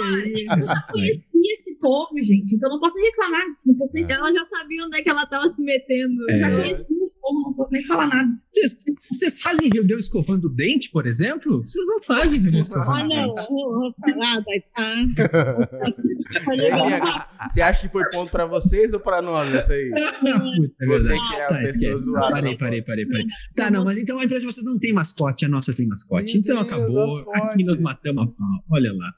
[0.67, 3.41] já conheci esse povo, gente, então não posso nem reclamar.
[3.65, 6.29] Não posso nem, Ela já sabia onde é que ela tava se metendo.
[6.29, 6.39] É.
[6.39, 8.29] já conheci esse povo, não posso nem falar nada.
[8.49, 8.75] Vocês,
[9.11, 11.61] vocês fazem reunião escovando o dente, por exemplo?
[11.63, 13.33] Vocês não fazem reunião escovando Ah, o não.
[13.33, 13.47] dente.
[13.51, 13.91] Oh,
[14.23, 14.95] ah, daí tá.
[17.49, 19.89] Você acha que foi ponto pra vocês ou pra nós essa aí?
[19.89, 21.29] Puta, é Você verdade.
[21.29, 22.31] que é a Tá, pessoa zoada.
[22.33, 23.25] Parei, parei, parei, parei.
[23.55, 26.33] Tá, não, mas então a empresa de vocês não tem mascote, a nossa tem mascote.
[26.33, 27.07] Meu então Deus, acabou.
[27.07, 27.39] mascote.
[27.53, 28.63] Aqui nós matamos a pau.
[28.71, 29.13] Olha lá.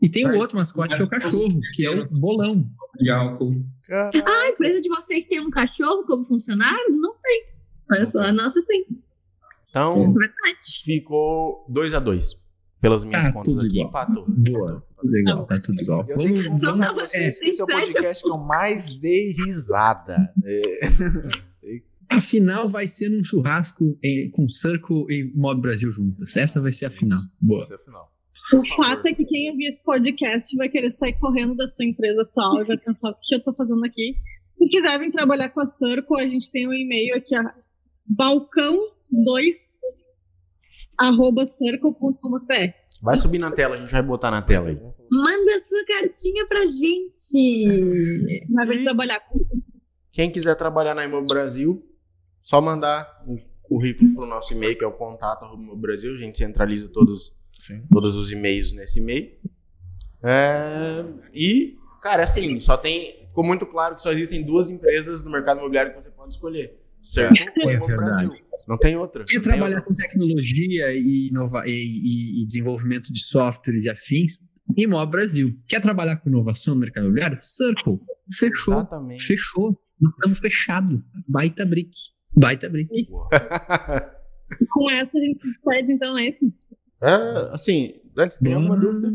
[0.00, 2.64] E tem o outro mascote que é o cachorro, que é o bolão.
[2.98, 3.52] de álcool.
[3.86, 4.26] Caralho.
[4.26, 6.96] A empresa de vocês tem um cachorro como funcionário?
[6.96, 7.44] Não tem.
[7.92, 8.86] Olha só, a nossa tem.
[9.68, 10.14] Então,
[10.84, 12.34] ficou 2 a 2
[12.80, 13.88] Pelas minhas Tá contas aqui, igual.
[13.88, 14.24] empatou.
[14.28, 14.86] Boa.
[15.00, 16.06] Tudo igual, tá tudo igual.
[16.08, 19.32] Eu tenho que confessar pra vocês que esse é o podcast que eu mais dei
[19.32, 20.32] risada.
[20.44, 20.80] É.
[22.12, 26.36] A final vai ser num churrasco em- com Circle e Mob Brasil juntas.
[26.36, 27.20] Essa vai ser a final.
[27.40, 27.62] Boa.
[27.62, 28.10] Esse é o final.
[28.54, 32.22] O fato é que quem ouvir esse podcast vai querer sair correndo da sua empresa
[32.22, 34.16] atual e vai pensar o que eu tô fazendo aqui.
[34.58, 37.54] Se quiser vir trabalhar com a Circle, a gente tem um e-mail aqui, a
[38.12, 39.54] balcão2
[41.00, 42.74] arroba circle.com.br.
[43.02, 44.78] Vai subir na tela, a gente vai botar na tela aí.
[45.10, 48.44] Manda sua cartinha pra gente.
[48.50, 49.38] Vai vir trabalhar com
[50.12, 51.82] Quem quiser trabalhar na Imo Brasil,
[52.42, 56.14] só mandar o currículo pro nosso e-mail, que é o contato arroba Brasil.
[56.14, 57.82] A gente centraliza todos, Sim.
[57.90, 59.32] todos os e-mails nesse e-mail.
[60.22, 61.02] É,
[61.32, 63.24] e, cara, assim, só tem.
[63.26, 66.78] Ficou muito claro que só existem duas empresas no mercado imobiliário que você pode escolher.
[67.00, 67.34] Certo?
[67.66, 68.44] É verdade.
[68.70, 69.24] Não tem outra.
[69.24, 69.90] Quer trabalhar outra.
[69.90, 74.38] com tecnologia e, inova- e- e- e desenvolvimento de softwares e afins?
[74.76, 75.52] Imob Brasil.
[75.66, 77.38] Quer trabalhar com inovação no mercado imobiliário?
[77.42, 77.98] Circle.
[78.32, 78.74] Fechou.
[78.74, 79.22] Exatamente.
[79.24, 79.76] Fechou.
[80.00, 81.00] Nós estamos fechados.
[81.26, 81.90] Baita brick.
[82.34, 83.08] Baita brick.
[84.70, 86.52] Com essa a gente se despede, então, é isso.
[87.02, 89.10] É, assim, Dante, tem alguma dúvida?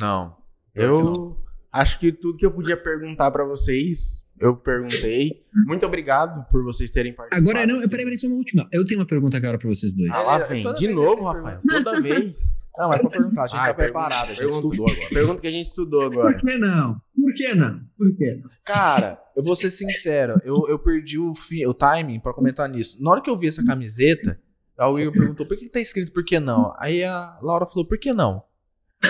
[0.00, 0.36] Não.
[0.74, 1.36] Eu
[1.72, 5.42] acho que tudo que eu podia perguntar pra vocês, eu perguntei.
[5.66, 7.48] Muito obrigado por vocês terem participado.
[7.50, 8.68] Agora, não, peraí, peraí, só uma última.
[8.72, 10.10] Eu tenho uma pergunta agora pra vocês dois.
[10.12, 10.74] Ah, lá É, vem.
[10.74, 11.58] De novo, Rafael.
[11.66, 12.60] Toda vez.
[12.76, 13.42] Não, é pra perguntar.
[13.42, 15.08] A gente Ai, tá preparado, a gente pergunta- estudou agora.
[15.08, 16.32] Pergunta que a gente estudou agora.
[16.32, 17.00] Por que não?
[17.14, 17.80] Por que não?
[17.96, 18.50] Por que não?
[18.64, 23.02] Cara, eu vou ser sincero, eu, eu perdi o, fi- o timing pra comentar nisso.
[23.02, 24.38] Na hora que eu vi essa camiseta,
[24.78, 26.74] Igor perguntou por que tá escrito por que não?
[26.78, 28.42] Aí a Laura falou, por que não?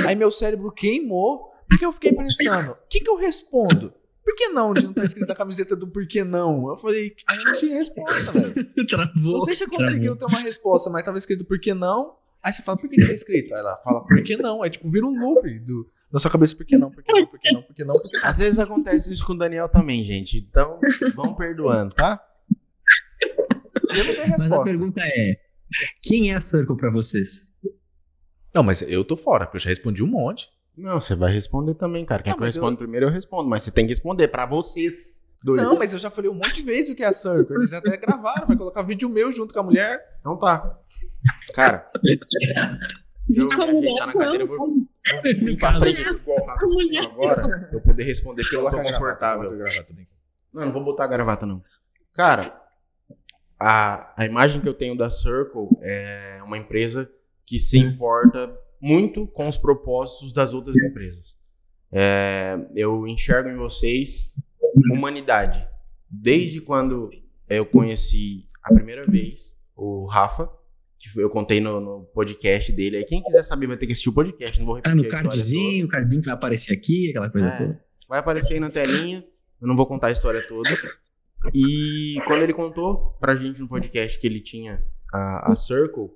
[0.07, 3.93] Aí meu cérebro queimou, porque eu fiquei pensando, o que que eu respondo?
[4.27, 4.73] Por que não?
[4.73, 6.69] De não tá escrito a camiseta do por que não?
[6.69, 8.75] Eu falei, aí não tinha resposta, velho.
[8.89, 9.35] Travou.
[9.35, 12.17] Não sei se você conseguiu ter uma resposta, mas tava escrito por que não.
[12.43, 13.55] Aí você fala, por que, que tá escrito?
[13.55, 14.65] Aí ela fala, por que não?
[14.65, 17.27] Aí tipo, vira um loop do, na sua cabeça, por que não, por que não,
[17.29, 18.29] por que não, por que não, por que não.
[18.29, 20.39] Às vezes acontece isso com o Daniel também, gente.
[20.39, 20.81] Então,
[21.15, 22.21] vão perdoando, tá?
[23.23, 25.39] Eu não tenho Mas a pergunta é:
[26.03, 27.55] quem é a Circle pra vocês?
[28.53, 30.49] Não, mas eu tô fora, porque eu já respondi um monte.
[30.77, 32.23] Não, você vai responder também, cara.
[32.23, 33.49] Quem Não, que eu respondo primeiro, eu respondo.
[33.49, 35.63] Mas você tem que responder pra vocês dois.
[35.63, 37.57] Não, mas eu já falei um monte de vezes o que é a Circle.
[37.57, 40.01] Eles até gravaram, vai colocar vídeo meu junto com a mulher.
[40.21, 40.79] Então tá.
[41.55, 41.91] Cara.
[43.27, 44.57] Se eu me ajeitar na cadeira, eu eu.
[44.57, 47.43] vou vir pra frente igual o raciocínio agora.
[47.43, 49.53] Pra eu poder responder, porque eu tô confortável.
[50.53, 51.61] Não, não vou botar a gravata, não.
[52.13, 52.57] Cara,
[53.59, 57.11] a, a imagem que eu tenho da Circle é uma empresa
[57.45, 61.37] que se importa muito com os propósitos das outras empresas.
[61.93, 64.35] É, eu enxergo em vocês
[64.93, 65.67] humanidade.
[66.11, 67.11] Desde quando
[67.49, 70.51] eu conheci a primeira vez o Rafa,
[70.99, 72.97] que eu contei no, no podcast dele.
[72.99, 75.09] Aí quem quiser saber vai ter que assistir o podcast, não vou repetir Ah, no
[75.09, 77.57] cardzinho, o cardzinho que vai aparecer aqui, aquela coisa É.
[77.57, 77.85] toda.
[78.09, 79.25] Vai aparecer aí na telinha.
[79.61, 80.69] Eu não vou contar a história toda.
[81.55, 84.83] E quando ele contou pra gente no podcast que ele tinha
[85.13, 86.11] a, a Circle,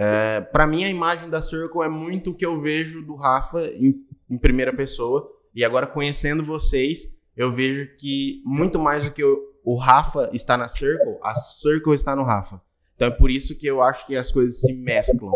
[0.00, 3.66] é, para mim a imagem da Circle é muito o que eu vejo do Rafa
[3.66, 5.28] em, em primeira pessoa.
[5.52, 9.24] E agora conhecendo vocês, eu vejo que muito mais do que
[9.64, 12.62] o, Rafa está na Circle, a Circle está no Rafa.
[12.94, 15.32] Então é por isso que eu acho que as coisas se mesclam.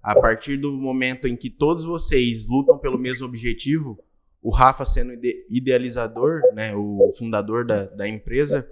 [0.00, 3.98] A partir do momento em que todos vocês lutam pelo mesmo objetivo,
[4.40, 8.64] o Rafa sendo ide- idealizador, né, o fundador da, da empresa,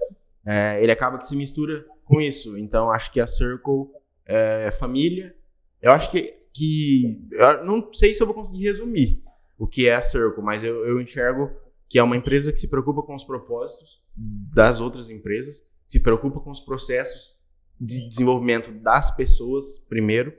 [0.46, 2.56] é, ele acaba que se mistura com isso.
[2.56, 3.88] Então, acho que a Circle
[4.26, 5.34] é família.
[5.80, 9.22] Eu acho que, que eu não sei se eu vou conseguir resumir
[9.58, 11.50] o que é a Circle, mas eu, eu enxergo
[11.88, 16.40] que é uma empresa que se preocupa com os propósitos das outras empresas, se preocupa
[16.40, 17.38] com os processos
[17.78, 20.32] de desenvolvimento das pessoas primeiro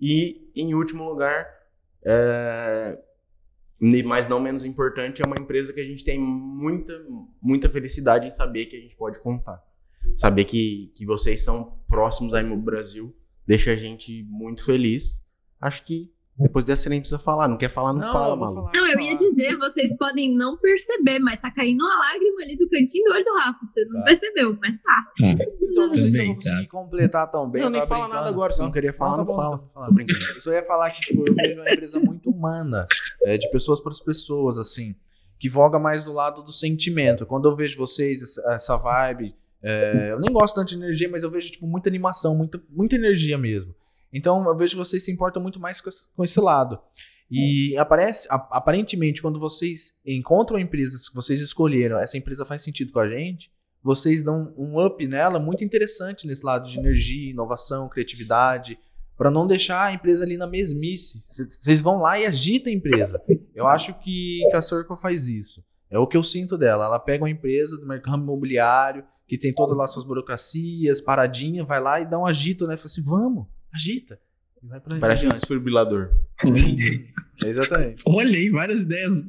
[0.00, 1.46] e, em último lugar,
[2.04, 2.98] é,
[4.04, 6.92] mas não menos importante, é uma empresa que a gente tem muita,
[7.40, 9.62] muita felicidade em saber que a gente pode contar.
[10.16, 13.14] Saber que, que vocês são próximos aí no Brasil
[13.50, 15.20] deixa a gente muito feliz.
[15.60, 16.08] Acho que
[16.38, 17.48] depois dessa nem precisa falar.
[17.48, 18.70] Não quer falar, não, fala, eu vou maluco.
[18.72, 22.68] Não, eu ia dizer, vocês podem não perceber, mas tá caindo uma lágrima ali do
[22.68, 23.58] cantinho do olho do Rafa.
[23.64, 24.04] Você não Tá.
[24.04, 25.04] percebeu, mas tá.
[25.20, 26.70] Então, não sei se eu vou conseguir tá.
[26.70, 27.62] completar tão bem.
[27.62, 28.52] Não, eu nem fala nada agora.
[28.52, 29.58] Se não queria falar, não, tá bom, fala.
[29.58, 29.86] tá.
[29.86, 30.20] Tô brincando.
[30.36, 32.86] Eu só ia falar que tipo, eu vejo uma empresa muito humana,
[33.24, 34.94] é, de pessoas para as pessoas, assim,
[35.40, 37.26] que voga mais do lado do sentimento.
[37.26, 41.22] Quando eu vejo vocês, essa, essa vibe, é, eu nem gosto tanto de energia, mas
[41.22, 43.74] eu vejo tipo, muita animação, muita, muita energia mesmo.
[44.12, 46.78] Então eu vejo que vocês se importam muito mais com esse, lado.
[47.30, 52.92] E aparece, a- aparentemente, quando vocês encontram empresas que vocês escolheram, essa empresa faz sentido
[52.92, 57.88] com a gente, vocês dão um up nela muito interessante nesse lado de energia, inovação,
[57.88, 58.78] criatividade,
[59.16, 61.22] para não deixar a empresa ali na mesmice.
[61.28, 63.22] Vocês vão lá e agitam a empresa.
[63.54, 65.62] Eu acho que, que a Circle faz isso.
[65.90, 66.86] É o que eu sinto dela.
[66.86, 71.80] Ela pega uma empresa do mercado imobiliário que tem todas lá suas burocracias, paradinha, vai
[71.80, 72.76] lá e dá um agito, né?
[72.76, 74.18] Fala assim, vamos, agita.
[74.60, 76.10] E vai pra Parece um desfibrilador.
[76.44, 78.02] É, Exatamente.
[78.06, 79.22] Olha aí, várias ideias.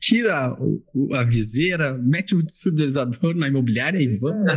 [0.00, 4.52] Tira o- o- a viseira, mete o desfibrilador na imobiliária e vamos.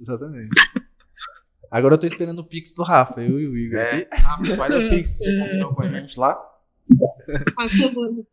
[0.00, 0.48] Exatamente.
[1.70, 3.78] Agora eu tô esperando o Pix do Rafa, eu e o Igor.
[3.78, 4.08] É, aqui.
[4.24, 6.34] ah, faz o Pix, você combinou com a gente lá?
[7.54, 8.26] Por favor.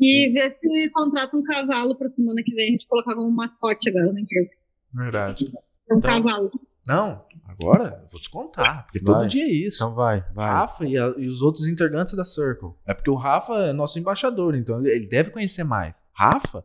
[0.00, 3.90] E ver se contrata um cavalo pra semana que vem, a gente colocar como mascote
[3.90, 4.50] agora na empresa.
[4.92, 5.52] Verdade.
[5.90, 6.50] Um Então- cavalo.
[6.86, 9.14] Não, agora eu vou descontar, porque Vai.
[9.20, 9.76] todo dia é isso.
[9.82, 10.48] Então vai, vai.
[10.48, 12.70] Rafa e, a- e os outros integrantes da Circle.
[12.86, 16.02] É porque o Rafa é nosso embaixador, então ele- ele deve conhecer mais.
[16.12, 16.64] Rafa,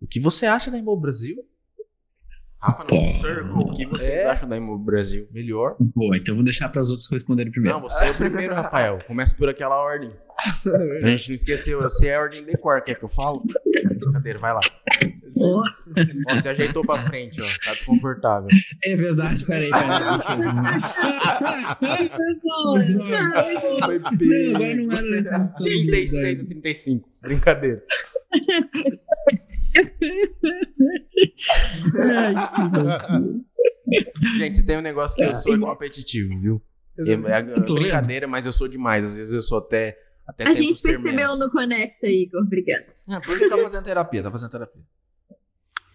[0.00, 1.44] o que você acha da Imo Brasil?
[2.60, 4.26] Rafa no Circle, o que vocês É.
[4.26, 5.26] acham da Imo Brasil?
[5.32, 5.76] Melhor.
[5.80, 7.78] Boa, então vou deixar para os outros responderem primeiro.
[7.78, 8.98] Não, você é o primeiro, Rafael.
[9.06, 10.12] Começa por aquela ordem.
[11.02, 13.42] A gente não esqueceu, eu sei a ordem de cor, quer que eu falo?
[13.98, 14.60] Brincadeira, vai lá.
[15.42, 15.62] Ó,
[16.34, 17.44] você ajeitou pra frente, ó.
[17.64, 18.48] Tá desconfortável.
[18.84, 19.78] É verdade, peraí, Não,
[22.76, 25.48] agora não era.
[25.58, 27.08] 36 a 35.
[27.22, 27.82] Brincadeira.
[31.98, 32.34] Ai.
[34.38, 36.62] Gente, tem um negócio que eu sou competitivo, viu?
[36.98, 39.04] É, é brincadeira, mas eu sou demais.
[39.04, 39.98] Às vezes eu sou até.
[40.26, 41.38] até A gente percebeu menos.
[41.38, 42.42] no Conecta, Igor.
[42.42, 42.86] Obrigada.
[43.08, 44.22] Ah, por que tá fazendo terapia?
[44.22, 44.82] Tá fazendo terapia.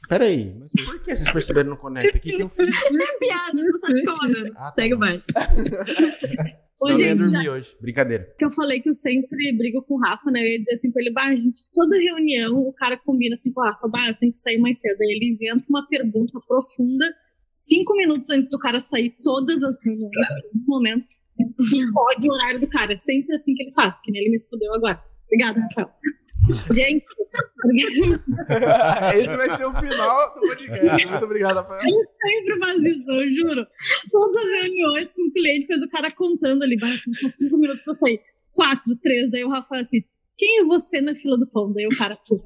[0.07, 2.17] Peraí, mas por que vocês perceberam no Conecta?
[2.17, 2.67] O que, que eu fiz?
[2.95, 4.51] É piada, tô só te incomodando.
[4.55, 5.05] Ah, tá Segue o bom.
[5.05, 5.23] baile.
[6.77, 7.75] Senão eu ia dormir hoje.
[7.79, 8.27] Brincadeira.
[8.37, 10.43] que eu falei que eu sempre brigo com o Rafa, né?
[10.43, 13.61] Eu ia dizer assim pra ele, bah, gente, toda reunião o cara combina assim com
[13.61, 14.99] o Rafa, bah, eu tenho que sair mais cedo.
[15.01, 17.05] Aí ele inventa uma pergunta profunda,
[17.53, 21.09] cinco minutos antes do cara sair, todas as reuniões, todos os momentos,
[21.39, 22.93] e pode o horário do cara.
[22.93, 25.01] É sempre assim que ele faz, que nem ele me fudeu agora.
[25.25, 25.89] Obrigada, Rafael.
[26.73, 27.05] Gente.
[29.15, 31.07] Esse vai ser o final do podcast.
[31.07, 31.81] Muito obrigado, Rafael.
[31.81, 33.67] sempre faz isso, eu juro.
[34.11, 37.81] Todas as reuniões com o cliente fez o cara contando ali, vai, são cinco minutos
[37.83, 38.21] pra sair.
[38.53, 40.03] Quatro, três, daí o Rafa assim,
[40.37, 41.73] quem é você na fila do pão?
[41.73, 42.43] Daí o cara puxa.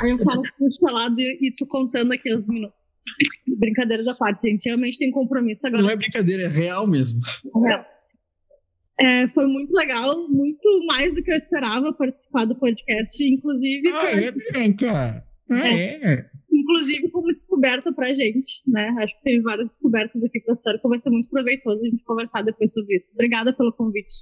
[0.00, 2.78] Aí o cara puxa lá e, e tu contando aqui os minutos.
[3.46, 4.64] Brincadeiras à parte, gente.
[4.64, 5.82] Realmente tem compromisso agora.
[5.82, 7.20] Não é brincadeira, é real mesmo.
[7.66, 7.84] É,
[9.32, 13.22] foi muito legal, muito mais do que eu esperava participar do podcast.
[13.22, 15.24] Inclusive, Ah, é, Bianca?
[15.50, 16.30] Ah, é.
[16.50, 18.94] inclusive como descoberta pra gente, né?
[18.98, 22.42] Acho que teve várias descobertas aqui pra Circle, vai ser muito proveitoso a gente conversar
[22.42, 23.12] depois sobre isso.
[23.14, 24.14] Obrigada pelo convite.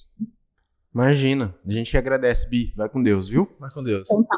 [0.94, 1.55] Imagina.
[1.66, 2.73] A gente que agradece, Bi.
[2.77, 3.49] Vai com Deus, viu?
[3.61, 4.03] Vai com Deus.
[4.11, 4.36] Então tá.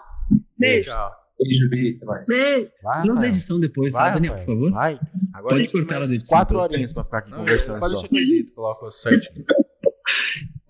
[0.59, 0.91] Beijo.
[0.91, 1.11] Tchau.
[1.39, 1.99] Beijo, Bi.
[2.29, 2.71] Beijo.
[2.83, 4.71] Vai, Não da edição depois, tá, Vai, Daniel, por favor?
[4.73, 5.01] Vai.
[5.33, 7.93] Agora Pode a cortar ela da edição, Quatro horinhas pra ficar aqui Não, conversando pode
[7.95, 9.45] deixar que eu edito, coloco certinho.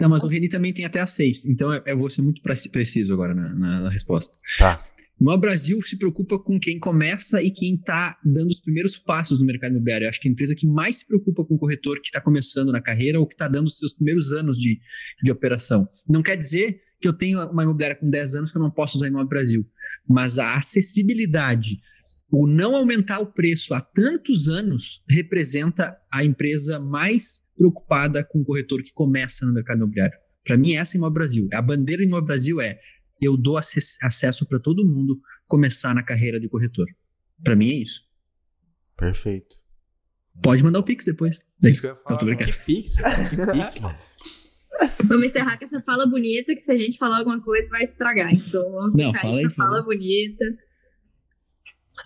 [0.01, 2.43] Não, mas o Reni também tem até as seis, então eu- eu vou ser muito
[2.43, 4.37] preci- preciso agora na, na- na resposta.
[4.59, 4.81] Tá.
[5.21, 9.47] O Brasil se preocupa com quem começa e quem está dando os primeiros passos no
[9.47, 10.05] mercado imobiliário.
[10.05, 12.73] Eu acho que a empresa que mais se preocupa com o corretor que está começando
[12.73, 14.81] na carreira ou que está dando os seus primeiros anos de,
[15.23, 15.89] de operação.
[16.09, 18.97] Não quer dizer que eu tenho uma imobiliária com 10 anos que eu não posso
[18.97, 19.65] usar Imóvel Brasil,
[20.07, 21.79] mas a acessibilidade,
[22.37, 28.45] o não aumentar o preço há tantos anos representa a empresa mais preocupada com o
[28.45, 30.19] corretor que começa no mercado imobiliário.
[30.45, 31.49] Para mim, essa é Imóvel Brasil.
[31.53, 32.79] A bandeira do Imóvel Brasil é
[33.23, 36.87] eu dou acess- acesso para todo mundo começar na carreira de corretor.
[37.43, 38.03] Para mim é isso.
[38.97, 39.57] Perfeito.
[40.43, 41.45] Pode mandar o Pix depois.
[41.63, 42.19] É isso que eu ia Não, falar.
[42.19, 42.51] tô brincando.
[42.53, 42.97] Que pix.
[42.97, 43.99] Que pix, mano.
[45.07, 48.35] Vamos encerrar com essa fala bonita, que se a gente falar alguma coisa vai estragar.
[48.35, 49.71] Então vamos Não, ficar fala aí fala.
[49.71, 50.45] fala bonita.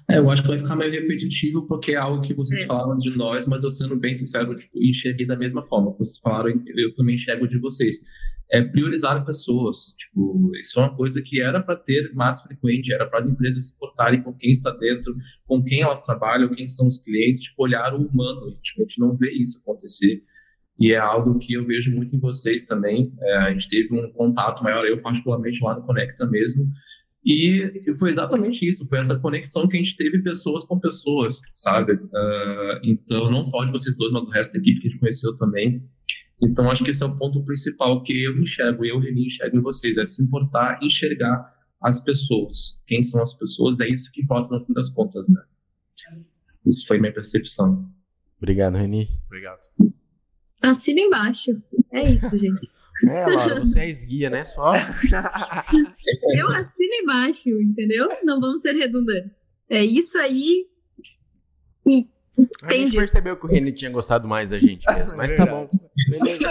[0.08, 2.66] É, eu acho que vai ficar meio repetitivo, porque é algo que vocês É.
[2.66, 5.92] falaram de nós, mas eu sendo bem sincero, tipo, enxerguei da mesma forma.
[5.98, 7.96] Vocês falaram, eu também enxergo de vocês.
[8.50, 9.94] É priorizar pessoas.
[9.98, 13.66] Tipo, isso é uma coisa que era para ter mais frequente, era para as empresas
[13.66, 15.14] se portarem com quem está dentro,
[15.46, 18.56] com quem elas trabalham, quem são os clientes, tipo, olhar o humano.
[18.62, 20.22] Tipo, a gente não vê isso acontecer.
[20.80, 23.12] E é algo que eu vejo muito em vocês também.
[23.20, 26.70] É, a gente teve um contato maior, eu particularmente lá no Conecta mesmo,
[27.30, 32.00] e foi exatamente isso, foi essa conexão que a gente teve pessoas com pessoas, sabe?
[32.14, 35.00] Ah, então, não só de vocês dois, mas do resto da equipe que a gente
[35.00, 35.86] conheceu também.
[36.40, 39.60] Então, acho que esse é o ponto principal que eu enxergo, eu, Reni, enxergo em
[39.60, 42.80] vocês, é se importar, enxergar as pessoas.
[42.86, 45.42] Quem são as pessoas, é isso que importa no fim das contas, né?
[46.64, 47.92] Isso foi minha percepção.
[48.38, 49.06] Obrigado, Reni.
[49.26, 49.60] Obrigado.
[50.62, 51.50] Assina embaixo.
[51.92, 52.70] É isso, gente.
[53.06, 54.44] É, Laura, você é esguia, né?
[54.44, 54.72] Só.
[56.36, 58.08] Eu assino embaixo, entendeu?
[58.24, 59.52] Não vamos ser redundantes.
[59.70, 60.66] É isso aí.
[61.86, 62.06] E
[62.62, 65.68] A gente percebeu que o Reni tinha gostado mais da gente mesmo, mas tá bom.
[66.10, 66.48] Beleza.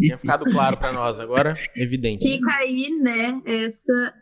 [0.00, 2.26] Tinha ficado claro pra nós agora, evidente.
[2.26, 4.14] fica aí, né, essa.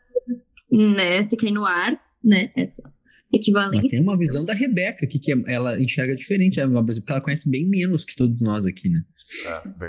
[0.71, 2.83] Né, fica aí no ar, né, essa.
[2.83, 3.89] Mas Equivalência.
[3.91, 7.49] tem uma visão da Rebeca, que, que é- ela enxerga diferente, é porque ela conhece
[7.49, 9.03] bem menos que todos nós aqui, né?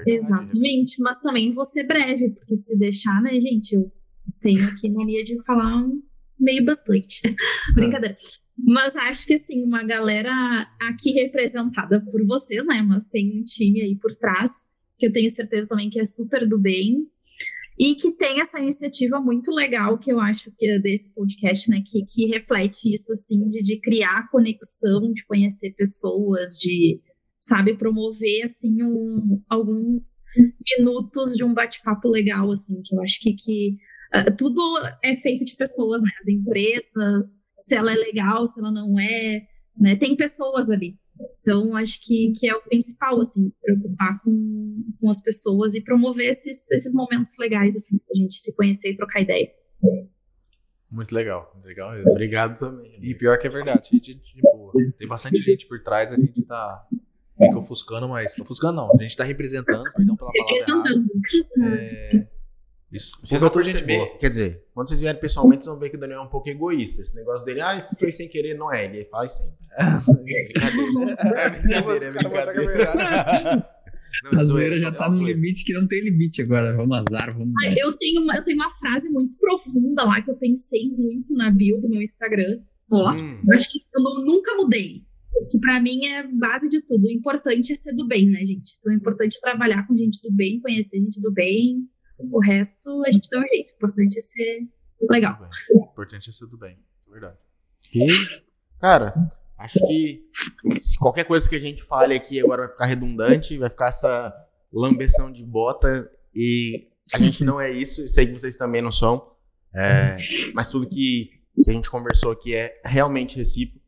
[0.05, 0.15] É.
[0.15, 3.91] Exatamente, mas também vou ser breve, porque se deixar, né, gente, eu
[4.39, 5.83] tenho aqui mania de falar
[6.39, 7.21] meio bastante.
[7.73, 8.15] Brincadeira.
[8.57, 10.31] Mas acho que, assim, uma galera
[10.79, 14.51] aqui representada por vocês, né, mas tem um time aí por trás,
[14.97, 17.07] que eu tenho certeza também que é super do bem,
[17.77, 21.81] e que tem essa iniciativa muito legal, que eu acho que é desse podcast, né,
[21.85, 27.01] que, que reflete isso, assim, de, de criar conexão, de conhecer pessoas, de,
[27.45, 30.13] sabe, promover, assim, um, alguns
[30.77, 33.77] minutos de um bate-papo legal, assim, que eu acho que, que
[34.13, 34.61] ah, tudo
[35.03, 36.09] é feito de pessoas, né?
[36.21, 37.25] As empresas,
[37.59, 39.45] se ela é legal, se ela não é,
[39.77, 39.95] né?
[39.95, 40.97] Tem pessoas ali.
[41.41, 45.81] Então, acho que, que é o principal, assim, se preocupar com, com as pessoas e
[45.81, 49.51] promover esses, esses momentos legais, assim, pra gente se conhecer e trocar ideia.
[50.89, 51.91] Muito legal, muito legal.
[52.11, 52.97] Obrigado também.
[53.01, 54.71] E pior que é verdade, gente de boa.
[54.97, 56.87] Tem bastante gente por trás, a gente tá
[57.45, 58.37] fica ofuscando, mas.
[58.39, 60.55] Ofuscando não, a gente tá representando, perdão pela palavra.
[60.55, 61.07] Representando.
[61.63, 62.27] É,
[62.91, 63.17] isso.
[63.23, 64.17] Vocês vão gente perceber, boa.
[64.19, 66.47] quer dizer, quando vocês vierem pessoalmente, vocês vão ver que o Daniel é um pouco
[66.49, 67.01] egoísta.
[67.01, 68.85] Esse negócio dele, ah, foi sem querer, não é.
[68.85, 69.53] Ele faz sempre.
[71.35, 73.69] É brincadeira, é brincadeira.
[74.31, 76.75] Não, A zoeira, já é tá no limite que não tem limite agora.
[76.75, 77.51] Vamos azar, vamos.
[77.65, 81.33] Ah, eu, tenho uma, eu tenho uma frase muito profunda lá que eu pensei muito
[81.33, 82.59] na bio do meu Instagram.
[82.91, 85.01] Ó, Hum, Eu acho que eu nu- nunca mudei.
[85.49, 87.05] Que pra mim é base de tudo.
[87.05, 88.73] O importante é ser do bem, né, gente?
[88.79, 91.87] Então é importante trabalhar com gente do bem, conhecer gente do bem.
[92.19, 93.71] O resto a gente dá um jeito.
[93.71, 94.67] O importante é ser
[95.09, 95.49] legal.
[95.73, 96.77] O importante é ser do bem.
[97.07, 97.37] é Verdade.
[97.93, 98.07] e,
[98.79, 99.13] cara,
[99.57, 100.23] acho que
[100.79, 104.33] se qualquer coisa que a gente fale aqui agora vai ficar redundante, vai ficar essa
[104.71, 108.91] lambeção de bota e a gente não é isso, e sei que vocês também não
[108.91, 109.31] são.
[109.75, 110.17] É,
[110.53, 111.29] mas tudo que,
[111.63, 113.82] que a gente conversou aqui é realmente recíproco.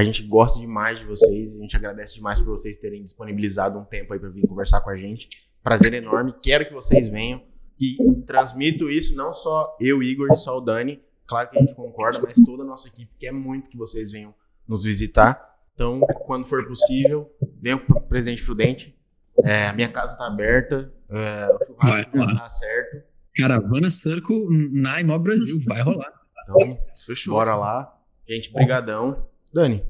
[0.00, 3.84] A gente gosta demais de vocês, a gente agradece demais por vocês terem disponibilizado um
[3.84, 5.28] tempo aí para vir conversar com a gente.
[5.62, 7.42] Prazer enorme, quero que vocês venham.
[7.78, 11.02] E transmito isso não só eu, Igor e só o Dani.
[11.26, 14.34] Claro que a gente concorda, mas toda a nossa equipe quer muito que vocês venham
[14.66, 15.54] nos visitar.
[15.74, 18.98] Então, quando for possível, venham pro Presidente Prudente.
[19.44, 23.02] É, a minha casa está aberta, é, o churrasco Vai já está certo.
[23.36, 26.10] Caravana Circle na Imob Brasil, vai rolar.
[26.42, 27.34] Então, Fechou.
[27.34, 28.00] bora lá.
[28.26, 29.28] Gente, brigadão.
[29.52, 29.84] Dani,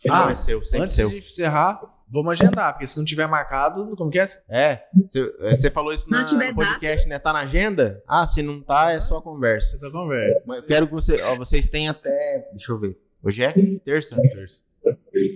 [0.00, 1.08] final Ah, é seu, sempre Antes seu.
[1.10, 4.26] de encerrar, vamos agendar, porque se não tiver marcado, como que é?
[4.48, 4.82] É,
[5.50, 7.18] você falou isso Não na, no podcast, né?
[7.18, 8.02] Tá na agenda?
[8.06, 9.76] Ah, se não tá, é só conversa.
[9.76, 10.44] Essa conversa.
[10.46, 12.48] Mas eu quero que você, ó, vocês tenham até.
[12.52, 12.96] Deixa eu ver.
[13.22, 13.52] Hoje é
[13.84, 14.20] terça?
[14.20, 14.62] Terça.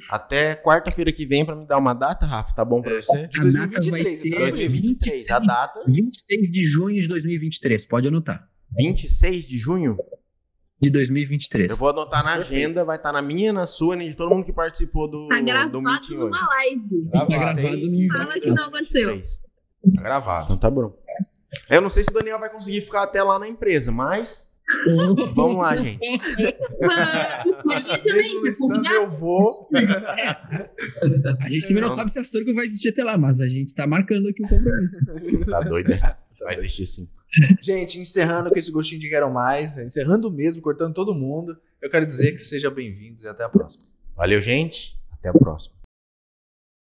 [0.08, 2.54] Até quarta-feira que vem pra me dar uma data, Rafa.
[2.54, 3.26] Tá bom pra você?
[3.26, 3.56] De A data
[3.90, 4.56] vai 2023, ser tranquilo.
[4.56, 5.30] 2023.
[5.30, 8.48] A data, 26 de junho de 2023, pode anotar.
[8.76, 9.98] 26 de junho.
[10.84, 11.70] De 2023.
[11.70, 14.44] Eu vou anotar na agenda, vai estar na minha, na sua, e de todo mundo
[14.44, 16.24] que participou do, Tá do gravado meeting hoje.
[16.24, 17.08] numa live.
[17.12, 18.08] Tá gravado num.
[18.08, 19.08] Fala que não aconteceu.
[19.14, 19.36] 23.
[19.96, 20.44] Tá gravado.
[20.44, 20.94] Então tá bom.
[21.70, 24.50] Eu não sei se o Daniel vai conseguir ficar até lá na empresa, mas
[25.34, 26.00] vamos lá, gente.
[27.64, 28.94] Mas eu também, tá convidado.
[28.94, 29.68] eu vou.
[31.40, 31.96] A gente também não Não.
[31.96, 34.48] sabe se a Circle vai existir até lá, mas a gente tá marcando aqui o
[34.48, 34.98] compromisso.
[35.48, 36.16] Tá doido, né?
[36.44, 37.08] Vai existir sim.
[37.62, 42.04] Gente, encerrando com esse gostinho de quero mais, encerrando mesmo, cortando todo mundo, eu quero
[42.06, 43.84] dizer que sejam bem-vindos e até a próxima.
[44.14, 44.96] Valeu, gente.
[45.10, 45.74] Até a próxima.